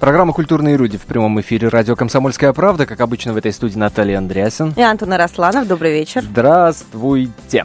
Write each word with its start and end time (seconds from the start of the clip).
Программа 0.00 0.34
«Культурные 0.34 0.76
люди» 0.76 0.98
в 0.98 1.06
прямом 1.06 1.40
эфире 1.40 1.68
радио 1.68 1.96
«Комсомольская 1.96 2.52
правда». 2.52 2.84
Как 2.84 3.00
обычно, 3.00 3.32
в 3.32 3.38
этой 3.38 3.50
студии 3.52 3.78
Наталья 3.78 4.18
Андреасин. 4.18 4.74
И 4.76 4.82
Антон 4.82 5.14
Арасланов. 5.14 5.66
Добрый 5.66 5.92
вечер. 5.92 6.22
Здравствуйте. 6.22 7.64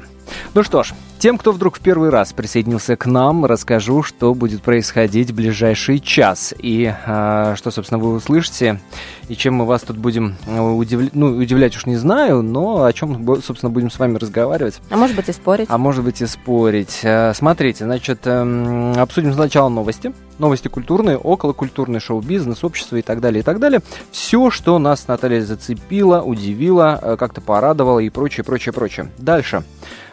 Ну 0.54 0.64
что 0.64 0.84
ж, 0.84 0.94
тем, 1.20 1.38
кто 1.38 1.52
вдруг 1.52 1.78
в 1.78 1.82
первый 1.82 2.10
раз 2.10 2.32
присоединился 2.32 2.96
к 2.96 3.06
нам, 3.06 3.46
расскажу, 3.46 4.02
что 4.02 4.34
будет 4.34 4.64
происходить 4.64 5.32
в 5.32 5.36
ближайший 5.36 6.00
час. 6.00 6.54
И 6.58 6.92
а, 7.06 7.56
что, 7.58 7.70
собственно, 7.70 8.00
вы 8.00 8.14
услышите, 8.14 8.80
и 9.28 9.36
чем 9.36 9.56
мы 9.56 9.66
вас 9.66 9.82
тут 9.82 9.98
будем 9.98 10.36
э, 10.48 10.60
удивлять, 10.60 11.14
ну, 11.14 11.28
удивлять 11.38 11.76
уж 11.76 11.86
не 11.86 11.98
знаю, 11.98 12.42
но 12.42 12.86
о 12.86 12.94
чем, 12.94 13.24
собственно, 13.42 13.70
будем 13.70 13.92
с 13.92 14.00
вами 14.00 14.18
разговаривать. 14.18 14.80
А 14.90 14.96
может 14.96 15.18
быть 15.18 15.28
и 15.28 15.34
спорить. 15.34 15.68
А 15.70 15.78
может 15.78 16.04
быть 16.04 16.22
и 16.22 16.26
спорить. 16.26 17.02
А, 17.04 17.34
смотрите, 17.36 17.84
значит, 17.84 18.22
эм, 18.26 18.98
обсудим 18.98 19.34
сначала 19.34 19.68
новости. 19.68 20.14
Новости 20.42 20.70
культурные, 20.70 21.18
околокультурные, 21.18 22.00
шоу-бизнес, 22.00 22.64
общество 22.64 22.96
и 22.96 23.04
так 23.04 23.22
далее, 23.22 23.42
и 23.42 23.44
так 23.44 23.60
далее. 23.60 23.82
Все, 24.10 24.50
что 24.50 24.80
нас, 24.80 25.08
Наталья, 25.08 25.40
зацепило, 25.42 26.24
удивило, 26.24 27.00
э, 27.00 27.16
как-то 27.16 27.42
порадовало 27.42 28.00
и 28.00 28.10
прочее, 28.10 28.44
прочее, 28.44 28.74
прочее. 28.74 29.12
Дальше. 29.20 29.64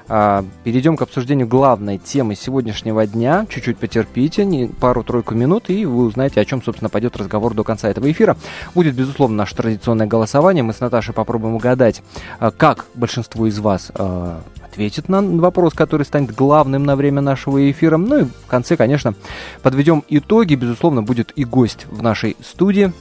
А, 0.06 0.44
перейдем 0.64 0.98
к 0.98 1.02
обсуждению 1.02 1.46
главной 1.48 1.96
темы 1.96 2.34
сегодняшнего 2.34 3.06
дня. 3.06 3.46
Чуть-чуть 3.48 3.78
потерпите, 3.78 4.68
пару-тройку 4.78 5.34
минут, 5.34 5.70
и 5.70 5.86
вы 5.86 6.04
узнаете, 6.04 6.42
о 6.42 6.44
чем, 6.44 6.62
собственно, 6.62 6.90
пойдет 6.90 7.16
разговор 7.16 7.54
до 7.54 7.64
конца 7.64 7.88
этого 7.88 8.10
эфира. 8.10 8.36
Будет, 8.74 8.94
безусловно, 8.94 9.38
наше 9.38 9.56
традиционное 9.56 10.06
голосование. 10.06 10.62
Мы 10.62 10.74
с 10.74 10.80
Наташей 10.80 11.14
попробуем 11.14 11.54
угадать, 11.54 12.02
а, 12.38 12.50
как 12.50 12.84
большинство 12.94 13.46
из 13.46 13.58
вас 13.60 13.92
а, 13.94 14.42
ответит 14.70 15.08
на 15.08 15.22
вопрос, 15.22 15.74
который 15.74 16.04
станет 16.04 16.34
главным 16.34 16.84
на 16.84 16.96
время 16.96 17.20
нашего 17.20 17.70
эфира. 17.70 17.96
Ну 17.96 18.20
и 18.20 18.24
в 18.24 18.46
конце, 18.46 18.76
конечно, 18.76 19.14
подведем 19.62 20.04
итоги. 20.08 20.54
Безусловно, 20.54 21.02
будет 21.02 21.32
и 21.36 21.44
гость 21.44 21.86
в 21.90 22.02
нашей 22.02 22.36
студии. 22.42 22.92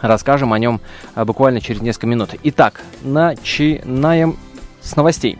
Расскажем 0.00 0.52
о 0.52 0.58
нем 0.58 0.80
буквально 1.16 1.60
через 1.60 1.80
несколько 1.80 2.06
минут. 2.06 2.30
Итак, 2.44 2.82
начинаем 3.02 4.36
с 4.80 4.94
новостей. 4.94 5.38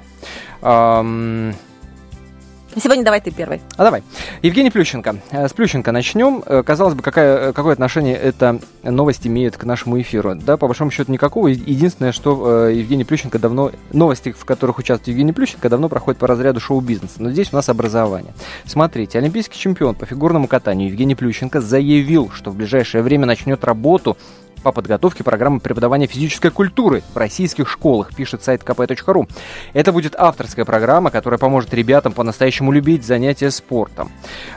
Сегодня 2.77 3.03
давай 3.03 3.21
ты 3.21 3.31
первый. 3.31 3.61
А 3.77 3.85
давай. 3.85 4.03
Евгений 4.43 4.71
Плющенко. 4.71 5.17
Э, 5.31 5.49
с 5.49 5.53
Плющенко 5.53 5.91
начнем. 5.91 6.43
Э, 6.45 6.63
казалось 6.63 6.95
бы, 6.95 7.03
какая, 7.03 7.53
какое 7.53 7.73
отношение 7.73 8.15
эта 8.15 8.61
новость 8.83 9.27
имеет 9.27 9.57
к 9.57 9.65
нашему 9.65 10.01
эфиру? 10.01 10.35
Да, 10.35 10.57
по 10.57 10.67
большому 10.67 10.91
счету 10.91 11.11
никакого. 11.11 11.49
Единственное, 11.49 12.13
что 12.13 12.67
э, 12.69 12.75
Евгений 12.75 13.05
Плющенко 13.05 13.39
давно... 13.39 13.73
Новости, 13.93 14.33
в 14.33 14.45
которых 14.45 14.79
участвует 14.79 15.09
Евгений 15.09 15.33
Плющенко, 15.33 15.69
давно 15.69 15.89
проходят 15.89 16.19
по 16.19 16.27
разряду 16.27 16.61
шоу-бизнеса. 16.61 17.15
Но 17.19 17.31
здесь 17.31 17.53
у 17.53 17.57
нас 17.57 17.69
образование. 17.69 18.35
Смотрите, 18.67 19.19
олимпийский 19.19 19.59
чемпион 19.59 19.95
по 19.95 20.07
фигурному 20.07 20.47
катанию 20.47 20.89
Евгений 20.89 21.15
Плющенко 21.15 21.61
заявил, 21.61 22.31
что 22.35 22.51
в 22.51 22.57
ближайшее 22.57 23.03
время 23.03 23.27
начнет 23.27 23.65
работу 23.65 24.17
по 24.63 24.73
подготовке 24.73 25.25
программы 25.25 25.61
преподавания 25.61 26.07
физической 26.07 26.51
культуры 26.51 27.03
в 27.15 27.17
российских 27.17 27.69
школах, 27.69 28.15
пишет 28.15 28.43
сайт 28.43 28.63
kp.ru. 28.63 29.29
Это 29.73 29.93
будет 29.93 30.15
авторская 30.17 30.65
программа, 30.65 31.11
которая 31.11 31.39
поможет 31.39 31.73
ребятам 31.75 32.13
по-настоящему 32.13 32.73
любить 32.73 33.05
занятия 33.05 33.51
спортом. 33.51 34.11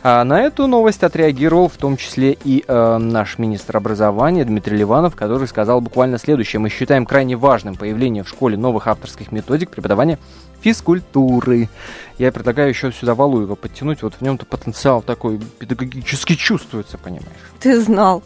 А 0.03 0.23
на 0.23 0.41
эту 0.41 0.67
новость 0.67 1.03
отреагировал 1.03 1.69
в 1.69 1.77
том 1.77 1.97
числе 1.97 2.37
и 2.43 2.63
э, 2.67 2.97
наш 2.97 3.37
министр 3.37 3.77
образования 3.77 4.45
Дмитрий 4.45 4.77
Ливанов, 4.77 5.15
который 5.15 5.47
сказал 5.47 5.81
буквально 5.81 6.17
следующее. 6.17 6.59
Мы 6.59 6.69
считаем 6.69 7.05
крайне 7.05 7.35
важным 7.35 7.75
появление 7.75 8.23
в 8.23 8.29
школе 8.29 8.57
новых 8.57 8.87
авторских 8.87 9.31
методик 9.31 9.69
преподавания 9.69 10.17
физкультуры. 10.61 11.69
Я 12.17 12.31
предлагаю 12.31 12.69
еще 12.69 12.91
сюда 12.91 13.15
Валуева 13.15 13.55
подтянуть. 13.55 14.03
Вот 14.03 14.13
в 14.13 14.21
нем-то 14.21 14.45
потенциал 14.45 15.01
такой 15.01 15.39
педагогически 15.57 16.35
чувствуется, 16.35 16.97
понимаешь? 16.97 17.25
Ты 17.59 17.81
знал. 17.81 18.21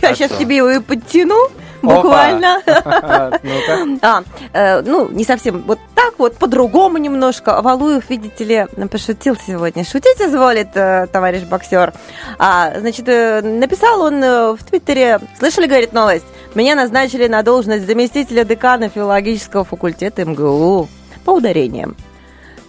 Я 0.00 0.10
а 0.10 0.14
сейчас 0.14 0.30
что? 0.30 0.40
тебе 0.40 0.56
его 0.56 0.70
и 0.70 0.80
подтяну. 0.80 1.50
Буквально. 1.82 2.62
а, 2.66 4.22
э, 4.52 4.80
ну, 4.80 5.10
не 5.10 5.24
совсем 5.24 5.62
вот 5.66 5.78
так 5.94 6.18
вот, 6.18 6.38
по-другому 6.38 6.96
немножко. 6.96 7.60
Валуев, 7.60 8.08
видите 8.08 8.44
ли, 8.44 8.66
пошутил 8.88 9.36
сегодня. 9.36 9.84
Шутить 9.84 10.20
изволит 10.20 10.74
э, 10.74 11.06
товарищ 11.12 11.42
боксер. 11.42 11.92
А, 12.38 12.80
значит, 12.80 13.06
э, 13.06 13.42
написал 13.42 14.00
он 14.00 14.20
в 14.56 14.58
Твиттере, 14.66 15.20
слышали, 15.38 15.66
говорит, 15.66 15.92
новость? 15.92 16.24
Меня 16.54 16.74
назначили 16.74 17.28
на 17.28 17.42
должность 17.42 17.86
заместителя 17.86 18.44
декана 18.44 18.88
филологического 18.88 19.64
факультета 19.64 20.24
МГУ 20.24 20.88
по 21.26 21.32
ударениям. 21.32 21.96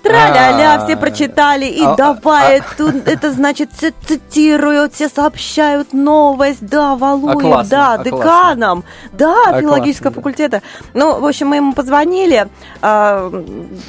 Тра-ля-ля, 0.03 0.83
все 0.85 0.95
прочитали, 0.97 1.65
и 1.65 1.83
а, 1.83 1.95
давай, 1.95 2.59
а, 2.59 2.83
это 3.05 3.31
значит, 3.31 3.69
цитируют, 4.05 4.93
все 4.93 5.09
сообщают 5.09 5.93
новость, 5.93 6.65
да, 6.65 6.95
Валуев, 6.95 7.67
да, 7.67 7.97
деканом, 7.97 8.83
да, 9.11 9.59
филологического 9.59 10.13
факультета. 10.13 10.61
Ну, 10.93 11.19
в 11.19 11.25
общем, 11.25 11.47
мы 11.47 11.57
ему 11.57 11.73
позвонили, 11.73 12.47
а, 12.81 13.29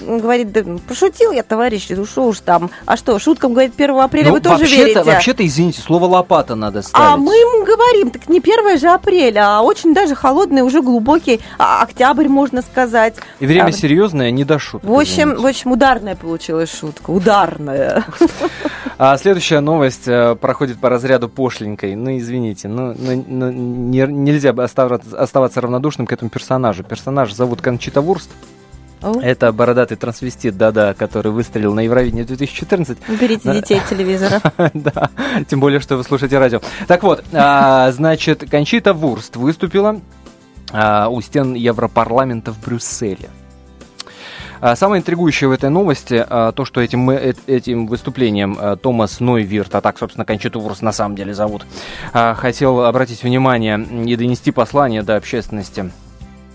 говорит, 0.01 0.57
пошутил 0.87 1.33
я, 1.33 1.43
товарищ, 1.43 1.87
ну 1.91 2.05
что 2.05 2.25
уж 2.25 2.41
там, 2.41 2.71
а 2.87 2.97
что, 2.97 3.19
шуткам, 3.19 3.53
говорит, 3.53 3.75
1 3.77 3.99
апреля 3.99 4.29
ну, 4.29 4.33
вы 4.35 4.41
тоже 4.41 4.65
верите? 4.65 5.03
Вообще-то, 5.03 5.47
извините, 5.47 5.81
слово 5.81 6.07
лопата 6.07 6.55
надо 6.55 6.83
ставить. 6.83 7.09
А 7.09 7.17
мы 7.17 7.35
ему 7.35 7.65
говорим, 7.65 8.11
так 8.11 8.29
не 8.29 8.39
1 8.39 8.79
же 8.79 8.89
апреля, 8.89 9.59
а 9.59 9.63
очень 9.63 9.95
даже 9.95 10.15
холодный, 10.15 10.63
уже 10.63 10.83
глубокий 10.83 11.41
октябрь, 11.59 12.29
можно 12.29 12.63
сказать. 12.63 13.15
И 13.41 13.47
время 13.47 13.73
серьезное, 13.73 14.31
не 14.31 14.45
до 14.45 14.59
шуток. 14.59 14.89
В 14.89 14.99
общем, 14.99 15.37
в 15.37 15.47
общем, 15.47 15.73
ударное 15.73 16.08
ударная 16.09 16.17
получилась 16.17 16.75
шутка, 16.75 17.11
ударная. 17.11 18.05
А 18.99 19.17
следующая 19.17 19.61
новость 19.61 20.09
э, 20.09 20.35
проходит 20.35 20.81
по 20.81 20.89
разряду 20.89 21.29
пошленькой. 21.29 21.95
Ну, 21.95 22.17
извините, 22.19 22.69
ну, 22.69 22.95
ну, 22.99 23.25
ну 23.27 23.51
не, 23.51 24.07
нельзя 24.07 24.51
оставаться, 24.51 25.17
оставаться 25.17 25.61
равнодушным 25.61 26.07
к 26.07 26.13
этому 26.13 26.31
персонажу. 26.31 26.83
Персонаж 26.83 27.33
зовут 27.33 27.61
Кончита 27.61 28.01
Вурст. 28.01 28.31
Oh. 29.01 29.23
Это 29.23 29.53
бородатый 29.53 29.95
трансвестит, 29.95 30.57
да-да, 30.57 30.95
который 30.95 31.31
выстрелил 31.31 31.73
на 31.75 31.81
Евровидении 31.81 32.25
2014. 32.25 32.99
Уберите 33.09 33.53
детей 33.53 33.79
от 33.79 33.89
телевизора. 33.89 34.41
да, 34.75 35.11
тем 35.49 35.61
более, 35.61 35.79
что 35.79 35.97
вы 35.97 36.03
слушаете 36.03 36.39
радио. 36.39 36.61
Так 36.89 37.05
вот, 37.05 37.23
а, 37.33 37.93
значит, 37.93 38.51
Кончита 38.51 38.95
Вурст 38.95 39.37
выступила 39.37 40.01
а, 40.73 41.09
у 41.09 41.21
стен 41.21 41.55
Европарламента 41.55 42.53
в 42.53 42.61
Брюсселе. 42.61 43.29
А, 44.61 44.77
самое 44.77 45.01
интригующее 45.01 45.49
в 45.49 45.53
этой 45.53 45.71
новости 45.71 46.25
а, 46.29 46.53
то, 46.53 46.65
что 46.65 46.81
этим, 46.81 47.11
э, 47.11 47.35
этим 47.47 47.87
выступлением 47.87 48.57
а, 48.59 48.77
Томас 48.77 49.21
Нойвирт, 49.21 49.75
а 49.75 49.81
так, 49.81 49.99
собственно, 49.99 50.25
Кончиту 50.25 50.61
Вурс 50.61 50.83
на 50.83 50.93
самом 50.93 51.17
деле 51.17 51.35
зовут, 51.35 51.65
хотел 52.13 52.85
обратить 52.85 53.23
внимание 53.23 53.81
и 54.07 54.17
донести 54.17 54.51
послание 54.51 55.03
до 55.03 55.17
общественности 55.17 55.91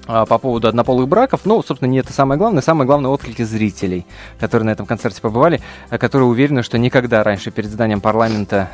по 0.06 0.38
поводу 0.38 0.68
однополых 0.68 1.08
браков. 1.08 1.42
Но, 1.46 1.62
собственно, 1.64 1.90
не 1.90 2.00
это 2.00 2.12
самое 2.12 2.38
главное. 2.38 2.62
Самое 2.62 2.86
главное 2.86 3.10
отклики 3.10 3.44
зрителей, 3.44 4.06
которые 4.40 4.66
на 4.66 4.72
этом 4.72 4.86
концерте 4.86 5.22
побывали, 5.22 5.62
которые 5.90 6.28
уверены, 6.28 6.62
что 6.62 6.78
никогда 6.78 7.24
раньше 7.24 7.52
перед 7.52 7.70
зданием 7.70 8.02
парламента 8.02 8.70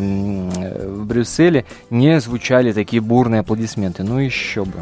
в 0.00 1.04
Брюсселе 1.04 1.66
не 1.90 2.20
звучали 2.20 2.72
такие 2.72 3.00
бурные 3.00 3.40
аплодисменты. 3.40 4.02
Ну 4.02 4.18
еще 4.18 4.64
бы. 4.64 4.80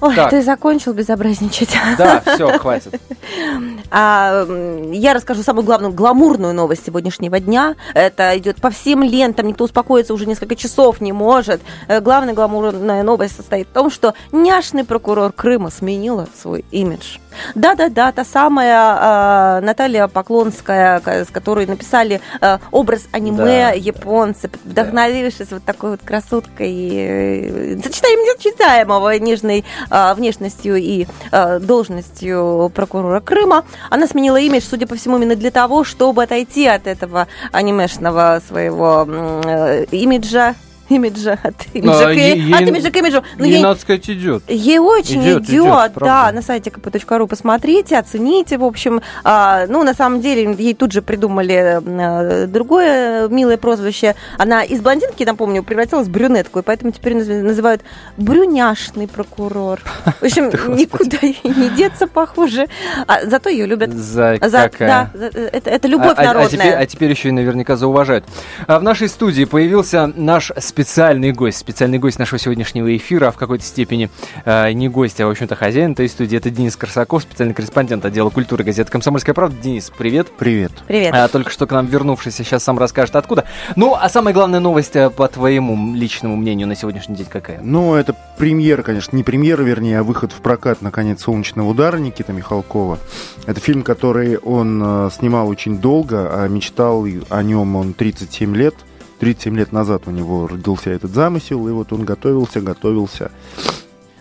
Ой, 0.00 0.16
так. 0.16 0.30
ты 0.30 0.42
закончил 0.42 0.92
безобразничать. 0.92 1.76
Да, 1.98 2.22
все, 2.24 2.58
хватит. 2.58 3.00
А, 3.90 4.46
я 4.92 5.14
расскажу 5.14 5.42
самую 5.42 5.64
главную 5.64 5.92
гламурную 5.92 6.54
новость 6.54 6.86
сегодняшнего 6.86 7.40
дня. 7.40 7.76
Это 7.94 8.36
идет 8.38 8.60
по 8.60 8.70
всем 8.70 9.02
лентам, 9.02 9.46
никто 9.46 9.64
успокоиться 9.64 10.14
уже 10.14 10.26
несколько 10.26 10.56
часов 10.56 11.00
не 11.00 11.12
может. 11.12 11.60
Э, 11.88 12.00
главная 12.00 12.34
гламурная 12.34 13.02
новость 13.02 13.36
состоит 13.36 13.68
в 13.68 13.72
том, 13.72 13.90
что 13.90 14.14
няшный 14.32 14.84
прокурор 14.84 15.32
Крыма 15.32 15.70
сменила 15.70 16.28
свой 16.40 16.64
имидж. 16.70 17.18
Да-да-да, 17.54 18.12
та 18.12 18.24
самая 18.24 19.58
э, 19.58 19.60
Наталья 19.64 20.08
Поклонская, 20.08 21.00
с 21.06 21.28
которой 21.28 21.66
написали 21.66 22.20
э, 22.40 22.58
образ 22.70 23.02
аниме 23.12 23.70
да, 23.70 23.70
японцы, 23.70 24.50
вдохновившись 24.64 25.48
да. 25.48 25.56
вот 25.56 25.64
такой 25.64 25.90
вот 25.90 26.00
красоткой, 26.04 26.90
э, 26.92 27.78
сочетаем 27.82 28.18
нечитаемого 28.20 29.18
нежной 29.18 29.64
э, 29.90 30.14
внешностью 30.14 30.76
и 30.76 31.06
э, 31.30 31.58
должностью 31.60 32.70
прокурора 32.74 33.20
Крыма. 33.20 33.64
Она 33.88 34.06
сменила 34.06 34.36
имидж, 34.36 34.64
судя 34.68 34.86
по 34.86 34.96
всему, 34.96 35.16
именно 35.16 35.36
для 35.36 35.50
того, 35.50 35.84
чтобы 35.84 36.22
отойти 36.22 36.66
от 36.66 36.86
этого 36.86 37.28
анимешного 37.52 38.42
своего 38.46 39.06
э, 39.08 39.84
имиджа 39.90 40.54
имиджа, 40.90 41.38
от 41.42 41.54
имиджа, 41.72 42.08
а, 42.08 42.12
к, 42.12 42.16
ей, 42.16 42.54
от 42.54 42.60
имиджа 42.62 42.90
к 42.90 42.96
имиджу. 42.96 43.22
Но 43.38 43.44
ей, 43.44 43.62
надо 43.62 43.80
сказать, 43.80 44.08
идет. 44.10 44.42
Ей 44.48 44.78
очень 44.78 45.22
идет, 45.22 45.44
идет, 45.44 45.50
идет 45.50 45.92
да, 45.96 46.32
на 46.32 46.42
сайте 46.42 46.70
kp.ru 46.70 47.26
посмотрите, 47.26 47.96
оцените, 47.98 48.58
в 48.58 48.64
общем. 48.64 49.00
А, 49.24 49.66
ну, 49.66 49.82
на 49.82 49.94
самом 49.94 50.20
деле, 50.20 50.54
ей 50.58 50.74
тут 50.74 50.92
же 50.92 51.02
придумали 51.02 51.80
а, 51.80 52.46
другое 52.46 53.28
милое 53.28 53.56
прозвище. 53.56 54.14
Она 54.38 54.62
из 54.62 54.80
блондинки, 54.80 55.24
напомню, 55.24 55.62
превратилась 55.62 56.08
в 56.08 56.10
брюнетку, 56.10 56.58
и 56.58 56.62
поэтому 56.62 56.92
теперь 56.92 57.14
называют 57.14 57.82
брюняшный 58.16 59.08
прокурор. 59.08 59.80
В 60.20 60.24
общем, 60.24 60.46
никуда 60.76 61.18
ей 61.22 61.40
не 61.44 61.70
деться, 61.70 62.06
похоже. 62.06 62.66
А, 63.06 63.24
зато 63.24 63.48
ее 63.48 63.66
любят. 63.66 63.92
За, 63.92 64.38
за 64.40 64.68
какая? 64.68 65.10
Да, 65.14 65.30
это, 65.52 65.70
это 65.70 65.88
любовь 65.88 66.14
а, 66.16 66.22
народная. 66.22 66.42
А, 66.42 66.46
а, 66.46 66.48
теперь, 66.48 66.74
а 66.74 66.86
теперь 66.86 67.10
еще 67.10 67.28
и 67.28 67.32
наверняка 67.32 67.76
зауважают. 67.76 68.24
А 68.66 68.78
в 68.78 68.82
нашей 68.82 69.08
студии 69.08 69.44
появился 69.44 70.12
наш 70.16 70.52
специальный 70.80 71.32
гость. 71.32 71.58
Специальный 71.58 71.98
гость 71.98 72.18
нашего 72.18 72.38
сегодняшнего 72.38 72.96
эфира, 72.96 73.28
а 73.28 73.32
в 73.32 73.36
какой-то 73.36 73.62
степени 73.62 74.08
э, 74.46 74.72
не 74.72 74.88
гость, 74.88 75.20
а, 75.20 75.26
в 75.26 75.30
общем-то, 75.30 75.54
хозяин 75.54 75.92
этой 75.92 76.08
студии. 76.08 76.38
Это 76.38 76.48
Денис 76.48 76.74
Корсаков, 76.74 77.22
специальный 77.22 77.52
корреспондент 77.52 78.02
отдела 78.06 78.30
культуры 78.30 78.64
газеты 78.64 78.90
«Комсомольская 78.90 79.34
правда». 79.34 79.58
Денис, 79.60 79.92
привет. 79.96 80.28
Привет. 80.38 80.72
Привет. 80.88 81.12
А, 81.14 81.28
только 81.28 81.50
что 81.50 81.66
к 81.66 81.72
нам 81.72 81.84
вернувшийся 81.84 82.44
сейчас 82.44 82.64
сам 82.64 82.78
расскажет, 82.78 83.14
откуда. 83.16 83.44
Ну, 83.76 83.94
а 83.94 84.08
самая 84.08 84.32
главная 84.32 84.60
новость, 84.60 84.96
э, 84.96 85.10
по 85.10 85.28
твоему 85.28 85.94
личному 85.94 86.34
мнению, 86.36 86.66
на 86.66 86.74
сегодняшний 86.74 87.16
день 87.16 87.26
какая? 87.28 87.60
Ну, 87.62 87.94
это 87.94 88.16
премьера, 88.38 88.82
конечно, 88.82 89.14
не 89.14 89.22
премьера, 89.22 89.60
вернее, 89.60 89.98
а 89.98 90.02
выход 90.02 90.32
в 90.32 90.40
прокат, 90.40 90.80
наконец, 90.80 91.20
«Солнечного 91.20 91.68
удара» 91.68 91.98
Никита 91.98 92.32
Михалкова. 92.32 92.98
Это 93.44 93.60
фильм, 93.60 93.82
который 93.82 94.38
он 94.38 94.80
э, 94.82 95.10
снимал 95.12 95.46
очень 95.48 95.78
долго, 95.78 96.30
а 96.32 96.48
мечтал 96.48 97.04
о 97.28 97.42
нем 97.42 97.76
он 97.76 97.92
37 97.92 98.56
лет. 98.56 98.74
37 99.20 99.56
лет 99.56 99.72
назад 99.72 100.02
у 100.06 100.10
него 100.10 100.46
родился 100.46 100.90
этот 100.90 101.12
замысел, 101.12 101.68
и 101.68 101.70
вот 101.70 101.92
он 101.92 102.04
готовился, 102.04 102.60
готовился. 102.60 103.30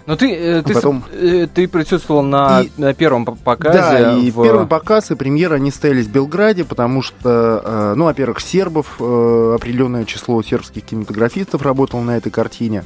Но 0.05 0.15
ты, 0.15 0.33
э, 0.33 0.61
ты, 0.63 0.73
Потом... 0.73 1.03
э, 1.11 1.47
ты 1.53 1.67
присутствовал 1.67 2.23
на, 2.23 2.61
и, 2.61 2.71
на 2.77 2.93
первом 2.93 3.25
показе. 3.25 3.77
Да, 3.77 4.17
и 4.17 4.31
в... 4.31 4.43
первый 4.43 4.65
показ 4.65 5.11
и 5.11 5.15
премьера 5.15 5.55
они 5.55 5.71
стоялись 5.71 6.07
в 6.07 6.11
Белграде, 6.11 6.65
потому 6.65 7.01
что, 7.01 7.61
э, 7.63 7.93
ну, 7.95 8.05
во-первых, 8.05 8.39
сербов, 8.41 8.95
э, 8.99 9.53
определенное 9.55 10.05
число 10.05 10.41
сербских 10.41 10.83
кинематографистов 10.83 11.61
работало 11.61 12.01
на 12.01 12.17
этой 12.17 12.31
картине. 12.31 12.83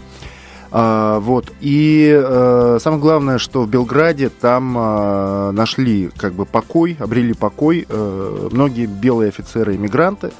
А, 0.75 1.19
вот. 1.19 1.53
И 1.61 2.11
э, 2.11 2.77
самое 2.81 2.99
главное, 2.99 3.37
что 3.37 3.61
в 3.61 3.69
Белграде 3.69 4.29
там 4.29 4.75
э, 4.75 5.51
нашли 5.51 6.09
как 6.17 6.33
бы 6.33 6.45
покой, 6.45 6.97
обрели 6.99 7.33
покой 7.33 7.85
э, 7.87 8.49
многие 8.51 8.87
белые 8.87 9.29
офицеры-иммигранты. 9.29 10.31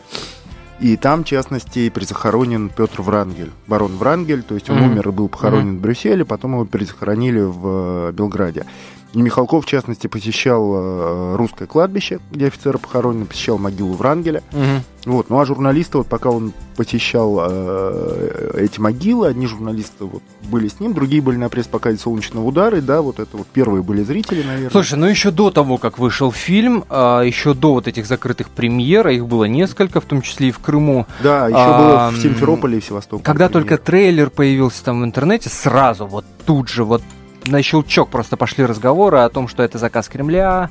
И 0.80 0.98
там, 0.98 1.24
в 1.24 1.28
частности, 1.28 1.90
призахоронен 1.90 2.70
Петр 2.70 3.02
Врангель, 3.02 3.52
барон 3.68 3.96
Врангель, 3.96 4.44
то 4.44 4.56
есть 4.56 4.70
он 4.70 4.78
mm-hmm. 4.78 4.92
умер 4.92 5.10
и 5.10 5.12
был 5.12 5.30
похоронен 5.30 5.76
mm-hmm. 5.76 5.78
в 5.78 5.82
Брюсселе, 5.82 6.26
потом 6.26 6.54
его 6.54 6.66
перезахоронили 6.66 7.42
в 7.42 8.10
э, 8.10 8.12
Белграде. 8.12 8.66
И 9.14 9.22
Михалков, 9.22 9.66
в 9.66 9.68
частности, 9.68 10.08
посещал 10.08 10.74
э, 10.74 11.36
русское 11.36 11.68
кладбище, 11.68 12.20
где 12.32 12.48
офицеры 12.48 12.80
похоронены, 12.80 13.26
посещал 13.26 13.60
могилу 13.60 13.94
Врангеля. 13.94 14.42
Угу. 14.52 15.14
Вот. 15.14 15.30
Ну 15.30 15.40
а 15.40 15.46
журналисты, 15.46 16.00
вот 16.00 16.08
пока 16.08 16.32
он 16.32 16.52
посещал 16.76 17.38
э, 17.42 18.52
эти 18.58 18.80
могилы, 18.80 19.28
одни 19.28 19.46
журналисты 19.46 20.06
вот 20.06 20.24
были 20.50 20.68
с 20.68 20.80
ним, 20.80 20.94
другие 20.94 21.22
были 21.22 21.36
на 21.38 21.50
пресс-показе 21.50 21.98
«Солнечного 21.98 22.46
удара», 22.46 22.80
и 22.80 22.82
да, 22.82 23.02
вот 23.02 23.20
это 23.20 23.38
вот 23.38 23.46
первые 23.48 23.84
были 23.84 24.02
зрители, 24.02 24.42
наверное. 24.42 24.72
Слушай, 24.72 24.98
ну 24.98 25.06
еще 25.06 25.30
до 25.30 25.52
того, 25.52 25.78
как 25.78 26.00
вышел 26.00 26.32
фильм, 26.32 26.84
э, 26.90 27.24
еще 27.26 27.54
до 27.54 27.74
вот 27.74 27.88
этих 27.88 28.08
закрытых 28.08 28.50
премьер, 28.50 29.08
их 29.10 29.28
было 29.28 29.44
несколько, 29.44 30.02
в 30.02 30.06
том 30.06 30.24
числе 30.24 30.48
и 30.48 30.52
в 30.52 30.58
Крыму. 30.60 31.06
Да, 31.22 31.48
еще 31.48 31.58
а, 31.58 31.78
было 31.78 32.18
в 32.18 32.22
Симферополе 32.22 32.80
и 32.80 32.82
Севастополе. 32.82 33.24
Когда 33.24 33.48
премьер. 33.48 33.70
только 33.70 33.78
трейлер 33.78 34.30
появился 34.32 34.84
там 34.84 35.02
в 35.02 35.06
интернете, 35.06 35.50
сразу 35.50 36.08
вот 36.08 36.26
тут 36.46 36.70
же 36.70 36.84
вот 36.84 37.04
на 37.46 37.62
щелчок 37.62 38.10
просто 38.10 38.38
пошли 38.38 38.66
разговоры 38.66 39.20
о 39.20 39.30
том, 39.30 39.48
что 39.48 39.64
это 39.64 39.78
заказ 39.78 40.08
Кремля, 40.08 40.70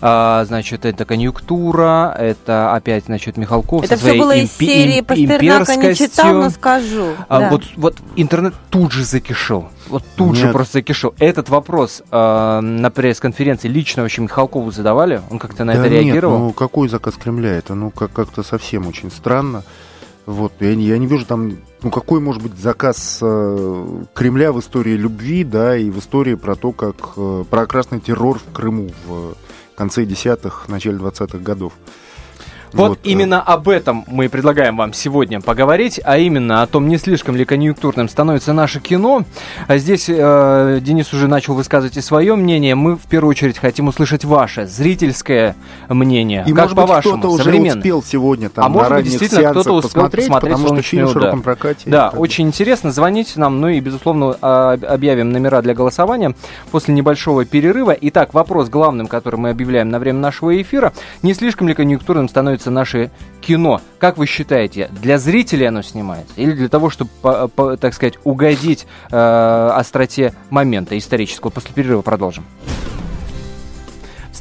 а, 0.00 0.44
значит, 0.46 0.84
это 0.84 1.04
конъюнктура, 1.04 2.14
это 2.18 2.74
опять, 2.74 3.06
значит, 3.06 3.36
Михалков 3.36 3.84
Это 3.84 3.96
все 3.96 4.14
было 4.14 4.36
импи- 4.36 4.44
из 4.44 4.52
серии 4.52 5.00
Пастернака 5.00 5.76
не 5.76 5.94
читал, 5.94 6.34
но 6.34 6.50
скажу. 6.50 7.08
А, 7.28 7.40
да. 7.40 7.50
вот, 7.50 7.64
вот 7.76 7.96
интернет 8.16 8.54
тут 8.70 8.92
же 8.92 9.04
закишел. 9.04 9.68
Вот 9.88 10.02
тут 10.16 10.28
Нет. 10.28 10.36
же 10.38 10.52
просто 10.52 10.78
закишел. 10.78 11.14
Этот 11.18 11.50
вопрос 11.50 12.02
э, 12.10 12.60
на 12.60 12.90
пресс-конференции 12.90 13.68
лично 13.68 14.02
вообще 14.02 14.22
Михалкову 14.22 14.70
задавали? 14.70 15.20
Он 15.30 15.38
как-то 15.38 15.64
на 15.64 15.74
да 15.74 15.80
это 15.80 15.88
реагировал? 15.88 16.38
Нет, 16.38 16.46
ну 16.46 16.52
какой 16.52 16.88
заказ 16.88 17.14
Кремля? 17.22 17.50
Это 17.50 17.74
ну 17.74 17.90
как- 17.90 18.12
как-то 18.12 18.42
совсем 18.42 18.86
очень 18.86 19.10
странно. 19.10 19.62
Вот, 20.26 20.52
я, 20.60 20.70
я 20.70 20.98
не 20.98 21.06
вижу 21.06 21.26
там, 21.26 21.58
ну, 21.82 21.90
какой 21.90 22.20
может 22.20 22.42
быть 22.42 22.56
заказ 22.56 23.18
э, 23.20 24.02
Кремля 24.14 24.52
в 24.52 24.60
истории 24.60 24.96
любви, 24.96 25.44
да, 25.44 25.76
и 25.76 25.90
в 25.90 25.98
истории 25.98 26.34
про 26.34 26.54
то, 26.54 26.72
как, 26.72 26.96
э, 27.16 27.44
про 27.48 27.66
красный 27.66 28.00
террор 28.00 28.38
в 28.38 28.52
Крыму 28.52 28.90
в 29.06 29.34
конце 29.76 30.06
десятых, 30.06 30.68
начале 30.68 30.96
двадцатых 30.96 31.42
годов. 31.42 31.74
Вот, 32.74 32.88
вот 32.88 32.98
именно 33.04 33.36
да. 33.36 33.54
об 33.54 33.68
этом 33.68 34.04
мы 34.06 34.28
предлагаем 34.28 34.76
вам 34.76 34.92
сегодня 34.92 35.40
поговорить, 35.40 36.00
а 36.04 36.18
именно 36.18 36.62
о 36.62 36.66
том, 36.66 36.88
не 36.88 36.98
слишком 36.98 37.36
ли 37.36 37.44
конъюнктурным 37.44 38.08
становится 38.08 38.52
наше 38.52 38.80
кино. 38.80 39.24
А 39.68 39.78
здесь 39.78 40.06
э, 40.08 40.80
Денис 40.82 41.12
уже 41.12 41.28
начал 41.28 41.54
высказывать 41.54 41.96
и 41.96 42.00
свое 42.00 42.34
мнение. 42.34 42.74
Мы 42.74 42.96
в 42.96 43.02
первую 43.02 43.30
очередь 43.30 43.58
хотим 43.58 43.88
услышать 43.88 44.24
ваше 44.24 44.66
зрительское 44.66 45.54
мнение. 45.88 46.44
И 46.46 46.52
как 46.52 46.74
по-вашему? 46.74 47.18
Кто-то 47.18 47.34
уже 47.34 47.54
успел 47.54 48.02
сегодня 48.02 48.48
там 48.48 48.64
а 48.64 48.68
может 48.68 48.92
быть, 48.92 49.04
действительно 49.04 49.50
кто-то 49.50 49.72
успел 49.72 49.92
посмотреть, 49.92 50.26
посмотреть 50.26 50.52
потому 50.54 50.74
что 50.74 50.82
фильм 50.82 51.06
в 51.06 51.12
широком 51.12 51.42
прокате. 51.42 51.90
Да, 51.90 52.10
очень 52.10 52.46
интересно. 52.46 52.90
Звоните 52.92 53.38
нам, 53.38 53.60
ну 53.60 53.68
и, 53.68 53.80
безусловно, 53.80 54.36
а, 54.40 54.72
объявим 54.72 55.30
номера 55.30 55.62
для 55.62 55.74
голосования 55.74 56.34
после 56.70 56.94
небольшого 56.94 57.44
перерыва. 57.44 57.96
Итак, 58.00 58.34
вопрос 58.34 58.68
главным, 58.68 59.06
который 59.06 59.36
мы 59.36 59.50
объявляем 59.50 59.90
на 59.90 59.98
время 59.98 60.18
нашего 60.18 60.60
эфира. 60.60 60.92
Не 61.22 61.34
слишком 61.34 61.68
ли 61.68 61.74
конъюнктурным 61.74 62.28
становится 62.28 62.63
снимается 62.64 62.70
наше 62.70 63.10
кино. 63.40 63.80
Как 63.98 64.16
вы 64.18 64.26
считаете, 64.26 64.88
для 65.02 65.18
зрителей 65.18 65.66
оно 65.66 65.82
снимается? 65.82 66.32
Или 66.36 66.52
для 66.52 66.68
того, 66.68 66.90
чтобы, 66.90 67.10
по, 67.22 67.48
по, 67.48 67.76
так 67.76 67.94
сказать, 67.94 68.14
угодить 68.24 68.86
э, 69.10 69.70
остроте 69.74 70.32
момента 70.50 70.96
исторического? 70.96 71.50
После 71.50 71.72
перерыва 71.74 72.02
продолжим 72.02 72.44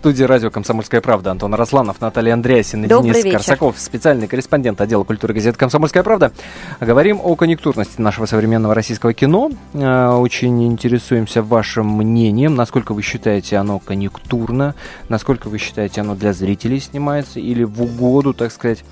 студии 0.03 0.23
радио 0.25 0.49
«Комсомольская 0.49 0.99
правда» 0.99 1.31
Антон 1.31 1.53
Росланов, 1.53 2.01
Наталья 2.01 2.33
Андреасин 2.33 2.83
и 2.83 2.87
Добрый 2.89 3.13
Денис 3.13 3.23
вечер. 3.23 3.37
Корсаков, 3.37 3.79
специальный 3.79 4.27
корреспондент 4.27 4.81
отдела 4.81 5.05
культуры 5.05 5.33
газеты 5.33 5.57
«Комсомольская 5.57 6.03
правда». 6.03 6.33
Говорим 6.81 7.21
о 7.23 7.37
конъюнктурности 7.37 8.01
нашего 8.01 8.25
современного 8.25 8.75
российского 8.75 9.13
кино. 9.13 9.49
Э, 9.71 10.09
очень 10.09 10.67
интересуемся 10.67 11.41
вашим 11.41 11.87
мнением. 11.87 12.53
Насколько 12.53 12.93
вы 12.93 13.01
считаете 13.01 13.55
оно 13.55 13.79
конъюнктурно? 13.79 14.75
Насколько 15.07 15.47
вы 15.47 15.57
считаете 15.57 16.01
оно 16.01 16.15
для 16.15 16.33
зрителей 16.33 16.81
снимается? 16.81 17.39
Или 17.39 17.63
в 17.63 17.81
угоду, 17.81 18.33
так 18.33 18.51
сказать, 18.51 18.83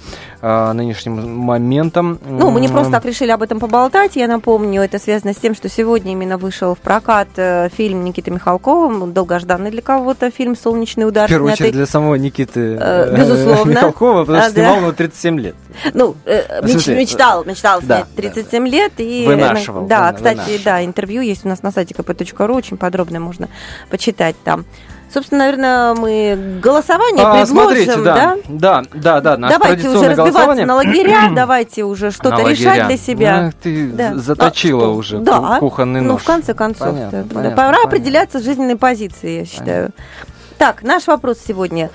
э, 0.42 0.72
нынешним 0.72 1.40
моментам? 1.40 2.20
Ну, 2.26 2.52
мы 2.52 2.62
не 2.62 2.70
просто 2.70 2.90
так 2.90 3.04
решили 3.04 3.32
об 3.32 3.42
этом 3.42 3.60
поболтать. 3.60 4.16
Я 4.16 4.30
напомню, 4.30 4.82
это 4.82 4.98
связано 4.98 5.34
с 5.34 5.38
тем, 5.38 5.56
что 5.56 5.68
сегодня 5.68 6.14
именно 6.14 6.38
вышел 6.38 6.74
в 6.74 6.80
прокат 6.80 7.28
э, 7.36 7.68
фильм 7.68 8.06
Никиты 8.06 8.32
Михалкова, 8.32 9.08
долгожданный 9.08 9.72
для 9.72 9.82
кого-то 9.82 10.32
фильм 10.32 10.56
«Солнечный 10.56 11.01
мощный 11.02 11.08
удар. 11.08 11.28
В 11.28 11.30
первую 11.30 11.50
снятый, 11.50 11.64
очередь 11.64 11.74
для 11.74 11.86
самого 11.86 12.16
Никиты 12.16 12.78
э, 12.80 13.16
безусловно. 13.16 13.72
Михалкова, 13.72 14.22
потому 14.22 14.40
а, 14.40 14.44
что 14.44 14.54
снимал 14.54 14.78
его 14.78 14.92
37 14.92 15.40
лет. 15.40 15.56
Ну, 15.94 16.16
э, 16.26 16.62
меч, 16.64 16.88
мечтал, 16.88 17.46
мечтал 17.46 17.82
снять 17.82 18.06
да, 18.16 18.22
37 18.22 18.64
да. 18.64 18.70
лет. 18.70 18.94
И, 18.98 19.26
вынашивал. 19.26 19.88
Да, 19.88 20.12
кстати, 20.14 20.38
вынашивал. 20.38 20.64
да, 20.66 20.86
интервью 20.86 21.22
есть 21.22 21.46
у 21.46 21.50
нас 21.50 21.64
на 21.64 21.72
сайте 21.72 21.94
kp.ru, 21.94 22.56
очень 22.56 22.78
подробно 22.78 23.20
можно 23.20 23.48
почитать 23.90 24.36
там. 24.44 24.66
Собственно, 25.14 25.40
наверное, 25.40 25.94
мы 25.94 26.60
голосование 26.64 27.26
а, 27.26 27.44
предложим, 27.44 27.56
смотрите, 27.56 28.02
да? 28.02 28.38
Да, 28.48 28.84
да, 28.94 29.20
да, 29.20 29.36
наше 29.36 29.60
Давайте 29.60 29.90
уже 29.90 30.10
разбиваться 30.10 30.66
на 30.66 30.76
лагеря, 30.76 31.30
давайте 31.36 31.84
уже 31.84 32.12
что-то 32.12 32.50
решать 32.50 32.88
для 32.88 32.96
себя. 32.96 33.42
Ну, 33.42 33.52
ты 33.62 33.88
да. 33.92 34.16
заточила 34.16 34.86
а, 34.86 34.90
уже 34.90 35.20
да. 35.20 35.58
кухонный 35.60 36.00
нож. 36.00 36.12
Ну, 36.12 36.18
в 36.18 36.24
конце 36.24 36.54
концов. 36.54 36.94
Понятно, 36.94 37.24
да. 37.24 37.36
понятно, 37.36 37.58
Пора 37.58 37.72
понятно. 37.72 37.90
определяться 37.90 38.40
с 38.40 38.44
жизненной 38.44 38.78
позицией, 38.78 39.40
я 39.40 39.46
считаю. 39.46 39.92
Понятно. 39.92 40.31
Так, 40.62 40.84
наш 40.84 41.08
вопрос 41.08 41.40
сегодня. 41.48 41.90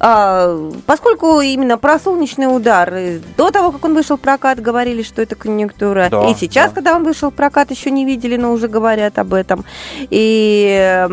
А, 0.00 0.70
поскольку 0.86 1.40
именно 1.40 1.76
про 1.76 1.98
солнечный 1.98 2.46
удар, 2.46 2.90
до 3.36 3.50
того, 3.50 3.70
как 3.70 3.84
он 3.84 3.94
вышел 3.94 4.16
в 4.16 4.20
прокат, 4.20 4.58
говорили, 4.58 5.02
что 5.02 5.20
это 5.20 5.36
конъюнктура. 5.36 6.08
Да, 6.10 6.30
и 6.30 6.34
сейчас, 6.34 6.70
да. 6.70 6.74
когда 6.76 6.96
он 6.96 7.04
вышел 7.04 7.30
в 7.30 7.34
прокат, 7.34 7.70
еще 7.70 7.90
не 7.90 8.06
видели, 8.06 8.36
но 8.36 8.52
уже 8.52 8.66
говорят 8.66 9.18
об 9.18 9.34
этом. 9.34 9.64
И, 9.98 11.06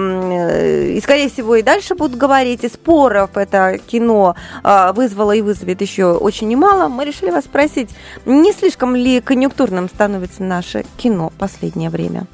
и 0.95 1.01
скорее 1.03 1.29
всего, 1.29 1.57
и 1.57 1.63
дальше 1.63 1.95
будут 1.95 2.17
говорить. 2.17 2.63
И 2.63 2.69
споров 2.69 3.31
это 3.35 3.77
кино 3.77 4.35
а, 4.63 4.93
вызвало 4.93 5.33
и 5.33 5.41
вызовет 5.41 5.81
еще 5.81 6.13
очень 6.13 6.47
немало. 6.47 6.87
Мы 6.87 7.03
решили 7.03 7.29
вас 7.29 7.43
спросить, 7.43 7.89
не 8.25 8.53
слишком 8.53 8.95
ли 8.95 9.19
конъюнктурным 9.19 9.89
становится 9.89 10.43
наше 10.43 10.85
кино 10.95 11.29
в 11.29 11.33
последнее 11.33 11.89
время? 11.89 12.25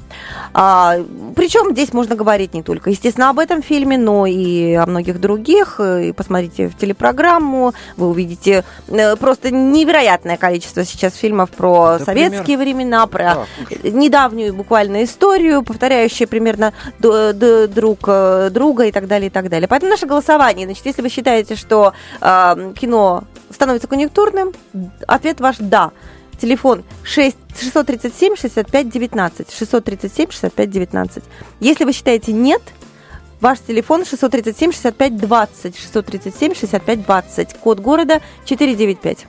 А, 0.52 0.98
причем 1.34 1.72
здесь 1.72 1.92
можно 1.92 2.14
говорить 2.14 2.54
не 2.54 2.62
только, 2.62 2.90
естественно, 2.90 3.30
об 3.30 3.40
этом 3.40 3.60
фильме, 3.60 3.98
но 3.98 4.26
и 4.26 4.74
о 4.74 4.86
многих 4.86 5.20
других. 5.20 5.80
И 5.80 6.12
посмотреть 6.12 6.43
посмотрите 6.44 6.68
в 6.68 6.76
телепрограмму, 6.76 7.74
вы 7.96 8.08
увидите 8.08 8.64
э, 8.88 9.16
просто 9.16 9.50
невероятное 9.50 10.36
количество 10.36 10.84
сейчас 10.84 11.14
фильмов 11.14 11.50
про 11.50 11.98
да, 11.98 12.04
советские 12.04 12.58
пример. 12.58 12.74
времена, 12.74 13.06
про 13.06 13.46
да, 13.70 13.90
недавнюю 13.90 14.54
буквально 14.54 15.04
историю, 15.04 15.62
повторяющую 15.62 16.28
примерно 16.28 16.72
друг 16.98 18.00
э, 18.06 18.50
друга 18.50 18.84
и 18.84 18.92
так 18.92 19.06
далее, 19.06 19.28
и 19.28 19.30
так 19.30 19.48
далее. 19.48 19.68
Поэтому 19.68 19.90
наше 19.90 20.06
голосование, 20.06 20.66
значит, 20.66 20.86
если 20.86 21.02
вы 21.02 21.08
считаете, 21.08 21.56
что 21.56 21.92
э, 22.20 22.72
кино 22.78 23.24
становится 23.50 23.88
конъюнктурным, 23.88 24.52
ответ 25.06 25.40
ваш 25.40 25.56
«да». 25.58 25.90
Телефон 26.40 26.82
6, 27.04 27.36
637 27.60 28.36
65 28.36 28.88
19. 28.88 29.54
637 29.56 30.30
65 30.30 30.70
19. 30.70 31.24
Если 31.60 31.84
вы 31.84 31.92
считаете 31.92 32.32
нет, 32.32 32.60
ваш 33.44 33.58
телефон 33.60 34.06
637 34.06 34.72
65 34.72 35.16
20. 35.18 35.76
637 35.76 36.54
65 36.54 37.02
20. 37.04 37.54
Код 37.58 37.78
города 37.78 38.22
495. 38.46 39.26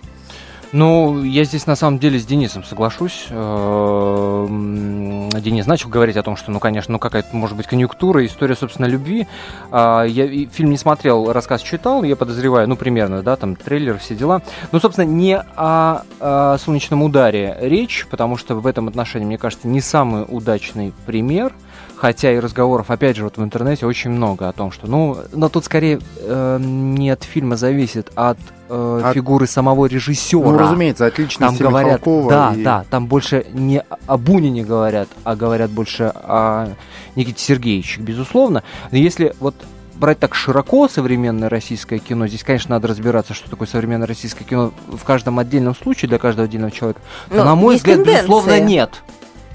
Ну, 0.71 1.21
я 1.23 1.43
здесь 1.43 1.67
на 1.67 1.75
самом 1.75 1.99
деле 1.99 2.17
с 2.17 2.25
Денисом 2.25 2.63
соглашусь. 2.63 3.27
Э, 3.29 4.47
Денис 4.47 5.67
начал 5.67 5.89
говорить 5.89 6.15
о 6.15 6.23
том, 6.23 6.37
что, 6.37 6.51
ну, 6.51 6.61
конечно, 6.61 6.93
ну 6.93 6.99
какая-то 6.99 7.35
может 7.35 7.57
быть 7.57 7.67
конъюнктура, 7.67 8.25
история, 8.25 8.55
собственно, 8.55 8.85
любви. 8.85 9.27
А, 9.71 10.03
я 10.03 10.47
фильм 10.47 10.69
не 10.69 10.77
смотрел, 10.77 11.33
рассказ 11.33 11.61
читал, 11.61 12.03
я 12.03 12.15
подозреваю, 12.15 12.69
ну, 12.69 12.77
примерно, 12.77 13.21
да, 13.21 13.35
там 13.35 13.57
трейлер, 13.57 13.97
все 13.97 14.15
дела. 14.15 14.41
Ну, 14.71 14.79
собственно, 14.79 15.05
не 15.05 15.37
о, 15.37 16.03
о 16.21 16.57
солнечном 16.57 17.03
ударе 17.03 17.57
речь, 17.59 18.07
потому 18.09 18.37
что 18.37 18.55
в 18.55 18.65
этом 18.65 18.87
отношении, 18.87 19.25
мне 19.25 19.37
кажется, 19.37 19.67
не 19.67 19.81
самый 19.81 20.25
удачный 20.27 20.93
пример– 21.05 21.53
хотя 21.95 22.31
и 22.31 22.39
разговоров, 22.39 22.91
опять 22.91 23.15
же, 23.15 23.23
вот 23.23 23.37
в 23.37 23.43
интернете 23.43 23.85
очень 23.85 24.11
много 24.11 24.47
о 24.47 24.51
том, 24.53 24.71
что, 24.71 24.87
ну, 24.87 25.17
но 25.31 25.49
тут 25.49 25.65
скорее 25.65 25.99
э, 26.19 26.57
не 26.59 27.09
от 27.09 27.23
фильма 27.23 27.55
зависит, 27.55 28.11
а 28.15 28.31
от 28.31 28.37
э, 28.69 29.01
от... 29.05 29.13
фигуры 29.13 29.47
самого 29.47 29.85
режиссера. 29.85 30.51
Ну, 30.51 30.57
разумеется, 30.57 31.05
отлично. 31.05 31.47
Там 31.47 31.57
говорят, 31.57 32.01
Михалкова 32.01 32.29
да, 32.29 32.53
и... 32.55 32.63
да, 32.63 32.85
там 32.89 33.07
больше 33.07 33.45
не 33.53 33.81
о 34.07 34.17
Бунине 34.17 34.63
говорят, 34.63 35.09
а 35.23 35.35
говорят 35.35 35.71
больше 35.71 36.11
о 36.13 36.69
Никите 37.15 37.41
Сергеевиче, 37.41 38.01
безусловно. 38.01 38.63
Но 38.91 38.97
если 38.97 39.33
вот 39.39 39.55
брать 39.95 40.19
так 40.19 40.35
широко 40.35 40.87
современное 40.87 41.49
российское 41.49 41.99
кино, 41.99 42.27
здесь, 42.27 42.43
конечно, 42.43 42.75
надо 42.75 42.87
разбираться, 42.87 43.33
что 43.33 43.49
такое 43.49 43.67
современное 43.67 44.07
российское 44.07 44.43
кино 44.43 44.71
в 44.87 45.03
каждом 45.03 45.39
отдельном 45.39 45.75
случае 45.75 46.09
для 46.09 46.19
каждого 46.19 46.45
отдельного 46.45 46.71
человека. 46.71 47.01
Но, 47.29 47.37
Но 47.37 47.43
на 47.45 47.55
мой 47.55 47.77
взгляд, 47.77 47.97
тенденция. 47.97 48.23
безусловно, 48.23 48.59
нет. 48.59 49.03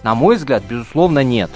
На 0.03 0.15
мой 0.15 0.37
взгляд, 0.37 0.63
безусловно, 0.69 1.23
нет. 1.23 1.51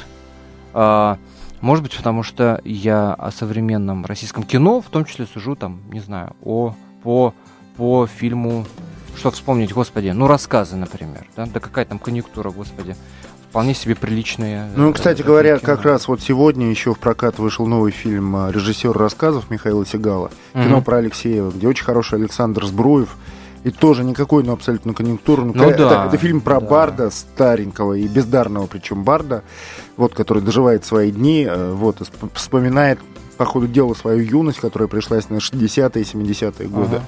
А, 0.74 1.18
может 1.60 1.82
быть, 1.82 1.96
потому 1.96 2.22
что 2.22 2.60
я 2.64 3.14
о 3.14 3.30
современном 3.30 4.04
российском 4.04 4.42
кино, 4.42 4.80
в 4.80 4.90
том 4.90 5.04
числе 5.04 5.26
сужу 5.26 5.56
там, 5.56 5.80
не 5.90 6.00
знаю, 6.00 6.36
о 6.42 6.74
по 7.02 7.32
по 7.76 8.06
фильму, 8.06 8.66
что 9.16 9.30
вспомнить, 9.30 9.72
господи, 9.72 10.08
ну 10.10 10.26
рассказы, 10.26 10.76
например, 10.76 11.26
да, 11.36 11.46
да 11.46 11.60
какая 11.60 11.84
там 11.84 11.98
конъюнктура, 11.98 12.50
господи, 12.50 12.96
вполне 13.48 13.74
себе 13.74 13.94
приличные. 13.94 14.68
Ну, 14.76 14.92
кстати 14.92 15.18
да, 15.22 15.24
говоря, 15.24 15.58
кино. 15.58 15.74
как 15.74 15.84
раз 15.84 16.08
вот 16.08 16.20
сегодня 16.20 16.68
еще 16.70 16.92
в 16.92 16.98
прокат 16.98 17.38
вышел 17.38 17.66
новый 17.66 17.92
фильм 17.92 18.34
а, 18.36 18.50
режиссер 18.50 18.92
рассказов 18.92 19.50
Михаила 19.50 19.86
Сигала, 19.86 20.30
кино 20.52 20.78
mm-hmm. 20.78 20.82
про 20.82 20.96
Алексеева, 20.98 21.50
где 21.50 21.68
очень 21.68 21.84
хороший 21.84 22.18
Александр 22.18 22.64
Сбруев, 22.64 23.16
и 23.64 23.70
тоже 23.70 24.04
никакой, 24.04 24.44
ну, 24.44 24.52
абсолютно 24.52 24.92
конъюнктурный. 24.92 25.54
Ну, 25.54 25.64
это, 25.64 25.88
да, 25.88 26.06
это 26.06 26.18
фильм 26.18 26.40
про 26.42 26.60
да. 26.60 26.66
Барда 26.66 27.10
старенького 27.10 27.94
и 27.94 28.06
бездарного, 28.06 28.66
причем 28.66 29.04
Барда, 29.04 29.42
вот, 29.96 30.14
который 30.14 30.42
доживает 30.42 30.84
свои 30.84 31.10
дни, 31.10 31.46
э, 31.48 31.72
вот, 31.72 32.02
вспоминает 32.34 32.98
по 33.34 33.44
ходу 33.44 33.66
дела 33.66 33.94
свою 33.94 34.22
юность, 34.22 34.58
которая 34.58 34.88
пришлась 34.88 35.28
на 35.28 35.36
60-е 35.36 36.02
и 36.02 36.04
70-е 36.04 36.68
годы. 36.68 36.96
Ага. 36.96 37.04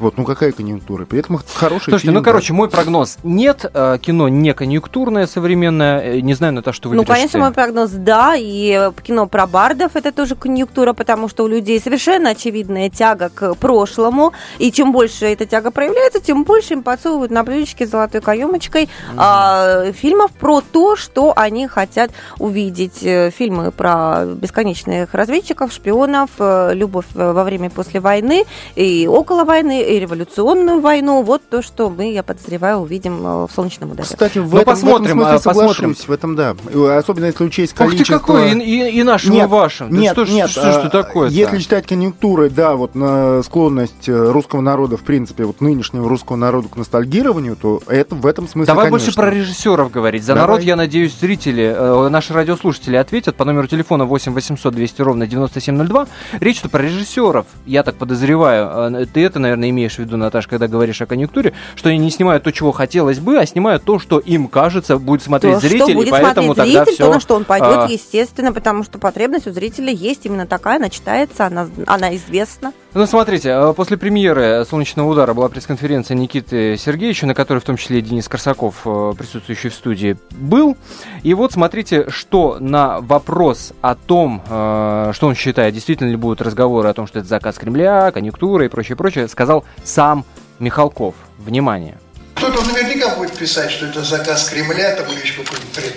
Вот, 0.00 0.16
ну 0.16 0.24
какая 0.24 0.52
конъюнктура? 0.52 1.04
При 1.04 1.18
этом 1.18 1.38
хороший 1.54 1.90
Слушайте, 1.90 2.06
фильм, 2.06 2.14
ну, 2.14 2.22
короче, 2.22 2.54
мой 2.54 2.70
прогноз. 2.70 3.18
Нет, 3.22 3.70
э, 3.72 3.98
кино 4.00 4.28
не 4.28 4.54
конъюнктурное 4.54 5.26
современное. 5.26 6.00
Э, 6.00 6.20
не 6.20 6.32
знаю, 6.32 6.54
на 6.54 6.62
то, 6.62 6.72
что 6.72 6.88
вы 6.88 6.96
Ну, 6.96 7.04
конечно, 7.04 7.38
мой 7.38 7.52
прогноз 7.52 7.90
да. 7.90 8.34
И 8.34 8.90
кино 9.02 9.26
про 9.26 9.46
бардов 9.46 9.96
это 9.96 10.10
тоже 10.10 10.36
конъюнктура, 10.36 10.94
потому 10.94 11.28
что 11.28 11.44
у 11.44 11.48
людей 11.48 11.78
совершенно 11.78 12.30
очевидная 12.30 12.88
тяга 12.88 13.28
к 13.28 13.54
прошлому. 13.56 14.32
И 14.58 14.72
чем 14.72 14.90
больше 14.90 15.26
эта 15.26 15.44
тяга 15.44 15.70
проявляется, 15.70 16.20
тем 16.20 16.44
больше 16.44 16.72
им 16.72 16.82
подсовывают 16.82 17.30
на 17.30 17.44
блюдечке 17.44 17.86
с 17.86 17.90
золотой 17.90 18.22
каемочкой 18.22 18.84
угу. 18.84 19.18
а, 19.18 19.92
фильмов 19.92 20.30
про 20.32 20.62
то, 20.62 20.96
что 20.96 21.34
они 21.36 21.66
хотят 21.66 22.10
увидеть. 22.38 23.02
Э, 23.02 23.30
фильмы 23.30 23.70
про 23.70 24.24
бесконечных 24.24 25.12
разведчиков, 25.12 25.69
шпионов, 25.70 26.30
любовь 26.38 27.06
во 27.14 27.44
время 27.44 27.60
и 27.66 27.68
после 27.68 28.00
войны 28.00 28.44
и 28.74 29.06
около 29.06 29.44
войны, 29.44 29.82
и 29.82 29.98
революционную 29.98 30.80
войну. 30.80 31.22
Вот 31.22 31.42
то, 31.48 31.62
что 31.62 31.90
мы, 31.90 32.12
я 32.12 32.22
подозреваю, 32.22 32.78
увидим 32.78 33.26
э, 33.26 33.46
в 33.46 33.50
солнечном 33.54 33.92
ударе. 33.92 34.08
Кстати, 34.08 34.38
в, 34.38 34.52
ну, 34.52 34.60
этом, 34.60 34.74
посмотрим, 34.74 35.18
в 35.18 35.22
этом 35.22 35.38
смысле 35.40 35.62
посмотрим. 35.62 35.94
в 35.94 36.10
этом 36.10 36.36
да. 36.36 36.56
Особенно 36.96 37.26
если 37.26 37.44
учесть 37.44 37.74
количество... 37.74 38.16
Ух 38.16 38.20
ты 38.20 38.26
какой, 38.26 38.52
и, 38.52 38.88
и, 38.88 39.00
и 39.00 39.02
нашим, 39.02 39.32
нет, 39.32 39.48
и 39.48 39.50
вашим. 39.50 39.90
Нет, 39.90 40.14
да 40.14 40.24
что, 40.24 40.34
нет, 40.34 40.50
что, 40.50 40.60
что, 40.60 40.72
что 40.72 40.86
а, 40.86 40.90
такое 40.90 41.28
-то? 41.28 41.32
Если 41.32 41.58
читать 41.58 41.86
конъюнктуры, 41.86 42.50
да, 42.50 42.76
вот 42.76 42.94
на 42.94 43.42
склонность 43.42 44.08
э, 44.08 44.30
русского 44.30 44.60
народа, 44.60 44.96
в 44.96 45.02
принципе, 45.02 45.44
вот 45.44 45.60
нынешнего 45.60 46.08
русского 46.08 46.36
народа 46.36 46.68
к 46.68 46.76
ностальгированию, 46.76 47.56
то 47.56 47.82
это 47.86 48.14
в 48.14 48.26
этом 48.26 48.48
смысле, 48.48 48.66
Давай 48.66 48.86
конечно. 48.86 49.06
больше 49.06 49.16
про 49.16 49.30
режиссеров 49.30 49.90
говорить. 49.90 50.24
За 50.24 50.34
Давай. 50.34 50.42
народ, 50.42 50.62
я 50.62 50.76
надеюсь, 50.76 51.18
зрители, 51.18 51.74
э, 51.76 52.08
наши 52.08 52.32
радиослушатели 52.32 52.96
ответят 52.96 53.36
по 53.36 53.44
номеру 53.44 53.66
телефона 53.66 54.04
8 54.04 54.32
800 54.32 54.74
200 54.74 55.02
ровно 55.02 55.26
9702. 55.60 56.06
Речь 56.40 56.60
идет 56.60 56.70
про 56.70 56.82
режиссеров, 56.82 57.46
я 57.66 57.82
так 57.82 57.96
подозреваю. 57.96 59.06
Ты 59.06 59.24
это, 59.24 59.38
наверное, 59.38 59.70
имеешь 59.70 59.96
в 59.96 59.98
виду, 59.98 60.16
Наташа, 60.16 60.48
когда 60.48 60.68
говоришь 60.68 61.00
о 61.02 61.06
конъюнктуре, 61.06 61.52
что 61.76 61.88
они 61.88 61.98
не 61.98 62.10
снимают 62.10 62.44
то, 62.44 62.50
чего 62.50 62.72
хотелось 62.72 63.18
бы, 63.18 63.38
а 63.38 63.46
снимают 63.46 63.84
то, 63.84 63.98
что 63.98 64.18
им 64.18 64.48
кажется 64.48 64.98
будет 64.98 65.22
смотреть 65.22 65.54
то, 65.54 65.60
зритель, 65.60 65.94
будет 65.94 66.08
и 66.08 66.10
поэтому 66.10 66.54
смотреть 66.54 66.74
зритель, 66.74 66.94
все... 66.94 67.06
то, 67.06 67.14
на 67.14 67.20
что 67.20 67.36
он 67.36 67.44
пойдет, 67.44 67.68
а... 67.68 67.86
естественно, 67.88 68.52
потому 68.52 68.84
что 68.84 68.98
потребность 68.98 69.46
у 69.46 69.52
зрителя 69.52 69.92
есть 69.92 70.26
именно 70.26 70.46
такая, 70.46 70.76
она 70.76 70.88
читается, 70.90 71.46
она, 71.46 71.68
она 71.86 72.16
известна. 72.16 72.72
Ну, 72.92 73.06
смотрите, 73.06 73.50
э, 73.50 73.72
после 73.74 73.96
премьеры 73.96 74.64
«Солнечного 74.68 75.08
удара» 75.08 75.32
была 75.32 75.48
пресс-конференция 75.48 76.16
Никиты 76.16 76.76
Сергеевича, 76.76 77.26
на 77.26 77.34
которой 77.34 77.58
в 77.58 77.64
том 77.64 77.76
числе 77.76 78.00
Денис 78.00 78.28
Корсаков, 78.28 78.82
э, 78.84 79.12
присутствующий 79.16 79.70
в 79.70 79.74
студии, 79.74 80.16
был. 80.32 80.76
И 81.22 81.34
вот 81.34 81.52
смотрите, 81.52 82.10
что 82.10 82.56
на 82.58 83.00
вопрос 83.00 83.72
о 83.80 83.94
том, 83.94 84.42
что 84.44 85.18
он 85.22 85.34
считает, 85.34 85.49
действительно 85.52 86.08
ли 86.08 86.16
будут 86.16 86.40
разговоры 86.40 86.88
о 86.88 86.94
том, 86.94 87.06
что 87.06 87.18
это 87.18 87.28
заказ 87.28 87.56
Кремля, 87.58 88.10
конъюнктура 88.12 88.64
и 88.64 88.68
прочее, 88.68 88.96
прочее, 88.96 89.28
сказал 89.28 89.64
сам 89.84 90.24
Михалков. 90.58 91.14
Внимание. 91.38 91.98
Кто-то 92.34 92.62
наверняка 92.64 93.16
будет 93.16 93.32
писать, 93.32 93.70
что 93.70 93.86
это 93.86 94.02
заказ 94.02 94.48
Кремля, 94.48 94.94
там 94.96 95.06
или 95.12 95.20
еще 95.20 95.42
какой-нибудь. 95.42 95.94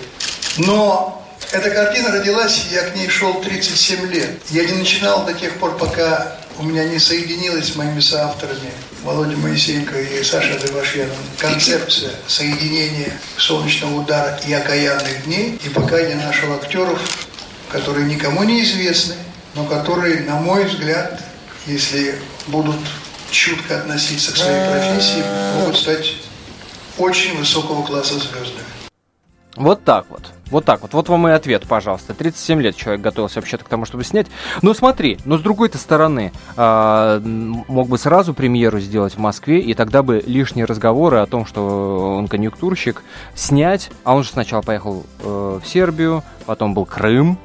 Но 0.58 1.22
эта 1.52 1.70
картина 1.70 2.12
родилась, 2.12 2.66
я 2.72 2.82
к 2.82 2.96
ней 2.96 3.08
шел 3.08 3.34
37 3.40 4.06
лет. 4.10 4.30
Я 4.50 4.64
не 4.64 4.72
начинал 4.78 5.24
до 5.24 5.34
тех 5.34 5.52
пор, 5.58 5.76
пока 5.76 6.36
у 6.58 6.62
меня 6.62 6.84
не 6.84 6.98
соединилась 6.98 7.72
с 7.72 7.76
моими 7.76 8.00
соавторами 8.00 8.70
Володя 9.02 9.36
Моисеенко 9.36 10.00
и 10.00 10.22
Саша 10.22 10.58
Дебашьяном 10.58 11.16
концепция 11.38 12.12
соединения 12.26 13.12
солнечного 13.36 14.00
удара 14.00 14.40
и 14.46 14.52
окаянных 14.52 15.24
дней. 15.24 15.60
И 15.64 15.68
пока 15.68 15.98
я 15.98 16.16
нашел 16.16 16.52
актеров, 16.54 17.00
которые 17.70 18.06
никому 18.06 18.44
не 18.44 18.62
известны, 18.62 19.14
но 19.54 19.64
которые, 19.64 20.22
на 20.22 20.36
мой 20.36 20.64
взгляд, 20.64 21.22
если 21.66 22.14
будут 22.48 22.76
чутко 23.30 23.78
относиться 23.78 24.32
к 24.32 24.36
своей 24.36 24.70
профессии, 24.70 25.22
могут 25.58 25.76
стать 25.76 26.14
очень 26.98 27.36
высокого 27.38 27.82
класса 27.84 28.14
звездами. 28.14 28.64
Вот 29.56 29.84
так 29.84 30.06
вот. 30.10 30.32
Вот 30.50 30.64
так 30.64 30.82
вот. 30.82 30.92
Вот 30.92 31.08
вам 31.08 31.28
и 31.28 31.30
ответ, 31.30 31.66
пожалуйста. 31.66 32.12
37 32.12 32.60
лет 32.60 32.76
человек 32.76 33.00
готовился 33.00 33.36
вообще-то 33.36 33.64
к 33.64 33.68
тому, 33.68 33.84
чтобы 33.84 34.04
снять. 34.04 34.26
Но 34.62 34.74
смотри, 34.74 35.18
но 35.24 35.38
с 35.38 35.40
другой-то 35.40 35.78
стороны, 35.78 36.32
э, 36.56 37.20
мог 37.24 37.88
бы 37.88 37.98
сразу 37.98 38.34
премьеру 38.34 38.80
сделать 38.80 39.14
в 39.14 39.18
Москве, 39.18 39.60
и 39.60 39.74
тогда 39.74 40.02
бы 40.02 40.22
лишние 40.26 40.64
разговоры 40.64 41.18
о 41.18 41.26
том, 41.26 41.46
что 41.46 42.16
он 42.18 42.28
конъюнктурщик, 42.28 43.02
снять. 43.34 43.90
А 44.02 44.14
он 44.14 44.24
же 44.24 44.30
сначала 44.30 44.62
поехал 44.62 45.04
э, 45.20 45.60
в 45.62 45.66
Сербию, 45.66 46.24
потом 46.46 46.74
был 46.74 46.84
Крым. 46.84 47.38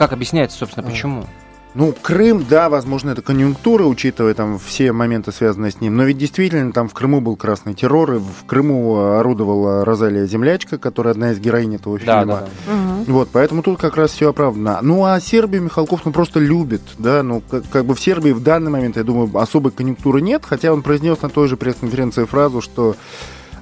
Как 0.00 0.14
объясняется, 0.14 0.56
собственно, 0.56 0.88
почему? 0.88 1.26
Ну, 1.74 1.92
Крым, 1.92 2.46
да, 2.48 2.70
возможно, 2.70 3.10
это 3.10 3.20
конъюнктура, 3.20 3.84
учитывая 3.84 4.32
там 4.32 4.58
все 4.58 4.92
моменты, 4.92 5.30
связанные 5.30 5.72
с 5.72 5.82
ним. 5.82 5.94
Но 5.94 6.04
ведь 6.04 6.16
действительно 6.16 6.72
там 6.72 6.88
в 6.88 6.94
Крыму 6.94 7.20
был 7.20 7.36
красный 7.36 7.74
террор, 7.74 8.14
и 8.14 8.18
в 8.18 8.46
Крыму 8.46 8.96
орудовала 9.18 9.84
Розалия 9.84 10.24
Землячка, 10.24 10.78
которая 10.78 11.12
одна 11.12 11.32
из 11.32 11.38
героинь 11.38 11.74
этого 11.74 11.98
фильма. 11.98 12.24
Да, 12.24 12.48
да. 12.66 12.72
Угу. 12.72 13.12
Вот, 13.12 13.28
поэтому 13.30 13.62
тут 13.62 13.78
как 13.78 13.98
раз 13.98 14.12
все 14.12 14.30
оправдано. 14.30 14.78
Ну, 14.80 15.04
а 15.04 15.20
Сербию 15.20 15.60
Михалков, 15.60 16.00
ну, 16.06 16.12
просто 16.12 16.40
любит, 16.40 16.80
да, 16.96 17.22
ну, 17.22 17.42
как, 17.42 17.68
как 17.68 17.84
бы 17.84 17.94
в 17.94 18.00
Сербии 18.00 18.30
в 18.30 18.42
данный 18.42 18.70
момент, 18.70 18.96
я 18.96 19.04
думаю, 19.04 19.30
особой 19.36 19.70
конъюнктуры 19.70 20.22
нет, 20.22 20.44
хотя 20.46 20.72
он 20.72 20.80
произнес 20.80 21.20
на 21.20 21.28
той 21.28 21.46
же 21.46 21.58
пресс-конференции 21.58 22.24
фразу, 22.24 22.62
что 22.62 22.96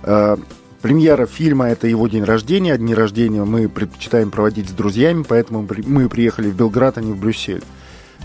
э, 0.05 0.37
Премьера 0.81 1.27
фильма– 1.27 1.69
это 1.71 1.89
его 1.89 2.07
день 2.07 2.25
рождения. 2.25 2.77
Дни 2.77 2.95
рождения 2.95 3.45
мы 3.45 3.69
предпочитаем 3.69 4.31
проводить 4.31 4.69
с 4.69 4.73
друзьями, 4.73 5.25
поэтому 5.29 5.67
мы 5.87 6.09
приехали 6.09 6.49
в 6.49 6.55
Белград, 6.55 6.99
а 6.99 7.01
не 7.01 7.13
в 7.13 7.17
Брюссель. 7.17 7.63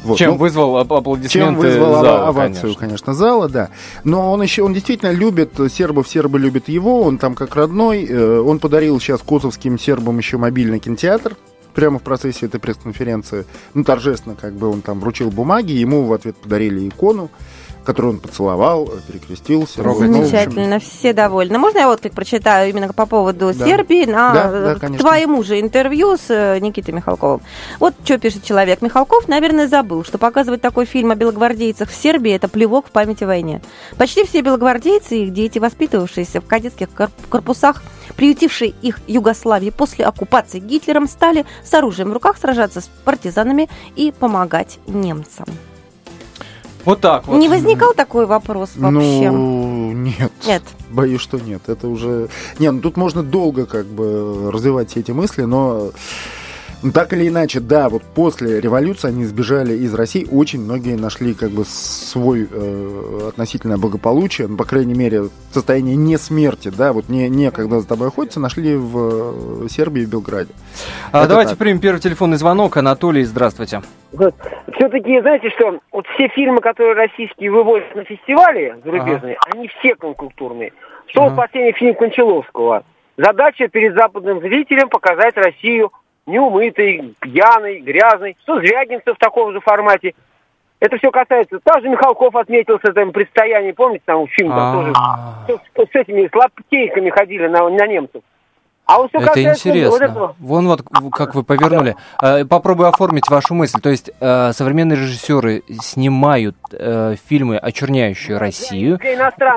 Вот. 0.03 0.17
Чем 0.17 0.31
ну, 0.31 0.37
вызвал 0.37 0.77
аплодисменты 0.77 1.29
Чем 1.29 1.55
вызвал 1.55 1.93
зала, 1.93 2.27
овацию, 2.27 2.61
конечно. 2.61 2.79
конечно, 2.79 3.13
зала, 3.13 3.47
да. 3.47 3.69
Но 4.03 4.33
он 4.33 4.41
еще, 4.41 4.63
он 4.63 4.73
действительно 4.73 5.11
любит 5.11 5.53
сербов, 5.71 6.09
сербы 6.09 6.39
любят 6.39 6.67
его, 6.67 7.01
он 7.01 7.17
там 7.17 7.35
как 7.35 7.55
родной. 7.55 8.05
Э, 8.05 8.39
он 8.39 8.59
подарил 8.59 8.99
сейчас 8.99 9.21
косовским 9.21 9.79
сербам 9.79 10.17
еще 10.17 10.37
мобильный 10.37 10.79
кинотеатр, 10.79 11.37
прямо 11.73 11.99
в 11.99 12.03
процессе 12.03 12.45
этой 12.47 12.59
пресс-конференции, 12.59 13.45
ну, 13.73 13.83
торжественно, 13.83 14.35
как 14.35 14.53
бы 14.53 14.67
он 14.67 14.81
там 14.81 14.99
вручил 14.99 15.31
бумаги, 15.31 15.71
ему 15.71 16.03
в 16.03 16.13
ответ 16.13 16.35
подарили 16.35 16.87
икону 16.87 17.31
которую 17.83 18.15
он 18.15 18.19
поцеловал, 18.19 18.89
перекрестился. 19.07 19.83
Замечательно, 19.83 20.79
все 20.79 21.13
довольны. 21.13 21.57
Можно 21.57 21.79
я 21.79 21.87
вот 21.87 22.01
как 22.01 22.13
прочитаю 22.13 22.69
именно 22.69 22.91
по 22.93 23.05
поводу 23.05 23.53
да. 23.53 23.65
Сербии 23.65 24.05
на 24.05 24.33
да, 24.33 24.75
да, 24.75 24.97
твоему 24.97 25.43
же 25.43 25.59
интервью 25.59 26.17
с 26.17 26.29
э, 26.29 26.59
Никитой 26.59 26.93
Михалковым. 26.93 27.41
Вот 27.79 27.93
что 28.03 28.17
пишет 28.17 28.43
человек. 28.43 28.81
Михалков, 28.81 29.27
наверное, 29.27 29.67
забыл, 29.67 30.03
что 30.03 30.17
показывать 30.17 30.61
такой 30.61 30.85
фильм 30.85 31.11
о 31.11 31.15
белогвардейцах 31.15 31.89
в 31.89 31.95
Сербии– 31.95 32.31
это 32.33 32.47
плевок 32.47 32.87
в 32.87 32.91
память 32.91 33.21
о 33.21 33.27
войне. 33.27 33.61
Почти 33.97 34.25
все 34.25 34.41
белогвардейцы 34.41 35.17
и 35.17 35.23
их 35.25 35.33
дети, 35.33 35.59
воспитывавшиеся 35.59 36.41
в 36.41 36.45
кадетских 36.45 36.87
корпусах, 37.29 37.83
приютившие 38.15 38.73
их 38.81 38.99
Югославии 39.07 39.69
после 39.69 40.05
оккупации 40.05 40.59
Гитлером, 40.59 41.07
стали 41.07 41.45
с 41.63 41.73
оружием 41.73 42.09
в 42.09 42.13
руках 42.13 42.37
сражаться 42.37 42.81
с 42.81 42.89
партизанами 43.03 43.69
и 43.95 44.11
помогать 44.11 44.79
немцам. 44.87 45.45
Вот 46.85 47.01
так 47.01 47.27
вот. 47.27 47.37
Не 47.37 47.49
возникал 47.49 47.93
такой 47.93 48.25
вопрос 48.25 48.71
вообще? 48.75 49.31
Ну, 49.31 49.91
нет. 49.93 50.31
Нет. 50.45 50.63
Боюсь, 50.89 51.21
что 51.21 51.39
нет. 51.39 51.61
Это 51.67 51.87
уже... 51.87 52.29
Не, 52.59 52.71
ну 52.71 52.81
тут 52.81 52.97
можно 52.97 53.23
долго 53.23 53.65
как 53.65 53.85
бы 53.85 54.51
развивать 54.51 54.91
все 54.91 54.99
эти 54.99 55.11
мысли, 55.11 55.43
но 55.43 55.91
так 56.91 57.13
или 57.13 57.27
иначе, 57.27 57.59
да, 57.59 57.87
вот 57.89 58.03
после 58.03 58.59
революции 58.59 59.07
они 59.07 59.23
сбежали 59.23 59.73
из 59.73 59.93
России. 59.93 60.27
Очень 60.29 60.61
многие 60.61 60.95
нашли 60.95 61.33
как 61.33 61.51
бы 61.51 61.63
свой 61.65 62.47
э, 62.49 63.29
относительное 63.29 63.77
благополучие, 63.77 64.47
ну, 64.47 64.57
по 64.57 64.65
крайней 64.65 64.93
мере, 64.93 65.29
состояние 65.51 65.95
не 65.95 66.17
смерти, 66.17 66.71
да, 66.75 66.91
вот 66.91 67.09
не, 67.09 67.29
не 67.29 67.51
когда 67.51 67.79
за 67.79 67.87
тобой 67.87 68.09
охотятся, 68.09 68.39
нашли 68.39 68.75
в 68.75 69.65
э, 69.65 69.67
Сербии 69.69 70.03
и 70.03 70.05
Белграде. 70.05 70.51
А, 71.11 71.27
давайте 71.27 71.51
так. 71.51 71.59
примем 71.59 71.79
первый 71.79 71.99
телефонный 71.99 72.37
звонок. 72.37 72.75
Анатолий, 72.77 73.23
здравствуйте. 73.23 73.81
Вот. 74.11 74.35
Все-таки, 74.75 75.21
знаете 75.21 75.49
что, 75.51 75.79
вот 75.91 76.05
все 76.15 76.27
фильмы, 76.29 76.61
которые 76.61 76.95
российские 76.95 77.51
вывозят 77.51 77.95
на 77.95 78.03
фестивале 78.03 78.77
зарубежные, 78.83 79.37
ага. 79.39 79.51
они 79.53 79.67
все 79.79 79.95
конкультурные. 79.95 80.73
Что 81.07 81.25
ага. 81.25 81.35
последний 81.35 81.73
фильм 81.73 81.95
Кончаловского? 81.95 82.83
Задача 83.17 83.67
перед 83.67 83.93
западным 83.93 84.39
зрителем 84.39 84.89
показать 84.89 85.37
Россию 85.37 85.91
неумытый, 86.25 87.15
пьяный, 87.19 87.79
грязный. 87.79 88.37
Что 88.43 88.59
Звягинцев 88.59 89.15
в 89.15 89.19
таком 89.19 89.51
же 89.53 89.59
формате. 89.59 90.13
Это 90.79 90.97
все 90.97 91.11
касается... 91.11 91.59
Также 91.63 91.87
Михалков 91.87 92.35
отметился 92.35 92.87
в 92.87 92.89
этом 92.89 93.13
предстоянии, 93.13 93.71
помните, 93.71 94.03
там 94.05 94.27
фильм 94.27 94.49
там 94.49 94.73
тоже 94.73 94.93
с, 95.47 95.91
с 95.91 95.95
этими 95.95 96.27
слабтейками 96.27 97.09
ходили 97.09 97.47
на, 97.47 97.69
на 97.69 97.87
немцев. 97.87 98.21
А 98.85 98.97
вот 98.97 99.11
это 99.13 99.41
интересно. 99.41 99.89
Вот 99.91 100.01
этого... 100.01 100.35
Вон 100.39 100.67
вот 100.67 100.81
как 101.13 101.35
вы 101.35 101.43
повернули. 101.43 101.95
Э, 102.21 102.43
попробую 102.45 102.89
оформить 102.89 103.29
вашу 103.29 103.53
мысль. 103.53 103.79
То 103.81 103.89
есть 103.89 104.11
э, 104.19 104.51
современные 104.51 104.97
режиссеры 104.97 105.63
снимают 105.81 106.57
э, 106.71 107.15
фильмы, 107.27 107.57
очерняющие 107.57 108.37
Россию, 108.37 108.99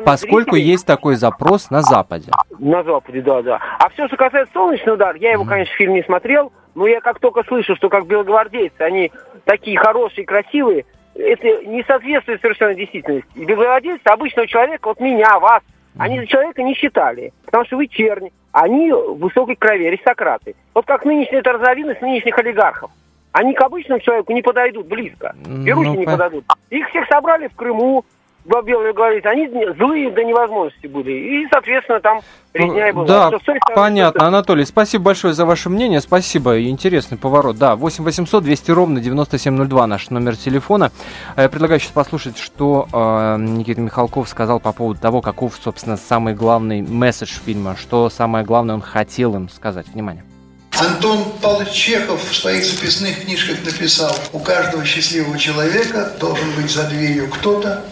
поскольку 0.05 0.53
зрителей... 0.53 0.71
есть 0.71 0.87
такой 0.87 1.17
запрос 1.17 1.71
на 1.71 1.83
Западе. 1.83 2.31
На 2.59 2.85
Западе, 2.85 3.21
да, 3.21 3.43
да. 3.43 3.61
А 3.79 3.89
все, 3.91 4.07
что 4.07 4.17
касается 4.17 4.53
«Солнечного 4.53 4.95
удара», 4.95 5.19
я 5.19 5.33
его, 5.33 5.45
mm. 5.45 5.49
конечно, 5.49 5.75
фильм 5.75 5.95
не 5.95 6.03
смотрел, 6.05 6.53
но 6.75 6.87
я 6.87 7.01
как 7.01 7.19
только 7.19 7.43
слышу, 7.45 7.75
что 7.75 7.89
как 7.89 8.07
белогвардейцы, 8.07 8.81
они 8.81 9.11
такие 9.45 9.77
хорошие, 9.79 10.25
красивые, 10.25 10.85
это 11.15 11.67
не 11.67 11.83
соответствует 11.85 12.41
совершенно 12.41 12.75
действительности. 12.75 13.29
Белогвардейцы 13.35 14.03
обычного 14.05 14.47
человека, 14.47 14.89
вот 14.89 15.01
меня, 15.01 15.39
вас, 15.41 15.63
они 15.99 16.21
за 16.21 16.27
человека 16.27 16.63
не 16.63 16.75
считали, 16.75 17.33
потому 17.45 17.65
что 17.65 17.77
вы 17.77 17.87
черни, 17.87 18.33
они 18.53 18.93
высокой 18.93 19.57
крови, 19.57 19.87
аристократы. 19.87 20.55
Вот 20.75 20.87
как 20.87 21.05
нынешние 21.05 21.43
торзовины 21.43 21.95
с 21.95 22.01
нынешних 22.01 22.39
олигархов. 22.39 22.91
Они 23.33 23.53
к 23.53 23.61
обычному 23.61 24.01
человеку 24.01 24.33
не 24.33 24.41
подойдут 24.41 24.87
близко. 24.87 25.35
И 25.45 25.71
руки 25.71 25.89
ну, 25.89 25.95
не 25.95 26.07
по... 26.07 26.13
подойдут. 26.13 26.45
Их 26.71 26.89
всех 26.89 27.07
собрали 27.09 27.49
в 27.49 27.55
Крыму, 27.55 28.05
Белые 28.65 28.93
говорит, 28.93 29.27
они 29.27 29.49
злые 29.49 30.11
до 30.11 30.25
невозможности 30.25 30.87
были. 30.87 31.13
И, 31.13 31.49
соответственно, 31.51 32.01
там 32.01 32.21
резня 32.55 32.89
и 32.89 32.93
была. 32.93 33.07
Да, 33.07 33.39
что, 33.39 33.55
понятно. 33.75 34.21
Что... 34.21 34.29
Анатолий, 34.29 34.65
спасибо 34.65 35.05
большое 35.05 35.35
за 35.35 35.45
ваше 35.45 35.69
мнение. 35.69 36.01
Спасибо. 36.01 36.61
Интересный 36.61 37.19
поворот. 37.19 37.57
Да, 37.59 37.77
8 37.77 38.05
800 38.05 38.45
200 38.45 38.71
ровно 38.71 39.01
9702 39.01 39.87
наш 39.87 40.11
номер 40.11 40.37
телефона. 40.37 40.93
Я 41.37 41.45
э, 41.45 41.49
предлагаю 41.49 41.81
сейчас 41.81 41.93
послушать, 41.93 42.39
что 42.39 42.89
э, 42.93 43.37
Никита 43.39 43.81
Михалков 43.81 44.29
сказал 44.29 44.61
по 44.61 44.73
поводу 44.73 45.01
того, 45.01 45.21
каков, 45.21 45.57
собственно, 45.57 45.97
самый 45.97 46.35
главный 46.35 46.83
месседж 46.83 47.39
фильма, 47.45 47.77
что 47.77 48.09
самое 48.11 48.45
главное 48.45 48.77
он 48.77 48.81
хотел 48.81 49.35
им 49.35 49.49
сказать. 49.49 49.87
Внимание. 49.89 50.25
Антон 50.79 51.25
Павлович 51.41 51.71
Чехов 51.71 52.23
в 52.23 52.37
своих 52.37 52.63
записных 52.63 53.23
книжках 53.23 53.65
написал, 53.65 54.15
у 54.35 54.39
каждого 54.39 54.85
счастливого 54.85 55.39
человека 55.39 56.13
должен 56.21 56.51
быть 56.55 56.71
за 56.71 56.87
дверью 56.89 57.31
кто-то, 57.31 57.83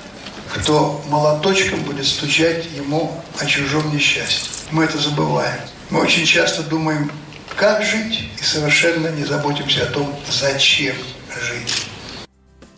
кто 0.55 1.03
молоточком 1.09 1.83
будет 1.83 2.07
стучать 2.07 2.67
ему 2.77 3.13
о 3.41 3.47
чужом 3.47 3.95
несчастье. 3.95 4.51
Мы 4.71 4.85
это 4.85 4.99
забываем. 4.99 5.61
Мы 5.91 6.01
очень 6.01 6.25
часто 6.25 6.63
думаем, 6.63 7.11
как 7.57 7.83
жить, 7.83 8.29
и 8.39 8.43
совершенно 8.43 9.09
не 9.09 9.25
заботимся 9.25 9.85
о 9.85 9.87
том, 9.87 10.15
зачем 10.31 10.97
жить. 11.43 11.87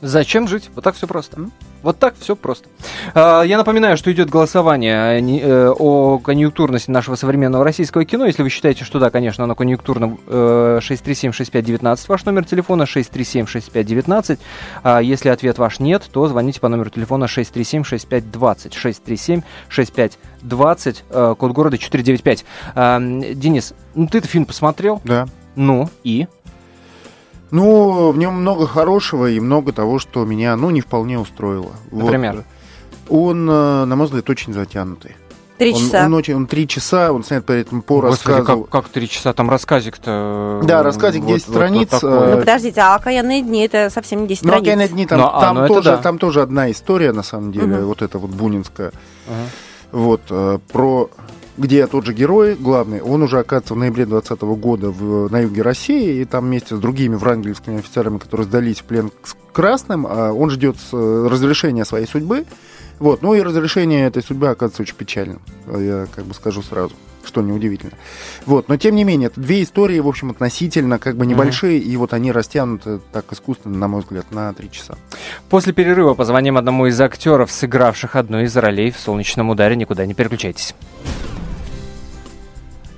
Зачем 0.00 0.48
жить? 0.48 0.70
Вот 0.74 0.84
так 0.84 0.96
все 0.96 1.06
просто. 1.06 1.50
Вот 1.82 1.98
так 1.98 2.14
все 2.18 2.36
просто. 2.36 2.68
А, 3.14 3.42
я 3.42 3.56
напоминаю, 3.56 3.96
что 3.96 4.12
идет 4.12 4.30
голосование 4.30 5.20
э, 5.20 5.70
о 5.70 6.18
конъюнктурности 6.18 6.90
нашего 6.90 7.14
современного 7.14 7.64
российского 7.64 8.04
кино. 8.04 8.26
Если 8.26 8.42
вы 8.42 8.50
считаете, 8.50 8.84
что 8.84 8.98
да, 8.98 9.10
конечно, 9.10 9.44
оно 9.44 9.54
конъюнктурно, 9.54 10.16
637-6519 10.26 12.04
ваш 12.08 12.24
номер 12.24 12.44
телефона, 12.44 12.82
637-6519. 12.82 14.38
А 14.82 15.00
если 15.00 15.28
ответ 15.28 15.58
ваш 15.58 15.78
нет, 15.78 16.08
то 16.10 16.26
звоните 16.28 16.60
по 16.60 16.68
номеру 16.68 16.90
телефона 16.90 17.24
637-6520. 17.24 19.42
637-6520, 19.70 20.96
э, 21.10 21.34
код 21.38 21.52
города 21.52 21.78
495. 21.78 22.44
А, 22.74 23.00
Денис, 23.00 23.74
ну 23.94 24.06
ты 24.06 24.18
этот 24.18 24.30
фильм 24.30 24.46
посмотрел? 24.46 25.00
Да. 25.04 25.26
Ну, 25.54 25.88
и? 26.04 26.26
Ну, 27.50 28.10
в 28.10 28.18
нем 28.18 28.34
много 28.34 28.66
хорошего 28.66 29.30
и 29.30 29.38
много 29.40 29.72
того, 29.72 29.98
что 29.98 30.24
меня, 30.24 30.56
ну, 30.56 30.70
не 30.70 30.80
вполне 30.80 31.18
устроило. 31.18 31.72
Например? 31.90 32.36
Вот. 32.36 32.44
Он, 33.08 33.48
э, 33.48 33.84
на 33.84 33.96
мой 33.96 34.06
взгляд, 34.06 34.28
очень 34.28 34.52
затянутый. 34.52 35.16
Три 35.58 35.74
часа. 35.74 36.00
Он, 36.00 36.06
он, 36.06 36.14
очень, 36.14 36.34
он 36.34 36.46
три 36.46 36.68
часа, 36.68 37.12
он 37.12 37.24
снят 37.24 37.44
при 37.44 37.60
этом 37.60 37.80
по 37.80 38.00
Господи, 38.00 38.36
рассказу. 38.36 38.62
Как, 38.64 38.68
как 38.68 38.88
три 38.90 39.08
часа? 39.08 39.32
Там 39.32 39.48
рассказик-то... 39.48 40.60
Да, 40.64 40.82
рассказик 40.82 41.24
10 41.24 41.46
вот, 41.46 41.54
страниц. 41.54 41.88
Вот, 41.92 42.02
вот 42.02 42.10
э, 42.10 42.34
ну, 42.34 42.38
подождите, 42.40 42.80
а 42.80 42.96
«Окаянные 42.96 43.42
дни» 43.42 43.64
это 43.64 43.88
совсем 43.88 44.22
не 44.22 44.28
10 44.28 44.42
ну, 44.42 44.48
страниц. 44.48 44.66
Ну, 44.66 44.72
«Окаянные 44.72 44.88
дни» 44.88 45.06
там, 45.06 45.20
ну, 45.20 45.26
а, 45.32 45.40
там, 45.40 45.56
ну, 45.56 45.68
тоже, 45.68 45.90
да. 45.90 45.96
там 45.96 46.18
тоже 46.18 46.42
одна 46.42 46.70
история, 46.70 47.12
на 47.12 47.22
самом 47.22 47.52
деле, 47.52 47.78
угу. 47.78 47.86
вот 47.86 48.02
эта 48.02 48.18
вот 48.18 48.30
бунинская. 48.30 48.88
Угу. 48.88 50.02
Вот, 50.02 50.20
э, 50.28 50.58
про 50.70 51.08
где 51.58 51.86
тот 51.86 52.04
же 52.04 52.12
герой 52.12 52.54
главный, 52.54 53.00
он 53.00 53.22
уже 53.22 53.38
оказывается 53.38 53.74
в 53.74 53.78
ноябре 53.78 54.06
2020 54.06 54.42
года 54.60 54.90
в, 54.90 55.30
на 55.30 55.40
юге 55.40 55.62
России, 55.62 56.20
и 56.20 56.24
там 56.24 56.46
вместе 56.46 56.76
с 56.76 56.78
другими 56.78 57.14
врангельскими 57.14 57.78
офицерами, 57.78 58.18
которые 58.18 58.46
сдались 58.46 58.80
в 58.80 58.84
плен 58.84 59.10
к 59.10 59.52
красным, 59.52 60.06
а 60.06 60.32
он 60.32 60.50
ждет 60.50 60.76
э, 60.92 61.28
разрешения 61.30 61.84
своей 61.84 62.06
судьбы. 62.06 62.44
Вот. 62.98 63.22
Ну 63.22 63.34
и 63.34 63.40
разрешение 63.40 64.06
этой 64.06 64.22
судьбы 64.22 64.48
оказывается 64.48 64.82
очень 64.82 64.96
печальным, 64.96 65.40
я 65.66 66.06
как 66.14 66.24
бы 66.24 66.34
скажу 66.34 66.62
сразу 66.62 66.92
что 67.26 67.42
неудивительно. 67.42 67.92
Вот, 68.46 68.68
но 68.68 68.76
тем 68.76 68.94
не 68.94 69.04
менее, 69.04 69.26
это 69.26 69.40
две 69.40 69.62
истории, 69.62 69.98
в 69.98 70.08
общем, 70.08 70.30
относительно 70.30 70.98
как 70.98 71.16
бы 71.16 71.26
небольшие, 71.26 71.78
mm-hmm. 71.78 71.84
и 71.84 71.96
вот 71.96 72.12
они 72.12 72.32
растянуты 72.32 73.00
так 73.12 73.32
искусственно, 73.32 73.76
на 73.76 73.88
мой 73.88 74.02
взгляд, 74.02 74.30
на 74.30 74.52
три 74.54 74.70
часа. 74.70 74.96
После 75.50 75.72
перерыва 75.72 76.14
позвоним 76.14 76.56
одному 76.56 76.86
из 76.86 77.00
актеров, 77.00 77.50
сыгравших 77.50 78.16
одну 78.16 78.42
из 78.42 78.56
ролей 78.56 78.90
в 78.90 78.98
«Солнечном 78.98 79.50
ударе». 79.50 79.76
Никуда 79.76 80.06
не 80.06 80.14
переключайтесь. 80.14 80.74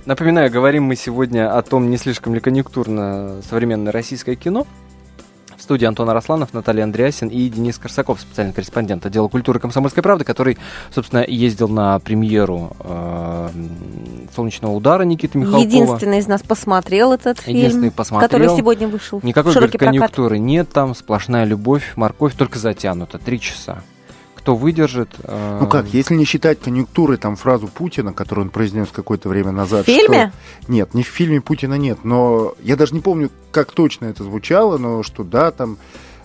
Напоминаю, 0.09 0.51
говорим 0.51 0.85
мы 0.85 0.97
сегодня 0.97 1.55
о 1.55 1.61
том, 1.61 1.91
не 1.91 1.99
слишком 1.99 2.33
ли 2.33 2.41
конъюнктурно 2.41 3.43
современное 3.47 3.93
российское 3.93 4.37
кино. 4.37 4.67
В 5.55 5.61
студии 5.61 5.85
Антон 5.85 6.09
Арасланов, 6.09 6.55
Наталья 6.55 6.85
Андреасин 6.85 7.29
и 7.29 7.47
Денис 7.51 7.77
Корсаков, 7.77 8.19
специальный 8.19 8.55
корреспондент 8.55 9.05
отдела 9.05 9.29
культуры 9.29 9.61
«Комсомольской 9.61 10.03
правды», 10.03 10.25
который, 10.25 10.57
собственно, 10.95 11.23
ездил 11.29 11.69
на 11.69 11.99
премьеру 11.99 12.75
э, 12.81 13.49
«Солнечного 14.35 14.73
удара» 14.73 15.03
Никиты 15.03 15.37
Михалкова. 15.37 15.63
Единственный 15.63 16.21
из 16.21 16.27
нас 16.27 16.43
посмотрел 16.43 17.13
этот 17.13 17.41
фильм, 17.41 17.91
посмотрел. 17.91 18.31
который 18.31 18.57
сегодня 18.57 18.89
вышел. 18.89 19.21
Никакой 19.23 19.53
говорит, 19.53 19.79
конъюнктуры 19.79 20.39
нет, 20.39 20.71
там 20.71 20.95
сплошная 20.95 21.45
любовь, 21.45 21.93
морковь 21.97 22.35
только 22.35 22.59
затянута, 22.59 23.19
три 23.19 23.39
часа 23.39 23.83
кто 24.49 24.57
выдержит. 24.57 25.11
Э... 25.25 25.59
Ну 25.61 25.67
как, 25.67 25.89
если 25.89 26.15
не 26.15 26.25
считать 26.25 26.59
конъюнктуры, 26.59 27.19
там 27.19 27.37
фразу 27.37 27.69
Путина, 27.69 28.15
которую 28.15 28.47
он 28.47 28.51
произнес 28.51 28.89
какое-то 28.91 29.29
время 29.29 29.53
назад. 29.53 29.83
В 29.83 29.87
фильме? 29.87 30.33
Что... 30.63 30.73
Нет, 30.73 30.95
не 30.95 31.03
в 31.03 31.07
фильме 31.07 31.43
Путина 31.43 31.75
нет, 31.75 31.99
но 32.03 32.55
я 32.63 32.77
даже 32.77 32.95
не 32.95 33.03
помню, 33.03 33.31
как 33.51 33.73
точно 33.73 34.07
это 34.07 34.25
звучало, 34.25 34.79
но 34.79 35.03
что 35.03 35.23
да, 35.23 35.51
там 35.51 35.77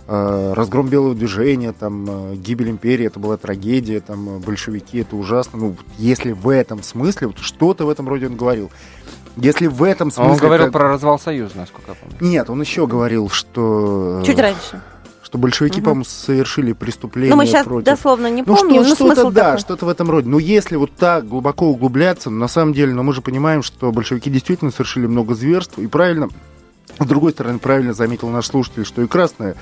э, 0.08 0.54
разгром 0.56 0.88
белого 0.88 1.16
движения, 1.16 1.74
там, 1.74 2.06
э, 2.08 2.36
гибель 2.36 2.70
империи, 2.70 3.08
это 3.08 3.20
была 3.20 3.36
трагедия, 3.36 4.00
там, 4.00 4.40
большевики, 4.40 5.00
это 5.00 5.18
ужасно. 5.18 5.60
Ну, 5.60 5.76
если 5.98 6.32
в 6.32 6.48
этом 6.48 6.82
смысле, 6.82 7.28
вот 7.28 7.40
что-то 7.40 7.86
в 7.86 7.90
этом 7.90 8.08
роде 8.08 8.28
он 8.28 8.38
говорил. 8.38 8.72
Если 9.36 9.68
в 9.68 9.84
этом 9.84 10.12
смысле... 10.12 10.32
А 10.32 10.34
он 10.34 10.40
говорил 10.40 10.66
как... 10.68 10.74
про 10.74 10.88
развал 10.88 11.20
Союза, 11.20 11.58
насколько 11.58 11.92
я 11.92 11.96
помню. 11.96 12.16
Нет, 12.22 12.50
он 12.50 12.62
еще 12.62 12.88
говорил, 12.88 13.28
что... 13.28 14.24
Чуть 14.26 14.40
раньше 14.40 14.82
что 15.34 15.40
большевики, 15.40 15.80
угу. 15.80 15.86
по-моему, 15.86 16.06
совершили 16.06 16.74
преступление 16.74 17.32
Ну, 17.32 17.38
мы 17.38 17.48
сейчас 17.48 17.66
против... 17.66 17.86
дословно 17.86 18.28
не 18.28 18.44
ну, 18.44 18.56
помним, 18.56 18.84
что, 18.84 18.90
но 18.90 18.96
что-то, 18.96 19.16
смысл 19.16 19.32
да, 19.32 19.44
такой. 19.46 19.60
что-то 19.62 19.86
в 19.88 19.90
этом 19.90 20.12
роде. 20.12 20.30
Но 20.30 20.38
если 20.38 20.76
вот 20.76 20.92
так 20.92 21.28
глубоко 21.28 21.72
углубляться, 21.72 22.30
на 22.30 22.48
самом 22.48 22.74
деле, 22.74 22.94
но 22.94 23.02
мы 23.02 23.14
же 23.14 23.24
понимаем, 23.24 23.64
что 23.64 23.92
большевики 23.92 24.30
действительно 24.30 24.70
совершили 24.70 25.08
много 25.08 25.34
зверств, 25.34 25.80
и 25.80 25.88
правильно 25.88 26.30
с 27.00 27.06
другой 27.06 27.32
стороны, 27.32 27.60
правильно 27.60 27.94
заметил 27.94 28.30
наш 28.30 28.48
слушатель, 28.48 28.86
что 28.86 29.02
и 29.02 29.08
красные, 29.08 29.56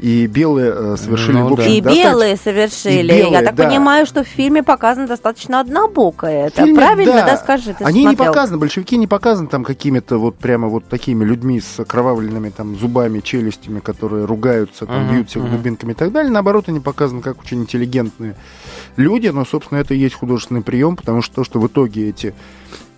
и 0.00 0.26
белые 0.26 0.72
э, 0.74 0.96
совершили, 0.98 1.36
ну, 1.36 1.48
в 1.48 1.52
общем, 1.54 1.70
И 1.70 1.80
белые 1.80 2.36
совершили. 2.36 3.12
И 3.12 3.18
белые, 3.18 3.32
Я 3.32 3.42
так 3.42 3.54
да. 3.54 3.68
понимаю, 3.68 4.06
что 4.06 4.22
в 4.22 4.28
фильме 4.28 4.62
показано 4.62 5.06
достаточно 5.06 5.60
однобокое. 5.60 6.48
Это 6.48 6.64
фильме, 6.64 6.78
правильно, 6.78 7.12
да, 7.12 7.26
да 7.26 7.36
скажи? 7.36 7.74
Ты 7.74 7.84
Они 7.84 8.02
смотрел. 8.02 8.10
не 8.10 8.16
показаны, 8.16 8.58
большевики 8.58 8.96
не 8.96 9.06
показаны 9.06 9.48
там 9.48 9.64
какими-то 9.64 10.18
вот 10.18 10.36
прямо 10.36 10.68
вот 10.68 10.84
такими 10.84 11.24
людьми 11.24 11.60
с 11.60 11.80
окровавленными 11.80 12.50
там 12.50 12.76
зубами, 12.76 13.20
челюстями, 13.20 13.80
которые 13.80 14.26
ругаются, 14.26 14.86
там, 14.86 15.04
uh-huh, 15.04 15.12
бьют 15.12 15.30
всех 15.30 15.44
uh-huh. 15.44 15.50
дубинками 15.50 15.92
и 15.92 15.94
так 15.94 16.12
далее. 16.12 16.30
Наоборот, 16.30 16.68
они 16.68 16.80
показаны 16.80 17.22
как 17.22 17.40
очень 17.40 17.62
интеллигентные 17.62 18.36
люди, 18.96 19.28
но, 19.28 19.44
собственно, 19.44 19.78
это 19.78 19.94
и 19.94 19.98
есть 19.98 20.14
художественный 20.14 20.62
прием, 20.62 20.96
потому 20.96 21.22
что 21.22 21.36
то, 21.36 21.44
что 21.44 21.60
в 21.60 21.66
итоге 21.66 22.08
эти 22.10 22.34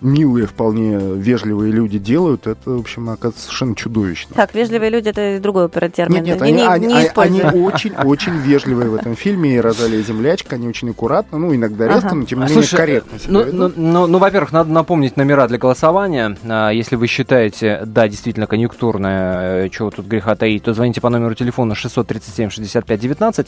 милые, 0.00 0.46
вполне 0.46 0.98
вежливые 0.98 1.72
люди 1.72 1.98
делают, 1.98 2.46
это, 2.46 2.70
в 2.70 2.80
общем, 2.80 3.08
оказывается 3.08 3.44
совершенно 3.44 3.74
чудовищно. 3.74 4.34
Так, 4.34 4.54
вежливые 4.54 4.90
люди 4.90 5.08
это 5.08 5.38
другой 5.40 5.68
термин. 5.68 6.16
Нет, 6.16 6.24
нет, 6.24 6.42
они, 6.42 6.52
не, 6.52 6.66
они, 6.66 6.86
не 6.86 7.08
они 7.14 7.42
очень-очень 7.42 8.36
вежливые 8.38 8.90
в 8.90 8.94
этом 8.94 9.16
фильме. 9.16 9.56
И 9.56 9.60
Розалия 9.60 10.02
Землячка, 10.02 10.56
они 10.56 10.68
очень 10.68 10.90
аккуратно, 10.90 11.38
ну, 11.38 11.54
иногда 11.54 11.86
резко, 11.86 12.08
ага. 12.08 12.16
но 12.16 12.24
тем 12.24 12.40
не 12.40 12.44
менее 12.46 12.62
Слушай, 12.62 12.76
корректно 12.76 13.18
ну, 13.28 13.44
ну, 13.52 13.72
ну, 13.74 14.06
ну, 14.06 14.18
во-первых, 14.18 14.52
надо 14.52 14.70
напомнить 14.70 15.16
номера 15.16 15.48
для 15.48 15.58
голосования. 15.58 16.36
А, 16.44 16.70
если 16.70 16.96
вы 16.96 17.06
считаете, 17.06 17.82
да, 17.86 18.08
действительно, 18.08 18.46
конъюнктурное, 18.46 19.66
э, 19.66 19.68
чего 19.70 19.90
тут 19.90 20.06
греха 20.06 20.36
таить, 20.36 20.64
то 20.64 20.74
звоните 20.74 21.00
по 21.00 21.08
номеру 21.08 21.34
телефона 21.34 21.72
637-65-19. 21.72 23.46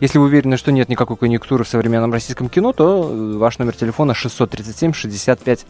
Если 0.00 0.18
вы 0.18 0.26
уверены, 0.26 0.56
что 0.56 0.72
нет 0.72 0.88
никакой 0.88 1.16
конъюнктуры 1.16 1.64
в 1.64 1.68
современном 1.68 2.12
российском 2.12 2.48
кино, 2.48 2.72
то 2.72 3.10
э, 3.10 3.36
ваш 3.36 3.58
номер 3.58 3.74
телефона 3.74 4.12
637-65 4.12 5.60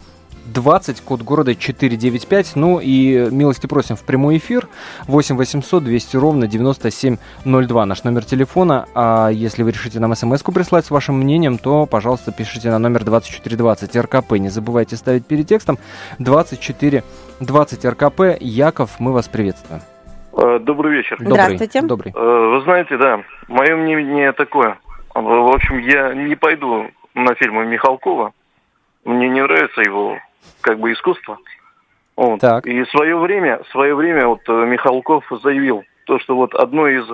20, 0.53 1.01
код 1.01 1.21
города 1.21 1.55
495. 1.55 2.55
Ну 2.55 2.79
и 2.81 3.29
милости 3.31 3.67
просим 3.67 3.95
в 3.95 4.03
прямой 4.03 4.37
эфир 4.37 4.67
8 5.07 5.35
800 5.35 5.83
200 5.83 6.17
ровно 6.17 6.47
9702 6.47 7.85
наш 7.85 8.03
номер 8.03 8.25
телефона. 8.25 8.85
А 8.95 9.29
если 9.29 9.63
вы 9.63 9.71
решите 9.71 9.99
нам 9.99 10.15
смс-ку 10.15 10.51
прислать 10.51 10.85
с 10.85 10.91
вашим 10.91 11.19
мнением, 11.19 11.57
то, 11.57 11.85
пожалуйста, 11.85 12.31
пишите 12.31 12.69
на 12.69 12.79
номер 12.79 13.03
2420 13.03 13.95
РКП. 13.95 14.33
Не 14.33 14.49
забывайте 14.49 14.95
ставить 14.95 15.25
перед 15.25 15.47
текстом 15.47 15.77
2420 16.19 17.85
РКП. 17.85 18.21
Яков, 18.39 18.99
мы 18.99 19.13
вас 19.13 19.27
приветствуем. 19.27 19.81
Э, 20.33 20.59
добрый 20.59 20.93
вечер. 20.93 21.17
Добрый. 21.17 21.33
Здравствуйте. 21.33 21.81
Добрый. 21.81 22.13
Э, 22.15 22.49
вы 22.55 22.61
знаете, 22.61 22.97
да, 22.97 23.21
мое 23.47 23.75
мнение 23.75 24.31
такое. 24.31 24.77
В 25.13 25.53
общем, 25.53 25.79
я 25.79 26.13
не 26.13 26.35
пойду 26.35 26.87
на 27.13 27.35
фильмы 27.35 27.65
Михалкова. 27.65 28.33
Мне 29.09 29.29
не 29.29 29.41
нравится 29.41 29.81
его 29.81 30.19
как 30.61 30.79
бы 30.79 30.91
искусство. 30.93 31.37
Вот. 32.15 32.39
Так. 32.41 32.65
И 32.65 32.85
свое 32.85 33.17
время, 33.17 33.61
свое 33.71 33.95
время 33.95 34.27
вот 34.27 34.41
э, 34.47 34.65
Михалков 34.65 35.25
заявил 35.41 35.83
то, 36.05 36.19
что 36.19 36.35
вот 36.35 36.53
одной 36.53 36.99
из 36.99 37.05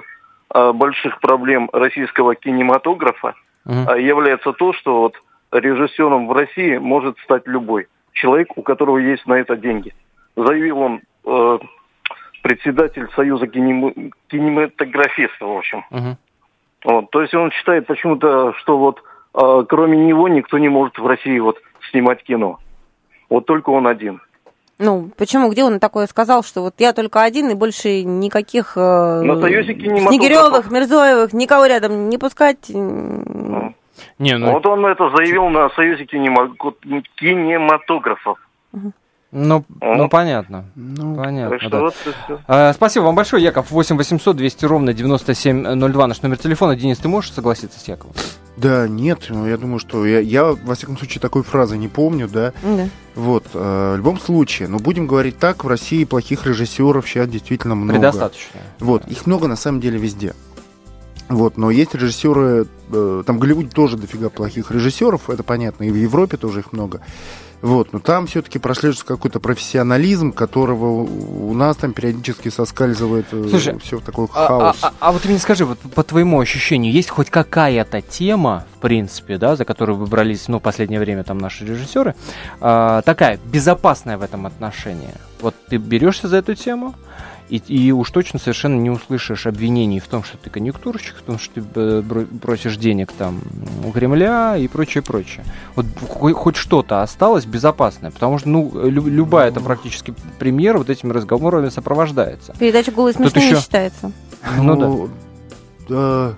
а, 0.49 0.73
больших 0.73 1.19
проблем 1.19 1.69
российского 1.73 2.35
кинематографа 2.35 3.35
угу. 3.65 3.75
а, 3.87 3.97
является 3.97 4.53
то, 4.53 4.73
что 4.73 5.01
вот 5.01 5.15
режиссером 5.51 6.27
в 6.27 6.31
России 6.31 6.77
может 6.77 7.17
стать 7.19 7.45
любой 7.45 7.87
человек, 8.13 8.57
у 8.57 8.61
которого 8.61 8.97
есть 8.97 9.25
на 9.27 9.33
это 9.33 9.55
деньги. 9.57 9.93
Заявил 10.35 10.79
он 10.79 11.01
э, 11.25 11.59
председатель 12.41 13.07
Союза 13.15 13.47
кинем... 13.47 14.11
кинематографистов, 14.27 15.47
в 15.47 15.57
общем. 15.57 15.85
Угу. 15.91 16.17
Вот, 16.85 17.11
то 17.11 17.21
есть 17.21 17.33
он 17.33 17.51
считает 17.51 17.87
почему-то, 17.87 18.53
что 18.53 18.77
вот 18.77 19.01
кроме 19.35 19.97
него 19.97 20.27
никто 20.27 20.57
не 20.57 20.69
может 20.69 20.97
в 20.97 21.05
России 21.05 21.37
вот 21.39 21.57
снимать 21.91 22.23
кино. 22.23 22.59
Вот 23.29 23.45
только 23.45 23.69
он 23.69 23.87
один. 23.87 24.21
Ну, 24.77 25.09
почему? 25.17 25.49
Где 25.49 25.63
он 25.63 25.79
такое 25.79 26.05
сказал, 26.07 26.43
что 26.43 26.61
вот 26.61 26.73
я 26.79 26.91
только 26.91 27.21
один 27.21 27.49
и 27.49 27.55
больше 27.55 28.03
никаких 28.03 28.73
э, 28.75 29.21
Снегиревых, 29.21 30.69
Мирзоевых, 30.69 31.31
никого 31.31 31.65
рядом 31.65 32.09
не 32.09 32.17
пускать? 32.17 32.69
Ну. 32.69 33.73
Не, 34.19 34.37
ну... 34.37 34.51
Вот 34.51 34.65
он 34.65 34.85
это 34.85 35.09
заявил 35.15 35.47
на 35.47 35.69
Союзе 35.69 36.03
кинематографов. 36.05 38.37
Угу. 38.73 38.91
Ну, 39.31 39.65
а? 39.81 39.95
ну 39.95 40.09
понятно. 40.09 40.65
Ну, 40.75 41.15
понятно. 41.15 41.69
Да. 41.69 41.79
Вот 41.81 41.95
а, 42.47 42.73
спасибо 42.73 43.03
вам 43.03 43.15
большое, 43.15 43.43
Яков. 43.43 43.71
8 43.71 43.97
800 43.97 44.35
200 44.35 44.65
ровно 44.65 44.93
9702 44.93 46.07
наш 46.07 46.21
номер 46.21 46.37
телефона. 46.37 46.75
Денис, 46.75 46.97
ты 46.97 47.07
можешь 47.07 47.33
согласиться 47.33 47.79
с 47.79 47.87
Яковом? 47.87 48.13
Да, 48.57 48.87
нет, 48.87 49.25
ну, 49.29 49.45
я 49.45 49.57
думаю, 49.57 49.79
что 49.79 50.05
я, 50.05 50.19
я, 50.19 50.45
во 50.45 50.75
всяком 50.75 50.97
случае, 50.97 51.19
такой 51.19 51.43
фразы 51.43 51.77
не 51.77 51.89
помню, 51.89 52.29
да. 52.29 52.53
да. 52.63 52.87
Вот, 53.13 53.47
э, 53.53 53.93
в 53.93 53.97
любом 53.97 54.17
случае, 54.17 54.69
ну, 54.69 54.79
будем 54.79 55.07
говорить 55.07 55.37
так, 55.37 55.65
в 55.65 55.67
России 55.67 56.05
плохих 56.05 56.45
режиссеров 56.45 57.07
сейчас 57.07 57.27
действительно 57.27 57.75
много. 57.75 57.99
Предостаточно. 57.99 58.61
Вот, 58.79 59.05
их 59.07 59.25
много 59.25 59.47
на 59.47 59.57
самом 59.57 59.81
деле 59.81 59.99
везде. 59.99 60.33
Вот, 61.27 61.57
но 61.57 61.71
есть 61.71 61.95
режиссеры, 61.95 62.67
э, 62.91 63.23
там 63.25 63.37
в 63.37 63.39
Голливуде 63.39 63.69
тоже 63.69 63.97
дофига 63.97 64.29
плохих 64.29 64.69
режиссеров, 64.69 65.29
это 65.29 65.43
понятно, 65.43 65.83
и 65.83 65.89
в 65.89 65.95
Европе 65.95 66.37
тоже 66.37 66.59
их 66.59 66.71
много. 66.71 67.01
Вот, 67.61 67.93
но 67.93 67.99
там 67.99 68.27
все-таки 68.27 68.59
прослеживается 68.59 69.05
какой-то 69.07 69.39
профессионализм, 69.39 70.31
которого 70.31 71.01
у 71.01 71.51
нас 71.55 71.77
там 71.77 71.93
периодически 71.93 72.49
соскальзывает 72.49 73.25
э, 73.31 73.47
Слушай, 73.49 73.79
все 73.79 73.97
в 73.97 74.03
такой 74.03 74.27
а, 74.35 74.47
хаос. 74.47 74.77
А, 74.83 74.89
а, 74.89 74.93
а 74.99 75.11
вот 75.11 75.23
ты 75.23 75.29
мне 75.29 75.39
скажи, 75.39 75.65
вот 75.65 75.79
по 75.79 76.03
твоему 76.03 76.39
ощущению, 76.39 76.93
есть 76.93 77.09
хоть 77.09 77.31
какая-то 77.31 78.01
тема, 78.01 78.65
в 78.75 78.81
принципе, 78.81 79.39
да, 79.39 79.55
за 79.55 79.65
которую 79.65 79.97
выбрались, 79.97 80.47
ну, 80.47 80.59
в 80.59 80.61
последнее 80.61 80.99
время 80.99 81.23
там 81.23 81.39
наши 81.39 81.65
режиссеры, 81.65 82.13
а, 82.61 83.01
такая 83.01 83.39
безопасная 83.45 84.19
в 84.19 84.21
этом 84.21 84.45
отношении? 84.45 85.15
Вот 85.41 85.55
ты 85.67 85.77
берешься 85.77 86.27
за 86.27 86.37
эту 86.37 86.53
тему, 86.53 86.93
и, 87.49 87.57
и 87.67 87.91
уж 87.91 88.09
точно 88.11 88.39
совершенно 88.39 88.79
не 88.79 88.89
услышишь 88.89 89.45
обвинений 89.45 89.99
в 89.99 90.07
том, 90.07 90.23
что 90.23 90.37
ты 90.37 90.49
конъюнктурщик, 90.49 91.15
в 91.15 91.21
том, 91.21 91.37
что 91.37 91.61
ты 91.61 92.01
просишь 92.41 92.77
денег 92.77 93.11
там 93.11 93.41
у 93.85 93.91
Кремля 93.91 94.57
и 94.57 94.67
прочее, 94.67 95.03
прочее. 95.03 95.45
Вот 95.75 95.85
хоть 96.09 96.55
что-то 96.55 97.01
осталось 97.01 97.45
безопасное, 97.45 98.11
потому 98.11 98.39
что, 98.39 98.49
ну, 98.49 98.71
любая 98.89 99.49
это 99.49 99.59
практически 99.59 100.13
премьера 100.39 100.79
вот 100.79 100.89
этими 100.89 101.11
разговорами 101.11 101.69
сопровождается. 101.69 102.55
Передача 102.57 102.91
«Голый 102.91 103.13
смешно» 103.13 103.39
еще... 103.39 103.55
не 103.55 103.61
считается. 103.61 104.11
Ну, 104.57 104.63
ну 104.75 105.09
да. 105.87 105.95
да. 105.95 106.35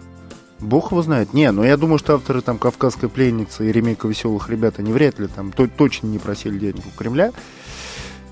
Бог 0.60 0.91
его 0.91 1.04
знает. 1.04 1.34
Не, 1.34 1.52
но 1.52 1.63
я 1.63 1.78
думаю, 1.78 2.00
что 2.00 2.15
авторы 2.15 2.41
там 2.41 2.58
«Кавказской 2.58 3.10
пленницы» 3.10 3.70
и 3.70 3.72
ремейка 3.72 4.08
«Веселых 4.08 4.50
ребят» 4.50 4.76
они 4.80 4.91
вряд 4.91 5.20
ли 5.20 5.28
там 5.28 5.52
то, 5.52 5.67
точно 5.67 6.08
не 6.08 6.17
просили 6.17 6.58
денег 6.58 6.84
у 6.86 6.98
Кремля. 6.98 7.32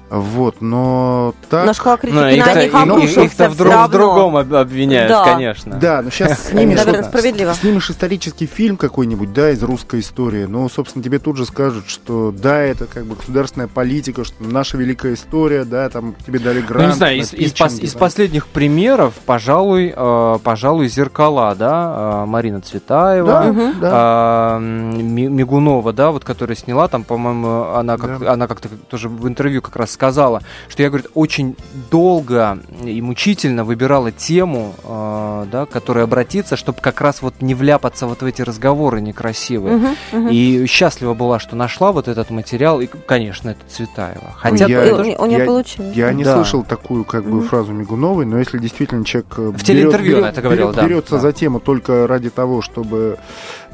Вот, 0.09 0.61
но 0.61 1.33
так... 1.49 1.65
Но 1.65 1.73
школа 1.73 1.97
критики 1.97 2.37
их, 2.37 2.45
на 2.45 2.63
них 2.63 2.73
обрушился 2.75 3.21
Их-то 3.21 3.49
в, 3.49 3.57
друг, 3.57 3.73
в 3.73 3.89
другом 3.89 4.37
обвиняют, 4.37 5.09
да. 5.09 5.23
конечно. 5.23 5.75
Да, 5.77 6.03
но 6.03 6.11
сейчас 6.11 6.47
снимешь, 6.49 6.79
справедливо. 6.79 7.53
снимешь 7.55 7.89
исторический 7.89 8.45
фильм 8.45 8.77
какой-нибудь, 8.77 9.33
да, 9.33 9.49
из 9.49 9.63
русской 9.63 10.01
истории, 10.01 10.45
ну, 10.45 10.69
собственно, 10.69 11.03
тебе 11.03 11.17
тут 11.17 11.37
же 11.37 11.45
скажут, 11.45 11.85
что 11.87 12.31
да, 12.31 12.61
это 12.61 12.85
как 12.85 13.05
бы 13.05 13.15
государственная 13.15 13.67
политика, 13.67 14.23
что 14.23 14.35
наша 14.43 14.77
великая 14.77 15.15
история, 15.15 15.65
да, 15.65 15.89
там 15.89 16.15
тебе 16.25 16.37
дали 16.37 16.61
грант. 16.61 16.83
Ну, 16.83 16.89
не 16.89 16.95
знаю, 16.95 17.17
из, 17.17 17.33
из, 17.33 17.53
пос, 17.53 17.79
из 17.79 17.93
последних 17.95 18.45
примеров, 18.45 19.15
пожалуй, 19.25 19.91
э, 19.95 20.37
пожалуй, 20.43 20.87
«Зеркала», 20.87 21.55
да, 21.55 22.23
э, 22.23 22.25
Марина 22.27 22.61
Цветаева, 22.61 23.27
да, 23.27 23.49
угу, 23.49 23.73
да. 23.81 24.57
Э, 24.59 24.61
Мигунова, 24.61 25.93
да, 25.93 26.11
вот, 26.11 26.23
которая 26.23 26.55
сняла, 26.55 26.87
там, 26.87 27.03
по-моему, 27.03 27.73
она, 27.73 27.97
как, 27.97 28.19
да. 28.19 28.33
она 28.33 28.47
как-то 28.47 28.69
тоже 28.89 29.09
в 29.09 29.27
интервью 29.27 29.63
как 29.63 29.75
раз 29.75 29.94
сказала, 29.95 30.41
что 30.67 30.83
я, 30.83 30.89
говорит, 30.89 31.07
очень 31.15 31.55
долго 31.89 32.59
и 32.83 33.01
мучительно 33.01 33.63
выбирала 33.63 34.11
тему, 34.11 34.75
э, 34.83 35.45
да, 35.51 35.65
которой 35.65 36.03
обратиться, 36.03 36.55
чтобы 36.55 36.79
как 36.81 37.01
раз 37.01 37.21
вот 37.21 37.41
не 37.41 37.55
вляпаться 37.55 38.05
вот 38.05 38.21
в 38.21 38.25
эти 38.25 38.43
разговоры 38.43 39.01
некрасивые. 39.01 39.77
Угу, 39.77 39.87
угу. 40.11 40.27
И 40.29 40.65
счастлива 40.67 41.13
была, 41.13 41.39
что 41.39 41.55
нашла 41.55 41.91
вот 41.91 42.07
этот 42.07 42.29
материал, 42.29 42.81
и, 42.81 42.87
конечно, 42.87 43.49
это 43.49 43.61
Цветаева. 43.67 44.33
Хотя 44.37 44.67
я, 44.67 44.83
это, 44.83 44.95
у, 44.95 45.23
у 45.23 45.25
нее 45.25 45.45
получилось. 45.45 45.95
Я 45.95 46.11
не 46.13 46.23
да. 46.23 46.35
слышал 46.35 46.63
такую 46.63 47.05
как 47.05 47.23
бы 47.23 47.39
угу. 47.39 47.47
фразу 47.47 47.71
Мигуновой, 47.71 48.25
но 48.25 48.37
если 48.37 48.59
действительно 48.59 49.05
человек 49.05 49.33
э, 49.37 49.49
в 49.49 49.63
телеинтервью 49.63 50.17
берет, 50.17 50.25
это 50.25 50.41
говорила, 50.41 50.71
берет, 50.71 50.75
да. 50.75 50.87
берется 50.87 51.15
да. 51.15 51.19
за 51.19 51.31
тему 51.31 51.59
только 51.59 52.05
ради 52.05 52.29
того, 52.29 52.61
чтобы 52.61 53.17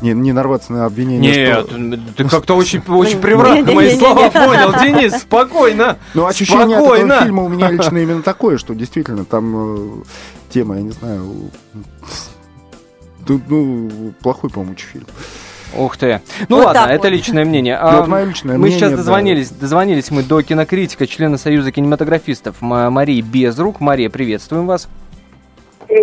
не, 0.01 0.13
не 0.13 0.33
нарваться 0.33 0.73
на 0.73 0.85
обвинение. 0.85 1.31
Нет, 1.31 1.65
что... 1.67 2.13
ты 2.17 2.29
как-то 2.29 2.55
очень, 2.55 2.81
очень 2.87 3.19
превратно 3.19 3.71
мои 3.71 3.97
слова 3.97 4.29
понял, 4.29 4.73
Денис, 4.81 5.13
спокойно. 5.21 5.97
Ну, 6.13 6.25
ощущение 6.25 6.77
Спокойно. 6.77 7.03
от 7.03 7.09
этого 7.09 7.25
фильма 7.25 7.43
у 7.43 7.49
меня 7.49 7.71
лично 7.71 7.97
именно 7.97 8.21
такое, 8.21 8.57
что 8.57 8.73
действительно 8.73 9.25
там 9.25 9.53
э, 9.55 10.03
тема, 10.49 10.75
я 10.75 10.81
не 10.81 10.91
знаю, 10.91 11.51
ну, 13.27 14.13
плохой, 14.21 14.49
по-моему, 14.49 14.75
фильм. 14.75 15.05
Ух 15.77 15.95
ты. 15.95 16.21
Ну 16.49 16.57
вот 16.57 16.65
ладно, 16.65 16.91
это 16.91 17.03
вот. 17.03 17.11
личное 17.11 17.45
мнение. 17.45 17.77
А, 17.77 18.05
мое 18.05 18.25
личное 18.25 18.57
мы 18.57 18.63
мнение, 18.65 18.79
сейчас 18.79 18.91
дозвонились, 18.91 19.49
да. 19.51 19.61
дозвонились 19.61 20.11
мы 20.11 20.23
до 20.23 20.41
кинокритика, 20.41 21.07
члена 21.07 21.37
Союза 21.37 21.71
кинематографистов 21.71 22.57
Марии 22.59 23.21
Безрук. 23.21 23.79
Мария, 23.79 24.09
приветствуем 24.09 24.67
вас. 24.67 24.89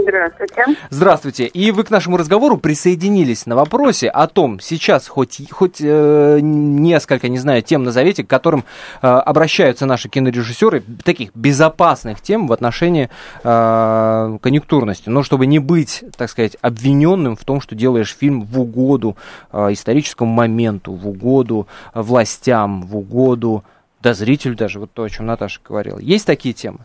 Здравствуйте. 0.03 0.65
Здравствуйте. 0.91 1.47
И 1.47 1.71
вы 1.71 1.85
к 1.85 1.91
нашему 1.91 2.17
разговору 2.17 2.59
присоединились 2.59 3.47
на 3.47 3.57
вопросе 3.57 4.09
о 4.09 4.27
том, 4.27 4.61
сейчас 4.61 5.09
хоть, 5.09 5.41
хоть 5.51 5.81
э, 5.81 6.39
несколько, 6.43 7.29
не 7.29 7.39
знаю, 7.39 7.63
тем 7.63 7.85
назовите, 7.85 8.25
к 8.25 8.27
которым 8.27 8.65
э, 9.01 9.07
обращаются 9.07 9.87
наши 9.87 10.09
кинорежиссеры, 10.09 10.83
таких 11.05 11.35
безопасных 11.35 12.21
тем 12.21 12.47
в 12.47 12.53
отношении 12.53 13.09
э, 13.43 14.39
конъюнктурности. 14.43 15.09
Но 15.09 15.23
чтобы 15.23 15.47
не 15.47 15.59
быть, 15.59 16.05
так 16.17 16.29
сказать, 16.29 16.57
обвиненным 16.61 17.37
в 17.37 17.45
том, 17.45 17.61
что 17.61 17.75
делаешь 17.75 18.15
фильм 18.19 18.43
в 18.43 18.61
угоду 18.61 19.17
э, 19.53 19.73
историческому 19.73 20.33
моменту, 20.33 20.93
в 20.93 21.09
угоду 21.09 21.67
властям, 21.95 22.83
в 22.83 22.97
угоду 22.97 23.65
да, 24.03 24.15
зрителю 24.15 24.55
даже, 24.55 24.79
вот 24.79 24.93
то, 24.93 25.03
о 25.03 25.09
чем 25.09 25.27
Наташа 25.27 25.61
говорила. 25.67 25.99
Есть 25.99 26.27
такие 26.27 26.55
темы? 26.55 26.81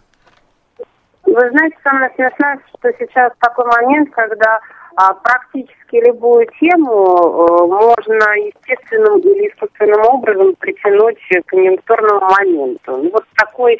Вы 1.33 1.49
знаете, 1.49 1.75
самое 1.83 2.11
смешное, 2.13 2.59
что 2.77 2.91
сейчас 2.99 3.33
такой 3.39 3.65
момент, 3.65 4.11
когда 4.11 4.59
а, 4.95 5.15
практически 5.15 5.95
любую 5.95 6.45
тему 6.59 6.91
а, 6.91 7.65
можно 7.65 8.37
естественным 8.37 9.17
или 9.19 9.49
искусственным 9.49 10.01
образом 10.05 10.53
притянуть 10.59 11.17
к 11.17 11.49
конъюнктурному 11.49 12.19
моменту. 12.19 12.97
Ну, 12.97 13.09
вот 13.11 13.23
такой 13.35 13.79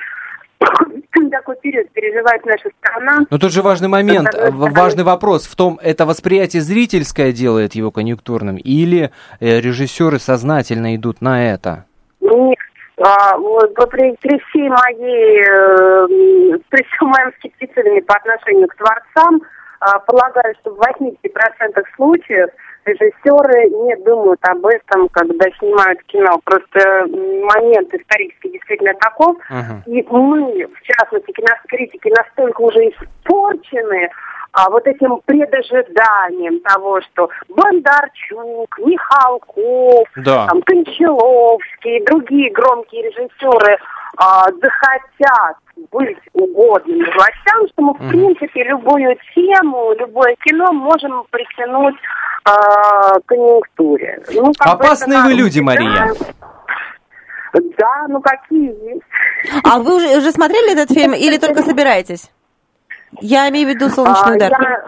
такой 1.32 1.56
период 1.58 1.92
переживает 1.92 2.44
наша 2.44 2.70
страна. 2.80 3.28
Но 3.30 3.38
тут 3.38 3.52
же 3.52 3.62
важный 3.62 3.88
момент, 3.88 4.30
важный 4.34 5.04
вопрос 5.04 5.46
в 5.46 5.56
том, 5.56 5.80
это 5.84 6.08
восприятие 6.08 6.64
зрительское 6.64 7.32
делает 7.32 7.76
его 7.76 7.92
конъюнктурным, 7.92 8.58
или 8.58 9.12
э, 9.40 9.60
режиссеры 9.60 10.18
сознательно 10.18 10.96
идут 10.96 11.22
на 11.22 11.54
это? 11.54 11.86
Нет, 12.20 12.58
а, 13.02 13.38
при, 13.38 14.16
при 14.22 14.40
всей 14.40 14.70
моей, 14.70 15.42
э, 15.42 16.60
при 16.70 16.84
всем 16.84 17.10
моем 17.10 17.32
скептицизме 17.40 18.02
по 18.04 18.16
отношению 18.16 18.68
к 18.68 18.76
творцам, 18.76 19.42
э, 19.42 19.86
полагаю, 20.06 20.54
что 20.62 20.72
в 20.72 20.80
80% 20.80 21.84
случаев 21.96 22.50
режиссеры 22.86 23.70
не 23.70 23.96
думают 24.04 24.40
об 24.44 24.66
этом, 24.66 25.10
когда 25.10 25.50
снимают 25.58 26.04
кино. 26.04 26.40
Просто 26.44 27.06
момент 27.08 27.94
исторический 27.94 28.52
действительно 28.52 28.94
таков. 28.96 29.38
Uh-huh. 29.50 29.82
И 29.88 30.06
мы, 30.10 30.68
в 30.68 30.82
частности, 30.82 31.32
кинокритики, 31.32 32.10
настолько 32.10 32.62
уже 32.62 32.90
испорчены, 32.90 34.10
а, 34.54 34.70
вот 34.70 34.86
этим 34.86 35.20
предожиданием 35.26 36.60
того, 36.62 37.02
что 37.02 37.30
Бондарчук, 37.50 38.78
Михалков, 38.80 40.08
да. 40.18 40.48
там, 40.48 40.62
Кончаловский 40.62 41.98
и 41.98 42.06
другие 42.06 42.52
громкие 42.52 43.10
режиссеры 43.10 43.80
а, 44.18 44.46
захотят 44.52 45.58
быть 45.92 46.18
угодными 46.34 47.04
властям, 47.04 47.68
что 47.72 47.82
мы, 47.82 47.94
в 47.94 48.10
принципе, 48.10 48.64
любую 48.64 49.18
тему, 49.34 49.94
любое 49.98 50.36
кино 50.46 50.72
можем 50.72 51.26
притянуть 51.32 51.96
а, 52.46 53.20
к 53.20 53.26
конъюнктуре. 53.26 54.24
Ну, 54.34 54.54
Опасные 54.60 55.24
бы, 55.24 55.30
вы 55.30 55.34
люди, 55.34 55.60
Мария. 55.62 56.14
Да, 57.54 58.06
ну 58.08 58.22
какие 58.22 58.70
есть. 58.94 59.04
А 59.64 59.80
вы 59.80 59.98
уже, 59.98 60.18
уже 60.18 60.32
смотрели 60.32 60.74
этот 60.74 60.92
фильм 60.92 61.14
или 61.14 61.38
только 61.38 61.64
собираетесь? 61.64 62.30
Я 63.22 63.50
имею 63.50 63.68
в 63.68 63.72
виду 63.72 63.90
солнечный 63.90 64.34
а, 64.34 64.36
удар. 64.36 64.52
Я... 64.52 64.86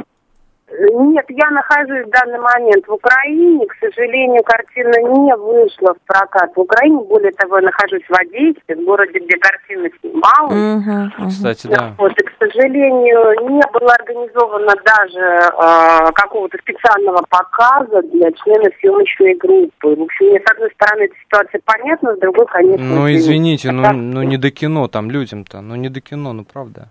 Нет, 0.93 1.25
я 1.29 1.49
нахожусь 1.51 2.05
в 2.05 2.09
данный 2.09 2.39
момент 2.39 2.85
в 2.87 2.93
Украине. 2.93 3.65
К 3.67 3.75
сожалению, 3.79 4.43
картина 4.43 5.23
не 5.23 5.35
вышла 5.35 5.93
в 5.93 6.01
прокат 6.05 6.51
в 6.55 6.59
Украине. 6.59 6.99
Более 7.03 7.31
того, 7.31 7.59
я 7.59 7.65
нахожусь 7.65 8.03
в 8.07 8.13
Одессе, 8.13 8.75
в 8.75 8.83
городе, 8.83 9.19
где 9.19 9.37
картина 9.37 9.89
снималась. 9.99 11.11
Угу, 11.19 11.29
Кстати, 11.29 11.67
да. 11.67 11.93
Вот, 11.97 12.11
и, 12.19 12.23
к 12.23 12.31
сожалению, 12.39 13.51
не 13.51 13.63
было 13.71 13.93
организовано 13.93 14.73
даже 14.83 15.19
э, 15.19 16.11
какого-то 16.13 16.57
специального 16.57 17.23
показа 17.29 18.01
для 18.13 18.31
членов 18.31 18.73
съемочной 18.79 19.35
группы. 19.35 19.95
В 19.95 20.01
общем, 20.01 20.25
мне, 20.27 20.39
с 20.39 20.51
одной 20.51 20.71
стороны, 20.71 21.03
эта 21.03 21.15
ситуация 21.25 21.61
понятна, 21.63 22.15
с 22.15 22.19
другой, 22.19 22.45
конечно... 22.47 22.85
Ну, 22.85 23.13
извините, 23.13 23.71
ну, 23.71 23.91
ну 23.93 24.23
не 24.23 24.37
до 24.37 24.51
кино 24.51 24.87
там 24.87 25.09
людям-то, 25.11 25.61
ну 25.61 25.75
не 25.75 25.89
до 25.89 26.01
кино, 26.01 26.33
ну 26.33 26.43
правда. 26.43 26.89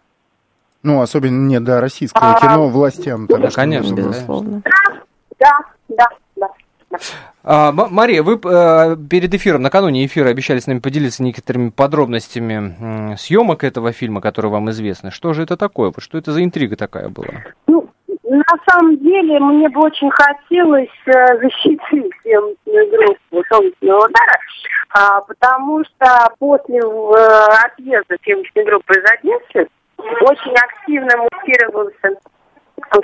Ну, 0.85 1.01
особенно 1.01 1.49
не 1.49 1.59
да, 1.61 1.81
российское 1.81 2.21
а, 2.21 2.41
кино 2.41 2.69
властям. 2.69 3.27
Да, 3.27 3.51
конечно, 3.51 3.95
безусловно. 3.95 4.63
Да, 5.41 5.59
да, 5.89 6.09
да. 6.37 6.49
А, 7.43 7.73
Мария, 7.73 8.23
вы 8.23 8.35
э, 8.35 8.97
перед 9.11 9.35
эфиром, 9.35 9.63
накануне 9.63 10.05
эфира 10.05 10.29
обещали 10.29 10.59
с 10.59 10.67
нами 10.67 10.81
поделиться 10.81 11.23
некоторыми 11.23 11.71
подробностями 11.71 13.17
съемок 13.17 13.65
этого 13.65 13.93
фильма, 13.93 14.21
которые 14.21 14.53
вам 14.53 14.71
известны. 14.71 15.11
Что 15.11 15.33
же 15.33 15.43
это 15.43 15.57
такое? 15.57 15.91
Что 15.97 16.19
это 16.19 16.33
за 16.33 16.45
интрига 16.45 16.77
такая 16.77 17.09
была? 17.09 17.33
Ну, 17.67 17.89
на 18.23 18.57
самом 18.69 18.99
деле, 18.99 19.41
мне 19.41 19.69
бы 19.71 19.81
очень 19.81 20.11
хотелось 20.11 20.89
э, 21.07 21.39
защитить 21.39 22.13
съемочную 22.23 22.91
группу 22.91 23.43
«Солнечного 23.49 24.05
удара», 24.05 24.39
а, 24.91 25.21
потому 25.23 25.83
что 25.85 26.35
после 26.39 26.79
э, 26.79 27.47
отъезда 27.65 28.17
съемочной 28.23 28.65
группы 28.65 28.95
из 28.95 29.05
Одессы 29.11 29.69
очень 29.99 30.55
активно 30.55 31.17
мутировался 31.17 32.19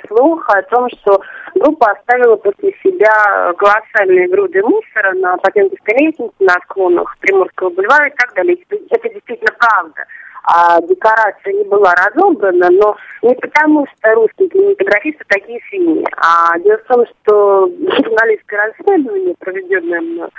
слух 0.06 0.48
о 0.48 0.62
том, 0.62 0.88
что 0.90 1.20
группа 1.54 1.92
оставила 1.92 2.36
после 2.36 2.72
себя 2.82 3.52
колоссальные 3.54 4.28
груды 4.28 4.62
мусора 4.62 5.12
на 5.14 5.36
Потемкинской 5.38 5.94
лестнице, 5.98 6.34
на 6.40 6.54
склонах 6.64 7.16
Приморского 7.20 7.70
бульвара 7.70 8.08
и 8.08 8.14
так 8.16 8.34
далее. 8.34 8.58
Это 8.90 9.08
действительно 9.08 9.54
правда. 9.58 10.04
А 10.44 10.80
декорация 10.80 11.52
не 11.52 11.64
была 11.64 11.94
разобрана, 11.94 12.70
но 12.70 12.96
не 13.22 13.34
потому, 13.34 13.86
что 13.86 14.14
русские 14.14 14.48
кинематографисты 14.48 15.24
такие 15.28 15.60
свиньи, 15.68 16.06
а 16.16 16.58
дело 16.60 16.78
в 16.78 16.84
том, 16.84 17.04
что 17.06 17.66
журналистское 17.68 18.60
расследование, 18.66 19.34
проведенное 19.38 20.00
мною, 20.00 20.30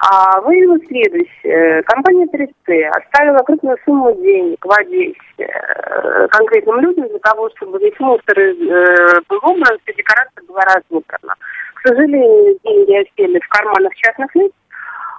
а 0.00 0.40
выявила 0.40 0.78
следующее. 0.86 1.82
Компания 1.84 2.26
3C 2.26 2.84
оставила 2.88 3.38
крупную 3.38 3.76
сумму 3.84 4.12
денег 4.22 4.64
в 4.64 4.70
Одессе 4.78 5.16
э, 5.38 6.28
конкретным 6.28 6.80
людям 6.80 7.08
для 7.08 7.18
того, 7.20 7.50
чтобы 7.56 7.78
весь 7.78 7.98
мусор 8.00 8.38
э, 8.38 9.20
был 9.28 9.38
убран, 9.38 9.78
вся 9.82 9.92
декорация 9.96 10.44
была 10.48 10.62
разобрана. 10.62 11.34
К 11.74 11.88
сожалению, 11.88 12.58
деньги 12.64 12.94
осели 12.94 13.38
в 13.38 13.48
карманах 13.48 13.94
частных 13.96 14.34
лиц, 14.34 14.52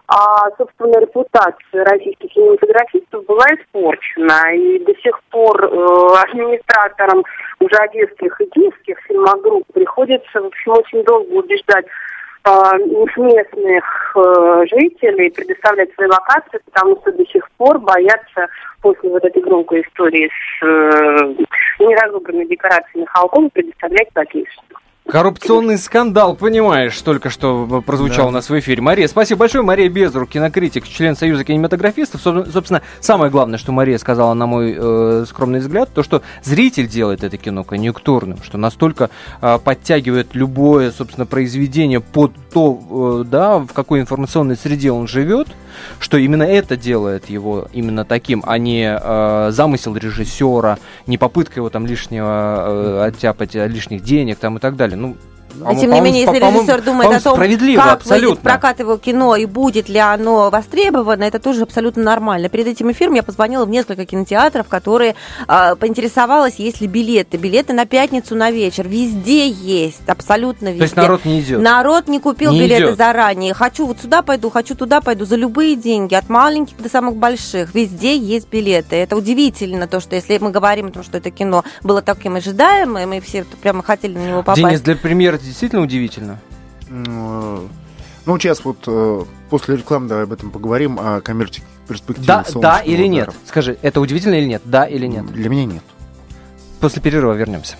а, 0.07 0.49
собственно, 0.57 0.99
репутация 0.99 1.83
российских 1.83 2.29
кинематографистов 2.31 3.25
была 3.25 3.45
испорчена. 3.45 4.53
И 4.55 4.79
до 4.79 4.93
сих 5.01 5.19
пор 5.31 5.63
э, 5.63 5.67
администраторам 6.29 7.23
уже 7.59 7.75
одесских 7.75 8.39
и 8.41 8.45
киевских 8.45 8.99
фильмогрупп 9.07 9.65
приходится, 9.73 10.41
в 10.41 10.45
общем, 10.45 10.71
очень 10.73 11.03
долго 11.03 11.31
убеждать 11.31 11.85
а, 12.43 12.77
местных 12.77 14.15
э, 14.15 14.65
жителей 14.69 15.31
предоставлять 15.31 15.91
свои 15.95 16.07
локации, 16.07 16.59
потому 16.65 16.95
что 17.01 17.11
до 17.11 17.25
сих 17.25 17.49
пор 17.57 17.79
боятся 17.79 18.47
после 18.81 19.09
вот 19.09 19.25
этой 19.25 19.41
громкой 19.41 19.81
истории 19.81 20.29
с 20.29 20.63
э, 20.63 21.35
неразобранной 21.79 22.45
декорацией 22.45 23.01
Михалкова 23.01 23.49
предоставлять 23.49 24.09
location. 24.15 24.61
Коррупционный 25.07 25.77
скандал, 25.77 26.35
понимаешь, 26.35 26.99
только 26.99 27.29
что 27.29 27.83
прозвучал 27.85 28.25
да. 28.25 28.29
у 28.29 28.31
нас 28.31 28.49
в 28.49 28.59
эфире. 28.59 28.81
Мария, 28.81 29.07
спасибо 29.07 29.41
большое. 29.41 29.63
Мария 29.63 29.87
Безрук, 29.87 30.29
кинокритик, 30.29 30.87
член 30.87 31.15
Союза 31.15 31.43
кинематографистов. 31.43 32.21
Собственно, 32.21 32.81
самое 33.01 33.29
главное, 33.29 33.59
что 33.59 33.71
Мария 33.71 33.99
сказала, 33.99 34.33
на 34.33 34.47
мой 34.47 34.75
э, 34.75 35.25
скромный 35.29 35.59
взгляд, 35.59 35.91
то, 35.93 36.01
что 36.01 36.23
зритель 36.43 36.87
делает 36.87 37.23
это 37.23 37.37
кино 37.37 37.63
конъюнктурным, 37.63 38.41
что 38.41 38.57
настолько 38.57 39.11
э, 39.41 39.59
подтягивает 39.63 40.33
любое, 40.33 40.91
собственно, 40.91 41.27
произведение 41.27 41.99
под 41.99 42.31
то, 42.55 42.79
э, 43.25 43.29
да, 43.29 43.59
в 43.59 43.73
какой 43.73 43.99
информационной 43.99 44.55
среде 44.55 44.89
он 44.89 45.09
живет, 45.09 45.49
что 45.99 46.15
именно 46.15 46.43
это 46.43 46.77
делает 46.77 47.29
его 47.29 47.67
именно 47.73 48.05
таким, 48.05 48.43
а 48.47 48.57
не 48.57 48.97
э, 48.97 49.51
замысел 49.51 49.93
режиссера, 49.93 50.77
не 51.05 51.17
попытка 51.17 51.59
его 51.59 51.69
там 51.69 51.85
лишнего 51.85 52.63
э, 52.65 53.07
оттяпать 53.07 53.55
лишних 53.55 54.03
денег 54.03 54.37
там 54.37 54.55
и 54.55 54.61
так 54.61 54.77
далее. 54.77 54.95
Ну, 54.95 55.17
Но, 55.59 55.73
тем 55.79 55.91
не 55.91 56.01
менее, 56.01 56.21
если 56.21 56.37
режиссер 56.37 56.81
думает 56.81 57.11
о 57.11 57.19
том, 57.19 57.37
как 57.37 57.93
абсолютно. 57.93 58.15
выйдет 58.15 58.39
в 58.39 58.41
прокат 58.41 58.79
его 58.79 58.97
кино 58.97 59.35
и 59.35 59.45
будет 59.45 59.89
ли 59.89 59.99
оно 59.99 60.49
востребовано, 60.49 61.23
это 61.23 61.39
тоже 61.39 61.63
абсолютно 61.63 62.03
нормально. 62.03 62.49
Перед 62.49 62.67
этим 62.67 62.91
эфиром 62.91 63.13
я 63.13 63.23
позвонила 63.23 63.65
в 63.65 63.69
несколько 63.69 64.05
кинотеатров, 64.05 64.67
которые 64.67 65.15
э, 65.47 65.75
поинтересовалась, 65.75 66.55
есть 66.55 66.81
ли 66.81 66.87
билеты. 66.87 67.37
Билеты 67.37 67.73
на 67.73 67.85
пятницу 67.85 68.35
на 68.35 68.51
вечер. 68.51 68.87
Везде 68.87 69.49
есть, 69.49 70.07
абсолютно 70.07 70.67
везде. 70.67 70.79
То 70.79 70.83
есть 70.83 70.95
народ 70.95 71.25
не 71.25 71.39
идет? 71.41 71.61
Народ 71.61 72.07
не 72.07 72.19
купил 72.19 72.51
не 72.51 72.61
билеты 72.61 72.83
идет. 72.83 72.97
заранее. 72.97 73.53
Хочу 73.53 73.85
вот 73.85 73.99
сюда 74.01 74.21
пойду, 74.21 74.49
хочу 74.49 74.75
туда 74.75 75.01
пойду. 75.01 75.25
За 75.25 75.35
любые 75.35 75.75
деньги, 75.75 76.15
от 76.15 76.29
маленьких 76.29 76.77
до 76.77 76.89
самых 76.89 77.15
больших. 77.15 77.73
Везде 77.73 78.17
есть 78.17 78.49
билеты. 78.49 78.95
Это 78.95 79.15
удивительно, 79.15 79.87
то, 79.87 79.99
что 79.99 80.15
если 80.15 80.37
мы 80.37 80.51
говорим 80.51 80.87
о 80.87 80.91
том, 80.91 81.03
что 81.03 81.17
это 81.17 81.31
кино 81.31 81.63
было 81.81 82.01
таким 82.01 82.35
ожидаемым, 82.35 83.13
и 83.13 83.19
все 83.19 83.45
прямо 83.61 83.83
хотели 83.83 84.17
на 84.17 84.27
него 84.27 84.37
попасть. 84.39 84.61
Денис, 84.61 84.81
для 84.81 84.95
премьеры 84.95 85.37
действительно 85.45 85.81
удивительно. 85.81 86.39
Ну, 86.89 87.69
ну, 88.25 88.39
сейчас 88.39 88.63
вот 88.65 88.83
э, 88.87 89.23
после 89.49 89.77
рекламы 89.77 90.07
давай 90.07 90.23
об 90.23 90.33
этом 90.33 90.51
поговорим, 90.51 90.99
о 90.99 91.21
коммерческих 91.21 91.63
перспективах. 91.87 92.25
Да, 92.53 92.59
да 92.59 92.79
или 92.79 93.05
нет? 93.05 93.29
Скажи, 93.45 93.77
это 93.81 94.01
удивительно 94.01 94.35
или 94.35 94.45
нет? 94.45 94.61
Да 94.65 94.85
или 94.85 95.05
нет? 95.05 95.25
Для 95.27 95.49
меня 95.49 95.65
нет. 95.65 95.83
После 96.79 97.01
перерыва 97.01 97.33
вернемся. 97.33 97.75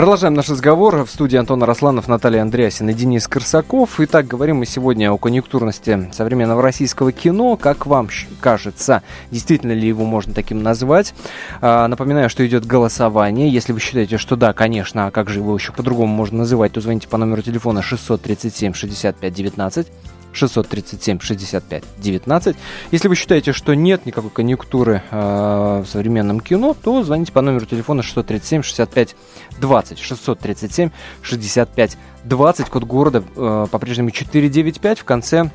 Продолжаем 0.00 0.32
наш 0.32 0.48
разговор. 0.48 1.04
В 1.04 1.10
студии 1.10 1.36
Антона 1.36 1.66
Росланов, 1.66 2.08
Наталья 2.08 2.40
Андреасин 2.40 2.88
и 2.88 2.94
Денис 2.94 3.28
Корсаков. 3.28 4.00
Итак, 4.00 4.26
говорим 4.26 4.56
мы 4.56 4.64
сегодня 4.64 5.12
о 5.12 5.18
конъюнктурности 5.18 6.08
современного 6.14 6.62
российского 6.62 7.12
кино. 7.12 7.58
Как 7.58 7.84
вам 7.84 8.08
кажется, 8.40 9.02
действительно 9.30 9.72
ли 9.72 9.86
его 9.86 10.06
можно 10.06 10.32
таким 10.32 10.62
назвать? 10.62 11.12
А, 11.60 11.86
напоминаю, 11.86 12.30
что 12.30 12.46
идет 12.46 12.64
голосование. 12.64 13.50
Если 13.50 13.74
вы 13.74 13.80
считаете, 13.80 14.16
что 14.16 14.36
да, 14.36 14.54
конечно, 14.54 15.08
а 15.08 15.10
как 15.10 15.28
же 15.28 15.40
его 15.40 15.54
еще 15.54 15.70
по-другому 15.72 16.14
можно 16.14 16.38
называть, 16.38 16.72
то 16.72 16.80
звоните 16.80 17.06
по 17.06 17.18
номеру 17.18 17.42
телефона 17.42 17.82
637 17.82 18.72
65 18.72 19.34
19. 19.34 19.86
637 20.32 21.20
65 21.20 21.84
19. 21.98 22.56
Если 22.90 23.08
вы 23.08 23.14
считаете, 23.14 23.52
что 23.52 23.74
нет 23.74 24.06
никакой 24.06 24.30
конъюнктуры 24.30 25.02
э, 25.10 25.82
в 25.84 25.86
современном 25.86 26.40
кино, 26.40 26.76
то 26.80 27.02
звоните 27.02 27.32
по 27.32 27.40
номеру 27.40 27.66
телефона 27.66 28.02
637 28.02 28.62
65 28.62 29.16
20. 29.60 29.98
637 29.98 30.90
65 31.22 31.98
20. 32.24 32.68
Код 32.68 32.84
города 32.84 33.22
э, 33.36 33.66
по-прежнему 33.70 34.10
495. 34.10 34.98
В 34.98 35.04
конце 35.04 35.50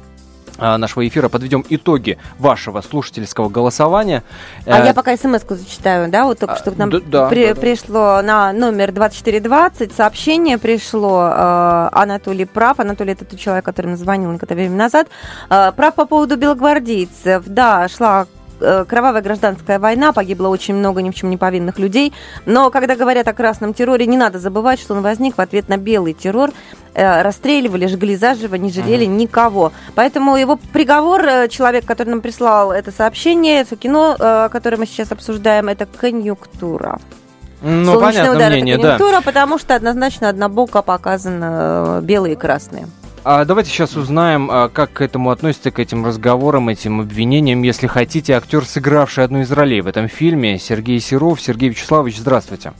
нашего 0.58 1.08
эфира 1.08 1.30
подведем 1.30 1.66
итоги 1.70 2.18
вашего 2.40 2.82
слушательского 2.82 3.50
голосования. 3.50 4.24
А 4.66 4.82
э, 4.82 4.88
я 4.88 4.94
пока 4.94 5.16
смс-ку 5.18 5.56
зачитаю, 5.56 6.10
да, 6.10 6.26
вот 6.26 6.40
только 6.40 6.56
а, 6.56 6.58
что 6.58 6.72
к 6.72 6.78
нам 6.78 6.90
да, 6.90 7.28
при, 7.30 7.54
да, 7.54 7.60
пришло 7.60 8.22
на 8.22 8.54
номер 8.54 8.92
2420 8.92 9.94
сообщение 9.94 10.58
пришло, 10.58 11.30
э, 11.32 11.90
Анатолий 11.92 12.46
прав, 12.46 12.80
Анатолий 12.80 13.14
это 13.14 13.26
тот 13.26 13.40
человек, 13.40 13.66
который 13.66 13.88
мне 13.88 13.98
звонил 13.98 14.32
некоторое 14.32 14.62
время 14.62 14.76
назад, 14.76 15.08
э, 15.50 15.72
прав 15.76 15.96
по 15.96 16.06
поводу 16.06 16.38
белогвардейцев, 16.38 17.44
да, 17.46 17.88
шла 17.88 18.28
кровавая 18.60 19.22
гражданская 19.22 19.80
война, 19.80 20.14
погибло 20.14 20.48
очень 20.48 20.76
много 20.76 21.02
ни 21.02 21.10
в 21.10 21.16
чем 21.16 21.30
не 21.30 21.38
повинных 21.38 21.80
людей. 21.80 22.14
Но 22.46 22.70
когда 22.72 22.96
говорят 22.96 23.28
о 23.28 23.34
красном 23.34 23.74
терроре, 23.74 24.06
не 24.06 24.18
надо 24.18 24.40
забывать, 24.40 24.80
что 24.80 24.94
он 24.94 25.02
возник 25.02 25.38
в 25.38 25.42
ответ 25.42 25.70
на 25.70 25.78
белый 25.78 26.14
террор. 26.14 26.52
Э, 26.94 27.22
расстреливали, 27.22 27.88
жгли 27.88 28.16
заживо, 28.16 28.56
не 28.56 28.72
жалели 28.72 29.06
uh-huh. 29.06 29.16
никого. 29.16 29.74
Поэтому 29.96 30.38
его 30.38 30.58
приговор, 30.72 31.26
э, 31.26 31.48
человек, 31.50 31.86
который 31.86 32.10
нам 32.10 32.22
прислал 32.22 32.72
это 32.72 32.92
сообщение, 32.92 33.62
это 33.62 33.76
кино, 33.76 34.16
которое 34.52 34.78
мы 34.78 34.86
сейчас 34.86 35.12
обсуждаем, 35.12 35.68
это 35.68 35.86
конъюнктура. 35.86 37.00
Ну, 37.62 37.94
Солнечный 37.94 38.02
понятно 38.02 38.36
удар 38.36 38.52
мнение, 38.52 38.76
это 38.76 38.82
конъюнктура, 38.82 39.18
да. 39.18 39.22
потому 39.22 39.58
что 39.58 39.76
однозначно 39.76 40.30
однобоко 40.30 40.82
показано 40.82 42.00
белые 42.04 42.34
и 42.34 42.38
красные. 42.38 42.88
А 43.28 43.44
давайте 43.44 43.72
сейчас 43.72 43.96
узнаем, 43.96 44.52
а, 44.52 44.70
как 44.70 44.94
к 44.94 45.02
этому 45.02 45.32
относится, 45.32 45.72
к 45.72 45.80
этим 45.80 46.06
разговорам, 46.06 46.70
этим 46.70 47.02
обвинениям, 47.02 47.64
если 47.64 47.88
хотите, 47.88 48.34
актер, 48.34 48.64
сыгравший 48.64 49.24
одну 49.24 49.40
из 49.40 49.52
ролей 49.52 49.82
в 49.82 49.88
этом 49.88 50.08
фильме, 50.08 50.60
Сергей 50.60 51.00
Серов. 51.00 51.42
Сергей 51.42 51.70
Вячеславович, 51.70 52.20
здравствуйте. 52.20 52.74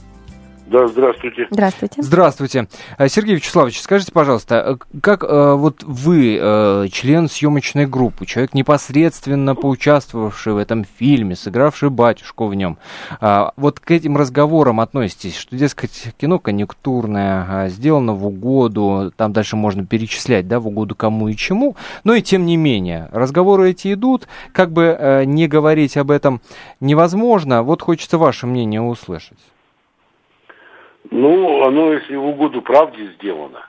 Да, 0.66 0.88
здравствуйте. 0.88 1.46
Здравствуйте. 1.48 2.02
Здравствуйте. 2.02 2.68
А, 2.98 3.08
Сергей 3.08 3.36
Вячеславович, 3.36 3.80
скажите, 3.80 4.10
пожалуйста, 4.10 4.78
э, 4.82 4.98
как 5.00 5.22
э, 5.22 5.54
вот 5.54 5.84
вы, 5.84 6.38
э, 6.40 6.88
член 6.90 7.28
съемочной 7.28 7.86
группы, 7.86 8.26
человек, 8.26 8.52
непосредственно 8.52 9.54
поучаствовавший 9.54 10.54
в 10.54 10.56
этом 10.56 10.84
фильме, 10.84 11.36
сыгравший 11.36 11.90
батюшку 11.90 12.48
в 12.48 12.54
нем, 12.56 12.78
а, 13.20 13.52
вот 13.56 13.78
к 13.78 13.92
этим 13.92 14.16
разговорам 14.16 14.80
относитесь, 14.80 15.36
что, 15.36 15.54
дескать, 15.54 16.08
кино 16.18 16.40
конъюнктурное, 16.40 17.46
а, 17.48 17.68
сделано 17.68 18.14
в 18.14 18.26
угоду, 18.26 19.12
там 19.16 19.32
дальше 19.32 19.54
можно 19.54 19.86
перечислять, 19.86 20.48
да, 20.48 20.58
в 20.58 20.66
угоду 20.66 20.96
кому 20.96 21.28
и 21.28 21.36
чему, 21.36 21.76
но 22.02 22.14
и 22.14 22.22
тем 22.22 22.44
не 22.44 22.56
менее, 22.56 23.08
разговоры 23.12 23.70
эти 23.70 23.92
идут, 23.92 24.26
как 24.52 24.72
бы 24.72 25.22
не 25.26 25.46
говорить 25.46 25.96
об 25.96 26.10
этом 26.10 26.40
невозможно, 26.80 27.62
вот 27.62 27.82
хочется 27.82 28.18
ваше 28.18 28.48
мнение 28.48 28.82
услышать. 28.82 29.38
Ну, 31.10 31.64
оно, 31.64 31.92
если 31.92 32.16
в 32.16 32.24
угоду 32.24 32.62
правде 32.62 33.12
сделано, 33.14 33.66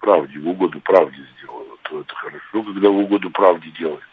правде, 0.00 0.38
в 0.38 0.48
угоду 0.48 0.80
правде 0.80 1.18
сделано, 1.36 1.74
то 1.82 2.00
это 2.00 2.14
хорошо, 2.14 2.62
когда 2.62 2.88
в 2.88 2.98
угоду 2.98 3.30
правде 3.30 3.70
делается. 3.78 4.06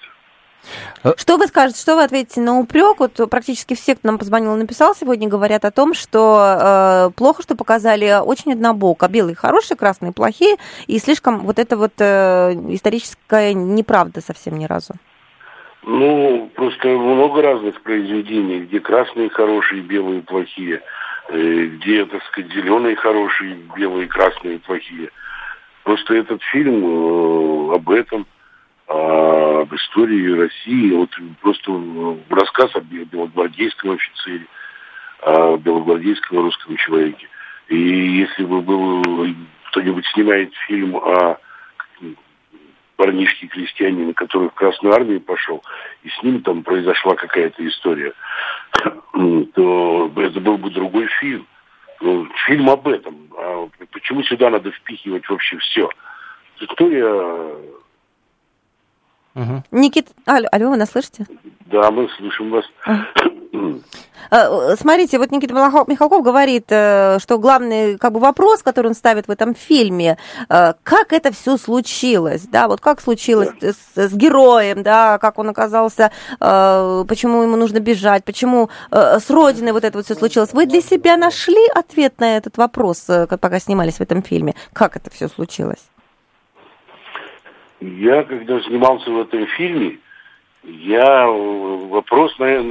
Э, 1.03 1.13
что 1.17 1.37
вы 1.37 1.47
скажете, 1.47 1.79
что 1.79 1.95
вы 1.95 2.03
ответите 2.03 2.41
на 2.41 2.59
упрек? 2.59 2.99
Вот 2.99 3.19
практически 3.29 3.75
все, 3.75 3.95
кто 3.95 4.07
нам 4.07 4.17
позвонил 4.17 4.55
и 4.55 4.59
написал 4.59 4.95
сегодня, 4.95 5.27
говорят 5.27 5.65
о 5.65 5.71
том, 5.71 5.93
что 5.93 7.09
э, 7.09 7.11
плохо, 7.15 7.43
что 7.43 7.55
показали 7.55 8.19
очень 8.23 8.53
однобоко. 8.53 9.07
Белые 9.07 9.35
хорошие, 9.35 9.77
красные 9.77 10.11
плохие, 10.11 10.55
и 10.87 10.97
слишком 10.99 11.39
вот 11.39 11.59
это 11.59 11.77
вот 11.77 11.93
э, 11.99 12.53
историческая 12.69 13.53
неправда 13.53 14.21
совсем 14.21 14.57
ни 14.57 14.65
разу. 14.65 14.93
Ну, 15.83 16.49
просто 16.55 16.87
много 16.87 17.43
разных 17.43 17.79
произведений, 17.81 18.61
где 18.61 18.79
красные 18.79 19.29
хорошие, 19.29 19.83
белые 19.83 20.23
плохие. 20.23 20.81
Э, 21.27 21.65
где, 21.65 22.05
так 22.05 22.23
сказать, 22.25 22.51
зеленые 22.53 22.95
хорошие, 22.95 23.55
белые, 23.75 24.07
красные 24.07 24.59
плохие. 24.59 25.09
Просто 25.83 26.13
этот 26.13 26.41
фильм 26.43 26.83
э, 26.85 27.75
об 27.75 27.89
этом, 27.89 28.27
а, 28.87 29.61
об 29.61 29.73
истории 29.73 30.37
России, 30.37 30.93
вот 30.93 31.09
просто 31.41 31.71
рассказ 32.29 32.75
о 32.75 32.81
белогвардейском 32.81 33.91
офицере, 33.91 34.45
о 35.21 35.57
белогвардейском 35.57 36.37
русском 36.39 36.77
человеке. 36.77 37.27
И 37.69 37.77
если 37.77 38.43
бы 38.43 38.61
был 38.61 39.03
кто-нибудь 39.71 40.05
снимает 40.13 40.53
фильм 40.67 40.95
о 40.95 41.39
парнишке 42.95 43.47
крестьянина, 43.47 44.13
который 44.13 44.49
в 44.49 44.53
Красную 44.53 44.93
Армию 44.95 45.21
пошел, 45.21 45.63
и 46.03 46.09
с 46.09 46.23
ним 46.23 46.41
там 46.41 46.63
произошла 46.63 47.15
какая-то 47.15 47.67
история, 47.67 48.13
то 49.53 50.11
это 50.15 50.39
был 50.39 50.57
бы 50.57 50.69
другой 50.69 51.07
фильм. 51.19 51.47
Ну, 52.01 52.27
фильм 52.45 52.69
об 52.69 52.87
этом. 52.87 53.29
А 53.37 53.67
почему 53.91 54.21
сюда 54.23 54.49
надо 54.49 54.71
впихивать 54.71 55.27
вообще 55.29 55.57
все? 55.57 55.89
История... 56.59 57.55
Угу. 59.35 59.63
Никит, 59.71 60.07
алло, 60.25 60.47
алло, 60.51 60.69
вы 60.69 60.77
нас 60.77 60.91
слышите? 60.91 61.25
Да, 61.65 61.91
мы 61.91 62.07
слышим 62.09 62.51
вас. 62.51 62.65
А. 62.85 63.05
Э, 64.31 64.75
смотрите, 64.77 65.17
вот 65.17 65.31
Никита 65.31 65.53
Михалков 65.53 66.23
говорит, 66.23 66.65
э, 66.69 67.19
что 67.19 67.37
главный 67.37 67.97
как 67.97 68.11
бы 68.13 68.19
вопрос, 68.19 68.63
который 68.63 68.87
он 68.87 68.93
ставит 68.93 69.27
в 69.27 69.31
этом 69.31 69.55
фильме, 69.55 70.17
э, 70.49 70.73
как 70.83 71.13
это 71.13 71.31
все 71.31 71.57
случилось, 71.57 72.47
да, 72.47 72.67
вот 72.67 72.81
как 72.81 73.01
случилось 73.01 73.49
с, 73.61 73.97
с 73.97 74.13
героем, 74.13 74.83
да, 74.83 75.17
как 75.19 75.39
он 75.39 75.49
оказался, 75.49 76.11
почему 76.39 77.43
ему 77.43 77.55
нужно 77.55 77.79
бежать, 77.79 78.23
почему 78.23 78.69
с 78.91 79.29
родиной 79.29 79.71
вот 79.71 79.83
это 79.83 79.97
вот 79.97 80.05
все 80.05 80.15
случилось. 80.15 80.53
Вы 80.53 80.65
для 80.65 80.81
себя 80.81 81.17
нашли 81.17 81.67
ответ 81.73 82.19
на 82.19 82.37
этот 82.37 82.57
вопрос, 82.57 83.07
пока 83.29 83.59
снимались 83.59 83.95
в 83.95 84.01
этом 84.01 84.21
фильме? 84.23 84.55
Как 84.73 84.95
это 84.95 85.09
все 85.09 85.27
случилось? 85.27 85.89
Я, 87.79 88.23
когда 88.23 88.59
снимался 88.61 89.09
в 89.11 89.21
этом 89.21 89.45
фильме, 89.57 89.99
я 90.63 91.27
вопрос 91.27 92.37
на, 92.39 92.63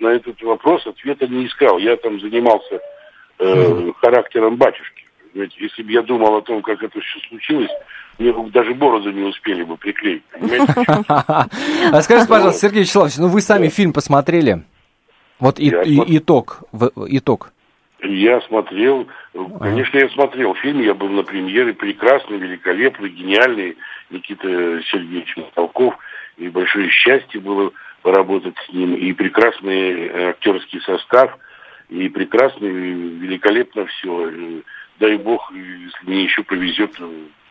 на, 0.00 0.08
этот 0.08 0.40
вопрос 0.42 0.86
ответа 0.86 1.26
не 1.26 1.46
искал. 1.46 1.78
Я 1.78 1.96
там 1.96 2.20
занимался 2.20 2.80
э, 3.38 3.92
характером 4.00 4.56
батюшки. 4.56 5.04
Ведь 5.34 5.56
если 5.58 5.82
бы 5.82 5.92
я 5.92 6.02
думал 6.02 6.36
о 6.36 6.42
том, 6.42 6.62
как 6.62 6.82
это 6.82 7.00
все 7.00 7.18
случилось, 7.28 7.70
мне 8.18 8.32
бы 8.32 8.48
даже 8.50 8.72
бороду 8.74 9.10
не 9.10 9.22
успели 9.22 9.64
бы 9.64 9.76
приклеить. 9.76 10.22
А 10.38 12.02
скажите, 12.02 12.28
пожалуйста, 12.28 12.60
Сергей 12.60 12.82
Вячеславович, 12.82 13.16
ну 13.18 13.28
вы 13.28 13.40
сами 13.40 13.68
фильм 13.68 13.92
посмотрели? 13.92 14.62
Вот 15.40 15.58
и, 15.58 15.66
и, 15.66 16.18
итог, 16.18 16.62
итог. 17.08 17.52
Я 18.00 18.40
смотрел, 18.42 19.08
конечно, 19.60 19.98
я 19.98 20.08
смотрел 20.10 20.54
фильм, 20.56 20.82
я 20.82 20.94
был 20.94 21.08
на 21.08 21.22
премьере, 21.22 21.72
прекрасный, 21.72 22.36
великолепный, 22.36 23.08
гениальный 23.08 23.76
Никита 24.10 24.46
Сергеевич 24.90 25.36
Михалков, 25.36 25.96
и 26.36 26.48
большое 26.48 26.90
счастье 26.90 27.40
было 27.40 27.72
поработать 28.04 28.54
с 28.68 28.72
ним, 28.72 28.94
и 28.94 29.12
прекрасный 29.14 30.08
э, 30.08 30.30
актерский 30.30 30.80
состав, 30.82 31.38
и 31.88 32.10
прекрасный, 32.10 32.68
великолепно 32.68 33.86
все. 33.86 34.30
дай 35.00 35.16
бог, 35.16 35.50
если 35.52 36.06
мне 36.06 36.24
еще 36.24 36.42
повезет. 36.42 36.92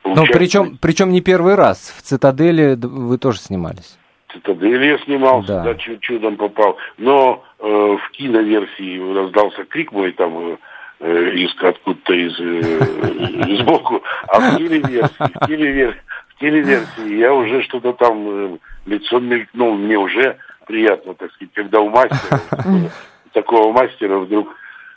Ну, 0.06 0.26
причем, 0.32 0.78
причем 0.80 1.10
не 1.10 1.22
первый 1.22 1.56
раз. 1.56 1.94
В 1.98 2.04
«Цитадели» 2.04 2.78
вы 2.80 3.18
тоже 3.18 3.39
снимались. 3.39 3.98
«Цитадели» 4.32 4.86
я 4.86 4.98
снимался, 5.00 5.48
да, 5.48 5.63
да 5.63 5.76
чудом 5.76 6.38
попал. 6.38 6.78
Но 7.00 7.44
э, 7.60 7.66
в 7.66 8.12
киноверсии 8.12 9.16
раздался 9.16 9.63
крик 9.66 9.92
мой 9.92 10.12
там 10.12 10.60
э, 11.00 11.32
из 11.34 11.52
откуда-то 11.63 12.13
из 12.13 12.40
э, 12.40 13.58
сбоку, 13.58 14.04
а 14.27 14.40
в 14.40 14.58
телеверсии, 14.58 15.10
в 15.17 15.48
телеверсии, 15.48 16.02
в 16.27 16.40
телеверсии 16.40 17.17
я 17.17 17.34
уже 17.34 17.63
что-то 17.63 17.94
там 17.94 18.27
э, 18.27 18.58
лицо 18.86 19.19
мелькнул, 19.19 19.75
мне 19.75 19.98
уже 19.98 20.38
приятно, 20.66 21.14
так 21.14 21.32
сказать, 21.34 21.54
когда 21.54 21.80
у 21.80 21.90
мастера, 21.90 22.42
такого 23.34 23.72
мастера 23.72 24.18
вдруг 24.20 24.56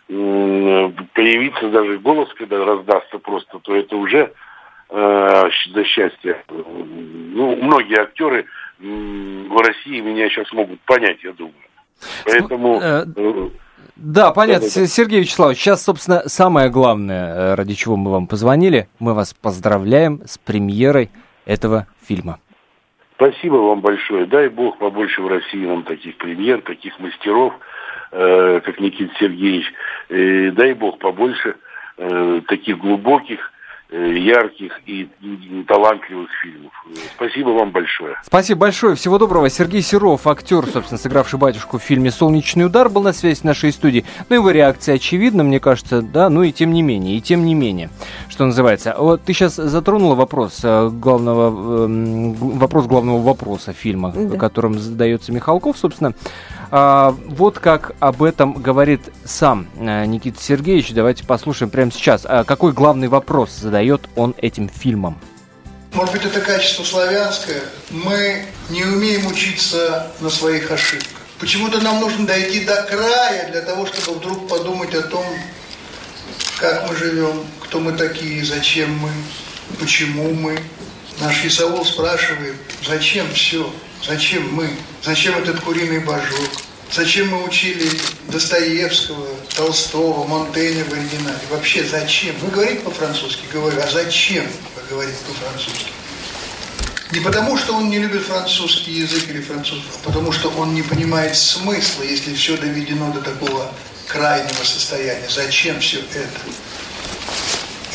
появится 0.09 1.69
даже 1.69 1.99
голос, 1.99 2.29
когда 2.35 2.65
раздастся 2.65 3.19
просто, 3.19 3.59
то 3.59 3.75
это 3.75 3.97
уже 3.97 4.33
э, 4.91 5.51
до 5.71 5.85
счастья. 5.85 6.45
Ну, 6.49 7.57
многие 7.57 8.01
актеры 8.01 8.47
в 8.79 9.63
России 9.63 10.01
меня 10.01 10.29
сейчас 10.29 10.53
могут 10.53 10.81
понять, 10.83 11.19
я 11.25 11.33
думаю. 11.33 11.55
Поэтому... 12.25 12.81
Э, 12.81 13.05
э, 13.17 13.49
да, 13.97 14.31
понятно, 14.31 14.69
да, 14.69 14.81
да, 14.81 14.87
Сергей 14.87 15.21
Вячеславович, 15.21 15.59
сейчас, 15.59 15.83
собственно, 15.83 16.23
самое 16.27 16.69
главное, 16.69 17.35
э, 17.35 17.55
ради 17.55 17.75
чего 17.75 17.97
мы 17.97 18.11
вам 18.11 18.27
позвонили, 18.27 18.89
мы 18.99 19.15
вас 19.15 19.33
поздравляем 19.35 20.21
с 20.27 20.39
премьерой 20.39 21.11
этого 21.47 21.87
фильма. 22.07 22.39
Спасибо 23.17 23.57
вам 23.57 23.81
большое. 23.81 24.27
Дай 24.27 24.49
бог 24.49 24.77
побольше 24.77 25.23
в 25.23 25.29
России 25.29 25.65
нам 25.65 25.85
таких 25.85 26.17
премьер, 26.19 26.61
таких 26.61 26.99
мастеров, 27.01 27.55
э, 28.13 28.61
как 28.63 28.79
Никита 28.79 29.13
Сергеевич. 29.19 29.73
Э, 30.11 30.51
дай 30.51 30.75
бог 30.75 30.99
побольше 30.99 31.57
э, 31.97 32.43
таких 32.47 32.77
глубоких, 32.77 33.53
ярких 33.91 34.81
и 34.87 35.09
талантливых 35.69 36.29
фильмов. 36.43 36.73
Спасибо 37.15 37.51
вам 37.51 37.71
большое. 37.71 38.17
Спасибо 38.25 38.61
большое. 38.61 38.97
Всего 38.97 39.19
доброго. 39.19 39.49
Сергей 39.49 39.83
Серов, 39.83 40.27
актер, 40.27 40.67
собственно, 40.67 40.99
сыгравший 40.99 41.39
батюшку 41.39 41.79
в 41.79 41.83
фильме 41.83 42.11
«Солнечный 42.11 42.67
удар», 42.67 42.89
был 42.89 43.03
на 43.03 43.13
связи 43.13 43.39
с 43.39 43.45
нашей 43.45 43.73
студией. 43.73 44.05
Ну, 44.29 44.37
его 44.37 44.51
реакция 44.51 44.97
очевидна, 44.97 45.45
мне 45.45 45.61
кажется, 45.61 46.03
да, 46.03 46.29
ну 46.31 46.43
и 46.43 46.53
тем 46.53 46.73
не 46.73 46.83
менее, 46.83 47.17
и 47.17 47.21
тем 47.21 47.45
не 47.45 47.55
менее, 47.55 47.91
что 48.29 48.45
называется. 48.45 48.95
Вот 48.99 49.23
ты 49.23 49.33
сейчас 49.33 49.55
затронула 49.55 50.15
вопрос 50.15 50.61
э, 50.65 50.89
главного, 50.89 51.85
эм, 51.85 52.33
вопрос 52.35 52.87
главного 52.87 53.23
вопроса 53.23 53.73
фильма, 53.73 54.13
да. 54.13 54.37
которым 54.37 54.79
задается 54.79 55.33
Михалков, 55.33 55.79
собственно. 55.79 56.13
А, 56.71 57.17
вот 57.27 57.59
как 57.59 57.93
об 58.01 58.23
этом 58.23 58.55
говорит 58.55 59.01
сам 59.25 59.69
э, 59.77 60.05
Никита 60.07 60.43
Сергеевич. 60.43 60.93
Давайте 60.93 61.25
послушаем 61.25 61.71
прямо 61.71 61.93
сейчас. 61.93 62.23
А 62.25 62.45
какой 62.45 62.73
главный 62.73 63.09
вопрос 63.09 63.53
задает 63.53 64.09
он 64.17 64.35
этим 64.39 64.69
фильмам? 64.69 65.19
Может 65.93 66.13
быть, 66.13 66.25
это 66.25 66.41
качество 66.41 66.85
славянское. 66.85 67.63
Мы 67.91 68.45
не 68.69 68.85
умеем 68.85 69.27
учиться 69.27 70.13
на 70.21 70.29
своих 70.29 70.71
ошибках. 70.71 71.23
Почему-то 71.39 71.81
нам 71.81 72.01
нужно 72.01 72.27
дойти 72.27 72.65
до 72.65 72.83
края 72.83 73.51
для 73.51 73.61
того, 73.61 73.87
чтобы 73.87 74.19
вдруг 74.19 74.49
подумать 74.49 74.95
о 74.95 75.03
том, 75.03 75.25
как 76.59 76.89
мы 76.89 76.97
живем, 76.97 77.45
кто 77.63 77.81
мы 77.81 77.93
такие, 77.93 78.45
зачем 78.45 78.97
мы, 78.99 79.11
почему 79.79 80.33
мы. 80.35 80.59
Наш 81.21 81.45
Исаул 81.45 81.85
спрашивает, 81.85 82.57
зачем 82.87 83.31
все? 83.33 83.71
Зачем 84.05 84.55
мы? 84.55 84.71
Зачем 85.03 85.37
этот 85.37 85.61
куриный 85.61 86.01
божок? 86.01 86.51
Зачем 86.93 87.29
мы 87.29 87.45
учили 87.45 87.91
Достоевского, 88.29 89.27
Толстого, 89.55 90.27
Монтенья 90.27 90.85
в 90.85 90.93
оригинале? 90.93 91.39
Вообще 91.51 91.85
зачем? 91.85 92.35
Вы 92.41 92.51
говорите 92.51 92.81
по-французски? 92.81 93.43
Говорю. 93.53 93.81
А 93.83 93.91
зачем 93.91 94.45
вы 94.45 94.83
говорите 94.89 95.19
по-французски? 95.27 95.91
Не 97.13 97.21
потому, 97.21 97.57
что 97.57 97.75
он 97.75 97.89
не 97.89 97.99
любит 97.99 98.23
французский 98.23 98.93
язык 98.93 99.29
или 99.29 99.41
французов, 99.41 99.85
а 99.95 100.07
потому, 100.07 100.33
что 100.33 100.49
он 100.51 100.75
не 100.75 100.83
понимает 100.83 101.37
смысла, 101.37 102.03
если 102.03 102.35
все 102.35 102.57
доведено 102.57 103.13
до 103.13 103.21
такого 103.21 103.73
крайнего 104.09 104.65
состояния. 104.65 105.29
Зачем 105.29 105.81
все 105.81 105.99
это? 105.99 106.41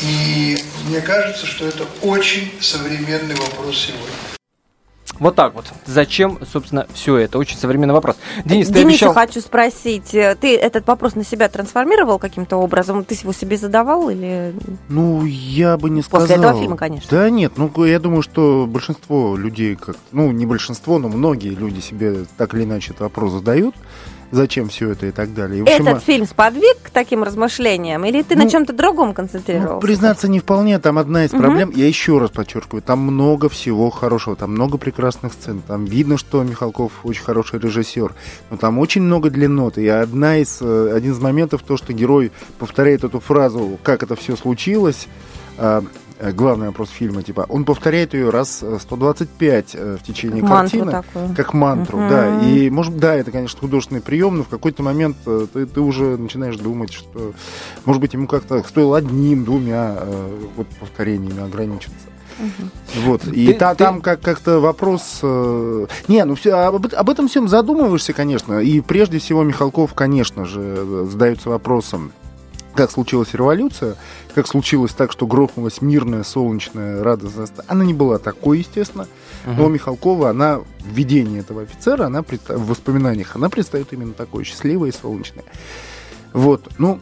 И 0.02 0.58
мне 0.86 1.00
кажется, 1.00 1.46
что 1.46 1.66
это 1.66 1.86
очень 2.02 2.52
современный 2.60 3.34
вопрос 3.34 3.86
сегодня. 3.86 4.31
Вот 5.22 5.36
так 5.36 5.54
вот. 5.54 5.66
Зачем, 5.86 6.40
собственно, 6.44 6.88
все 6.94 7.16
это? 7.16 7.38
Очень 7.38 7.56
современный 7.56 7.94
вопрос. 7.94 8.16
Денис, 8.44 8.66
ты 8.66 8.72
Дениса 8.72 8.88
обещал... 8.88 9.14
хочу 9.14 9.40
спросить. 9.40 10.10
Ты 10.10 10.56
этот 10.56 10.84
вопрос 10.88 11.14
на 11.14 11.24
себя 11.24 11.48
трансформировал 11.48 12.18
каким-то 12.18 12.56
образом? 12.56 13.04
Ты 13.04 13.14
его 13.14 13.32
себе 13.32 13.56
задавал 13.56 14.10
или... 14.10 14.52
Ну, 14.88 15.24
я 15.24 15.76
бы 15.76 15.90
не 15.90 16.02
сказал. 16.02 16.26
После 16.26 16.42
этого 16.42 16.58
фильма, 16.58 16.76
конечно. 16.76 17.08
Да 17.08 17.30
нет, 17.30 17.52
ну, 17.56 17.84
я 17.84 18.00
думаю, 18.00 18.22
что 18.22 18.66
большинство 18.68 19.36
людей, 19.36 19.76
как, 19.76 19.94
ну, 20.10 20.32
не 20.32 20.44
большинство, 20.44 20.98
но 20.98 21.08
многие 21.08 21.50
люди 21.50 21.78
себе 21.78 22.24
так 22.36 22.54
или 22.54 22.64
иначе 22.64 22.90
этот 22.90 23.02
вопрос 23.02 23.30
задают 23.30 23.76
зачем 24.32 24.68
все 24.68 24.90
это 24.90 25.06
и 25.06 25.10
так 25.12 25.32
далее. 25.34 25.58
И, 25.58 25.62
общем, 25.62 25.86
Этот 25.86 25.98
а... 25.98 26.00
фильм 26.00 26.26
сподвиг 26.26 26.78
к 26.82 26.90
таким 26.90 27.22
размышлениям, 27.22 28.04
или 28.04 28.22
ты 28.22 28.34
ну, 28.34 28.44
на 28.44 28.50
чем-то 28.50 28.72
другом 28.72 29.14
концентрировался? 29.14 29.74
Ну, 29.74 29.80
признаться, 29.80 30.28
не 30.28 30.40
вполне. 30.40 30.78
Там 30.80 30.98
одна 30.98 31.24
из 31.24 31.32
угу. 31.32 31.42
проблем, 31.42 31.72
я 31.76 31.86
еще 31.86 32.18
раз 32.18 32.30
подчеркиваю, 32.30 32.82
там 32.82 32.98
много 33.00 33.48
всего 33.48 33.90
хорошего, 33.90 34.34
там 34.34 34.52
много 34.52 34.78
прекрасных 34.78 35.34
сцен, 35.34 35.62
там 35.66 35.84
видно, 35.84 36.16
что 36.18 36.42
Михалков 36.42 36.92
очень 37.04 37.22
хороший 37.22 37.60
режиссер, 37.60 38.14
но 38.50 38.56
там 38.56 38.78
очень 38.78 39.02
много 39.02 39.30
длинноты. 39.30 39.82
И 39.84 39.88
одна 39.88 40.38
из, 40.38 40.58
э, 40.60 40.92
один 40.94 41.12
из 41.12 41.20
моментов, 41.20 41.62
то, 41.62 41.76
что 41.76 41.92
герой 41.92 42.32
повторяет 42.58 43.04
эту 43.04 43.20
фразу, 43.20 43.78
как 43.82 44.02
это 44.02 44.16
все 44.16 44.36
случилось, 44.36 45.08
а, 45.58 45.84
главный 46.30 46.68
вопрос 46.68 46.90
фильма, 46.90 47.22
типа, 47.22 47.46
он 47.48 47.64
повторяет 47.64 48.14
ее 48.14 48.30
раз 48.30 48.62
125 48.80 49.74
э, 49.74 49.96
в 50.00 50.02
течение 50.04 50.42
мантру 50.42 50.80
картины, 50.80 50.92
такую. 50.92 51.34
как 51.34 51.54
мантру, 51.54 51.98
угу. 51.98 52.08
да. 52.08 52.40
И, 52.42 52.70
может, 52.70 52.96
да, 52.98 53.14
это, 53.14 53.30
конечно, 53.30 53.58
художественный 53.58 54.00
прием, 54.00 54.38
но 54.38 54.44
в 54.44 54.48
какой-то 54.48 54.82
момент 54.82 55.16
э, 55.26 55.46
ты, 55.52 55.66
ты 55.66 55.80
уже 55.80 56.16
начинаешь 56.16 56.56
думать, 56.56 56.92
что, 56.92 57.32
может 57.84 58.00
быть, 58.00 58.14
ему 58.14 58.26
как-то 58.26 58.62
стоило 58.62 58.98
одним, 58.98 59.44
двумя 59.44 59.96
вот, 60.56 60.66
повторениями 60.78 61.42
ограничиться. 61.42 61.96
Угу. 62.38 63.02
Вот. 63.06 63.26
И 63.26 63.46
ты, 63.48 63.54
та, 63.54 63.74
ты... 63.74 63.84
там 63.84 64.00
как- 64.00 64.20
как-то 64.20 64.60
вопрос... 64.60 65.20
Э... 65.22 65.86
Не, 66.08 66.24
ну 66.24 66.34
все, 66.34 66.52
об, 66.54 66.86
об 66.92 67.10
этом 67.10 67.28
всем 67.28 67.48
задумываешься, 67.48 68.12
конечно. 68.12 68.60
И 68.60 68.80
прежде 68.80 69.18
всего 69.18 69.42
Михалков, 69.42 69.94
конечно 69.94 70.44
же, 70.44 71.06
задается 71.10 71.50
вопросом, 71.50 72.12
как 72.74 72.90
случилась 72.90 73.34
революция, 73.34 73.96
как 74.34 74.46
случилось 74.46 74.92
так, 74.92 75.12
что 75.12 75.26
грохнулась 75.26 75.80
мирная, 75.80 76.22
солнечная, 76.24 77.02
радостная. 77.02 77.48
Она 77.68 77.84
не 77.84 77.94
была 77.94 78.18
такой, 78.18 78.58
естественно. 78.58 79.06
Uh-huh. 79.44 79.54
Но 79.56 79.68
Михалкова, 79.68 80.30
она 80.30 80.58
в 80.58 80.88
видении 80.88 81.40
этого 81.40 81.62
офицера, 81.62 82.06
она 82.06 82.22
в 82.22 82.66
воспоминаниях, 82.66 83.36
она 83.36 83.48
предстает 83.48 83.92
именно 83.92 84.12
такой, 84.12 84.44
счастливой 84.44 84.90
и 84.90 84.92
солнечной. 84.92 85.44
Вот, 86.32 86.68
ну, 86.78 87.00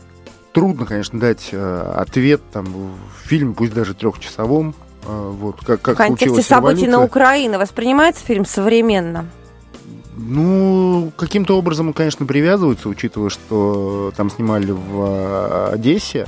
трудно, 0.52 0.86
конечно, 0.86 1.18
дать 1.20 1.50
э, 1.52 1.92
ответ 1.96 2.42
там 2.52 2.66
в 2.66 3.28
фильме, 3.28 3.54
пусть 3.54 3.72
даже 3.72 3.94
трехчасовом, 3.94 4.74
э, 5.04 5.30
вот, 5.38 5.64
как, 5.64 5.82
как 5.82 5.94
в 5.94 5.98
контексте 5.98 6.42
событий 6.42 6.86
революция. 6.86 6.98
на 6.98 7.04
Украине 7.04 7.58
воспринимается 7.58 8.24
фильм 8.24 8.44
современно? 8.44 9.26
Ну, 10.22 11.12
каким-то 11.16 11.56
образом 11.56 11.88
он, 11.88 11.92
конечно, 11.94 12.26
привязывается, 12.26 12.90
учитывая, 12.90 13.30
что 13.30 14.12
там 14.16 14.28
снимали 14.30 14.70
в 14.70 15.00
а, 15.00 15.70
Одессе. 15.72 16.26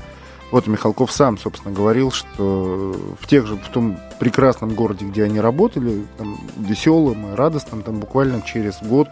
Вот 0.50 0.66
Михалков 0.66 1.12
сам, 1.12 1.36
собственно, 1.38 1.74
говорил, 1.74 2.10
что 2.10 2.94
в 3.20 3.26
тех 3.26 3.46
же, 3.46 3.56
в 3.56 3.68
том 3.68 3.98
прекрасном 4.18 4.70
городе, 4.70 5.04
где 5.04 5.24
они 5.24 5.40
работали, 5.40 6.06
там, 6.16 6.38
веселым 6.58 7.32
и 7.32 7.34
радостным, 7.34 7.82
там 7.82 8.00
буквально 8.00 8.40
через 8.42 8.78
год 8.82 9.08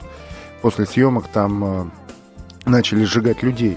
после 0.63 0.87
съемок 0.87 1.29
там 1.29 1.65
э, 1.65 1.85
начали 2.65 3.05
сжигать 3.05 3.43
людей. 3.43 3.77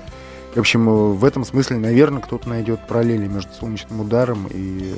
В 0.56 0.60
общем, 0.60 1.16
в 1.16 1.26
этом 1.26 1.44
смысле, 1.44 1.78
наверное, 1.78 2.22
кто-то 2.22 2.48
найдет 2.48 2.86
параллели 2.88 3.28
между 3.28 3.52
солнечным 3.54 4.02
ударом 4.02 4.48
и, 4.50 4.94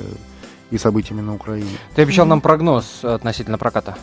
и 0.70 0.78
событиями 0.78 1.20
на 1.20 1.34
Украине. 1.34 1.70
Ты 1.94 2.02
обещал 2.02 2.26
нам 2.26 2.40
прогноз 2.40 3.04
относительно 3.04 3.58
проката. 3.58 3.96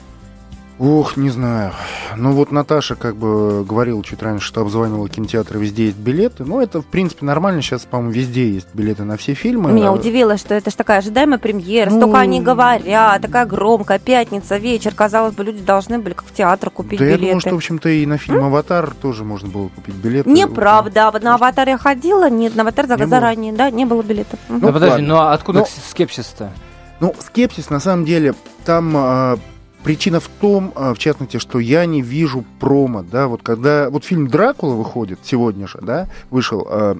Ох, 0.79 1.17
не 1.17 1.29
знаю. 1.29 1.71
Ну 2.17 2.31
вот 2.31 2.51
Наташа 2.51 2.95
как 2.95 3.15
бы 3.15 3.63
говорила 3.63 4.03
чуть 4.03 4.21
раньше, 4.23 4.45
что 4.47 4.61
обзванивала 4.61 5.07
кинотеатры, 5.07 5.59
везде 5.59 5.85
есть 5.85 5.97
билеты. 5.97 6.45
Ну 6.45 6.61
это, 6.61 6.81
в 6.81 6.85
принципе, 6.85 7.25
нормально. 7.25 7.61
Сейчас, 7.61 7.85
по-моему, 7.85 8.11
везде 8.11 8.49
есть 8.49 8.67
билеты 8.73 9.03
на 9.03 9.15
все 9.17 9.33
фильмы. 9.33 9.71
Меня 9.71 9.91
удивило, 9.91 10.37
что 10.37 10.55
это 10.55 10.71
же 10.71 10.75
такая 10.75 10.99
ожидаемая 10.99 11.37
премьера. 11.37 11.89
Ну... 11.89 11.97
Столько 11.97 12.19
они 12.19 12.41
говорят, 12.41 13.21
такая 13.21 13.45
громкая 13.45 13.99
пятница, 13.99 14.57
вечер. 14.57 14.93
Казалось 14.95 15.35
бы, 15.35 15.43
люди 15.43 15.61
должны 15.61 15.99
были 15.99 16.13
как 16.13 16.25
в 16.25 16.33
театр 16.33 16.69
купить 16.69 16.99
да 16.99 17.05
билеты. 17.05 17.19
Да 17.19 17.25
я 17.25 17.31
думаю, 17.31 17.41
что, 17.41 17.51
в 17.51 17.55
общем-то, 17.55 17.89
и 17.89 18.05
на 18.05 18.17
фильм 18.17 18.43
«Аватар» 18.43 18.93
тоже 18.99 19.23
можно 19.23 19.49
было 19.49 19.67
купить 19.69 19.95
билеты. 19.95 20.29
Неправда. 20.29 21.11
На 21.21 21.35
«Аватар» 21.35 21.69
я 21.69 21.77
ходила, 21.77 22.29
нет, 22.29 22.55
на 22.55 22.63
«Аватар» 22.63 22.87
не 22.89 23.05
заранее, 23.05 23.51
было. 23.51 23.57
да, 23.59 23.71
не 23.71 23.85
было 23.85 24.01
билетов. 24.01 24.39
Ну, 24.49 24.59
да 24.59 24.71
подожди, 24.71 25.01
ну 25.01 25.17
а 25.17 25.33
откуда 25.33 25.59
Но... 25.59 25.67
скепсис-то? 25.89 26.51
Ну, 26.99 27.13
скепсис, 27.19 27.69
на 27.69 27.79
самом 27.79 28.05
деле, 28.05 28.33
там 28.65 28.93
а, 28.95 29.37
Причина 29.83 30.19
в 30.19 30.27
том, 30.27 30.71
а, 30.75 30.93
в 30.93 30.97
частности, 30.97 31.37
что 31.37 31.59
я 31.59 31.85
не 31.85 32.01
вижу 32.01 32.45
промо, 32.59 33.03
да, 33.03 33.27
вот 33.27 33.43
когда, 33.43 33.89
вот 33.89 34.05
фильм 34.05 34.27
«Дракула» 34.27 34.75
выходит 34.75 35.19
сегодня 35.23 35.67
же, 35.67 35.79
да, 35.81 36.07
вышел, 36.29 36.65
а, 36.69 36.97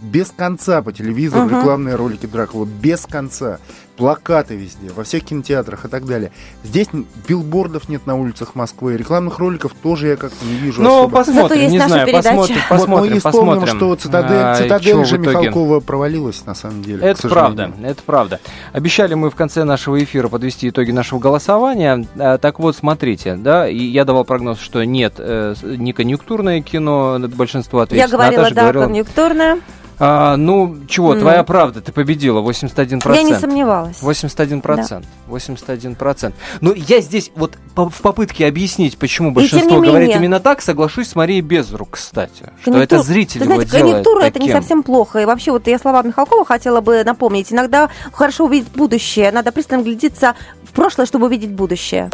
без 0.00 0.30
конца 0.30 0.80
по 0.82 0.92
телевизору 0.92 1.46
угу. 1.46 1.56
рекламные 1.56 1.96
ролики 1.96 2.26
Дракулы, 2.26 2.66
без 2.66 3.04
конца 3.06 3.58
плакаты 3.96 4.56
везде, 4.56 4.90
во 4.94 5.04
всех 5.04 5.24
кинотеатрах 5.24 5.84
и 5.84 5.88
так 5.88 6.04
далее. 6.06 6.32
Здесь 6.64 6.88
билбордов 7.28 7.88
нет 7.88 8.06
на 8.06 8.14
улицах 8.16 8.54
Москвы, 8.54 8.96
рекламных 8.96 9.38
роликов 9.38 9.72
тоже 9.82 10.08
я 10.08 10.16
как-то 10.16 10.44
не 10.44 10.54
вижу 10.54 10.82
Ну, 10.82 11.00
особо. 11.00 11.16
посмотрим, 11.16 11.70
не 11.70 11.78
знаю, 11.78 12.10
посмотрим, 12.12 12.56
посмотрим, 12.68 13.14
вот 13.14 13.14
мы 13.14 13.20
посмотрим. 13.20 13.76
что 13.76 13.94
цитадель, 13.96 14.36
а, 14.36 14.54
цитадель 14.56 15.04
же 15.04 15.18
Михалкова 15.18 15.80
провалилась 15.80 16.44
на 16.46 16.54
самом 16.54 16.82
деле. 16.82 17.06
Это 17.06 17.28
правда, 17.28 17.72
это 17.82 18.02
правда. 18.04 18.40
Обещали 18.72 19.14
мы 19.14 19.30
в 19.30 19.34
конце 19.34 19.64
нашего 19.64 20.02
эфира 20.02 20.28
подвести 20.28 20.68
итоги 20.68 20.90
нашего 20.90 21.18
голосования. 21.18 22.06
А, 22.18 22.38
так 22.38 22.58
вот, 22.58 22.76
смотрите, 22.76 23.36
да, 23.36 23.68
и 23.68 23.78
я 23.78 24.04
давал 24.04 24.24
прогноз, 24.24 24.58
что 24.58 24.84
нет, 24.84 25.14
э, 25.18 25.54
не 25.62 25.92
конъюнктурное 25.92 26.62
кино, 26.62 27.18
большинство 27.34 27.80
ответит. 27.80 28.04
Я 28.04 28.08
говорила, 28.08 28.42
Наташа 28.42 28.54
да, 28.54 28.62
говорила, 28.62 28.84
конъюнктурное. 28.84 29.60
А, 29.98 30.36
ну, 30.36 30.76
чего, 30.88 31.14
mm. 31.14 31.20
твоя 31.20 31.44
правда, 31.44 31.80
ты 31.80 31.92
победила, 31.92 32.40
81%. 32.40 33.14
Я 33.14 33.22
не 33.22 33.34
сомневалась. 33.34 34.02
81%. 34.02 34.62
Да. 34.62 35.02
81%. 35.28 36.32
Ну, 36.60 36.74
я 36.74 37.00
здесь 37.00 37.30
вот 37.34 37.56
по, 37.74 37.88
в 37.88 38.00
попытке 38.00 38.46
объяснить, 38.46 38.98
почему 38.98 39.30
большинство 39.30 39.76
менее, 39.76 39.90
говорит 39.90 40.16
именно 40.16 40.40
так, 40.40 40.62
соглашусь 40.62 41.08
с 41.08 41.14
Марией 41.14 41.40
Безрук, 41.40 41.90
кстати. 41.92 42.50
Конъюнктур... 42.64 42.72
Что 42.74 42.78
это 42.78 43.02
зритель 43.02 43.40
Ты 43.40 43.46
знаете, 43.46 43.70
конъюнктура 43.70 44.22
это 44.22 44.38
не 44.38 44.50
совсем 44.50 44.82
плохо. 44.82 45.20
И 45.20 45.24
вообще, 45.24 45.52
вот 45.52 45.66
я 45.66 45.78
слова 45.78 46.02
Михалкова 46.02 46.44
хотела 46.44 46.80
бы 46.80 47.04
напомнить. 47.04 47.52
Иногда 47.52 47.90
хорошо 48.12 48.46
увидеть 48.46 48.68
будущее. 48.72 49.30
Надо 49.32 49.52
пристально 49.52 49.84
глядеться 49.84 50.34
в 50.64 50.72
прошлое, 50.72 51.06
чтобы 51.06 51.26
увидеть 51.26 51.50
будущее. 51.50 52.10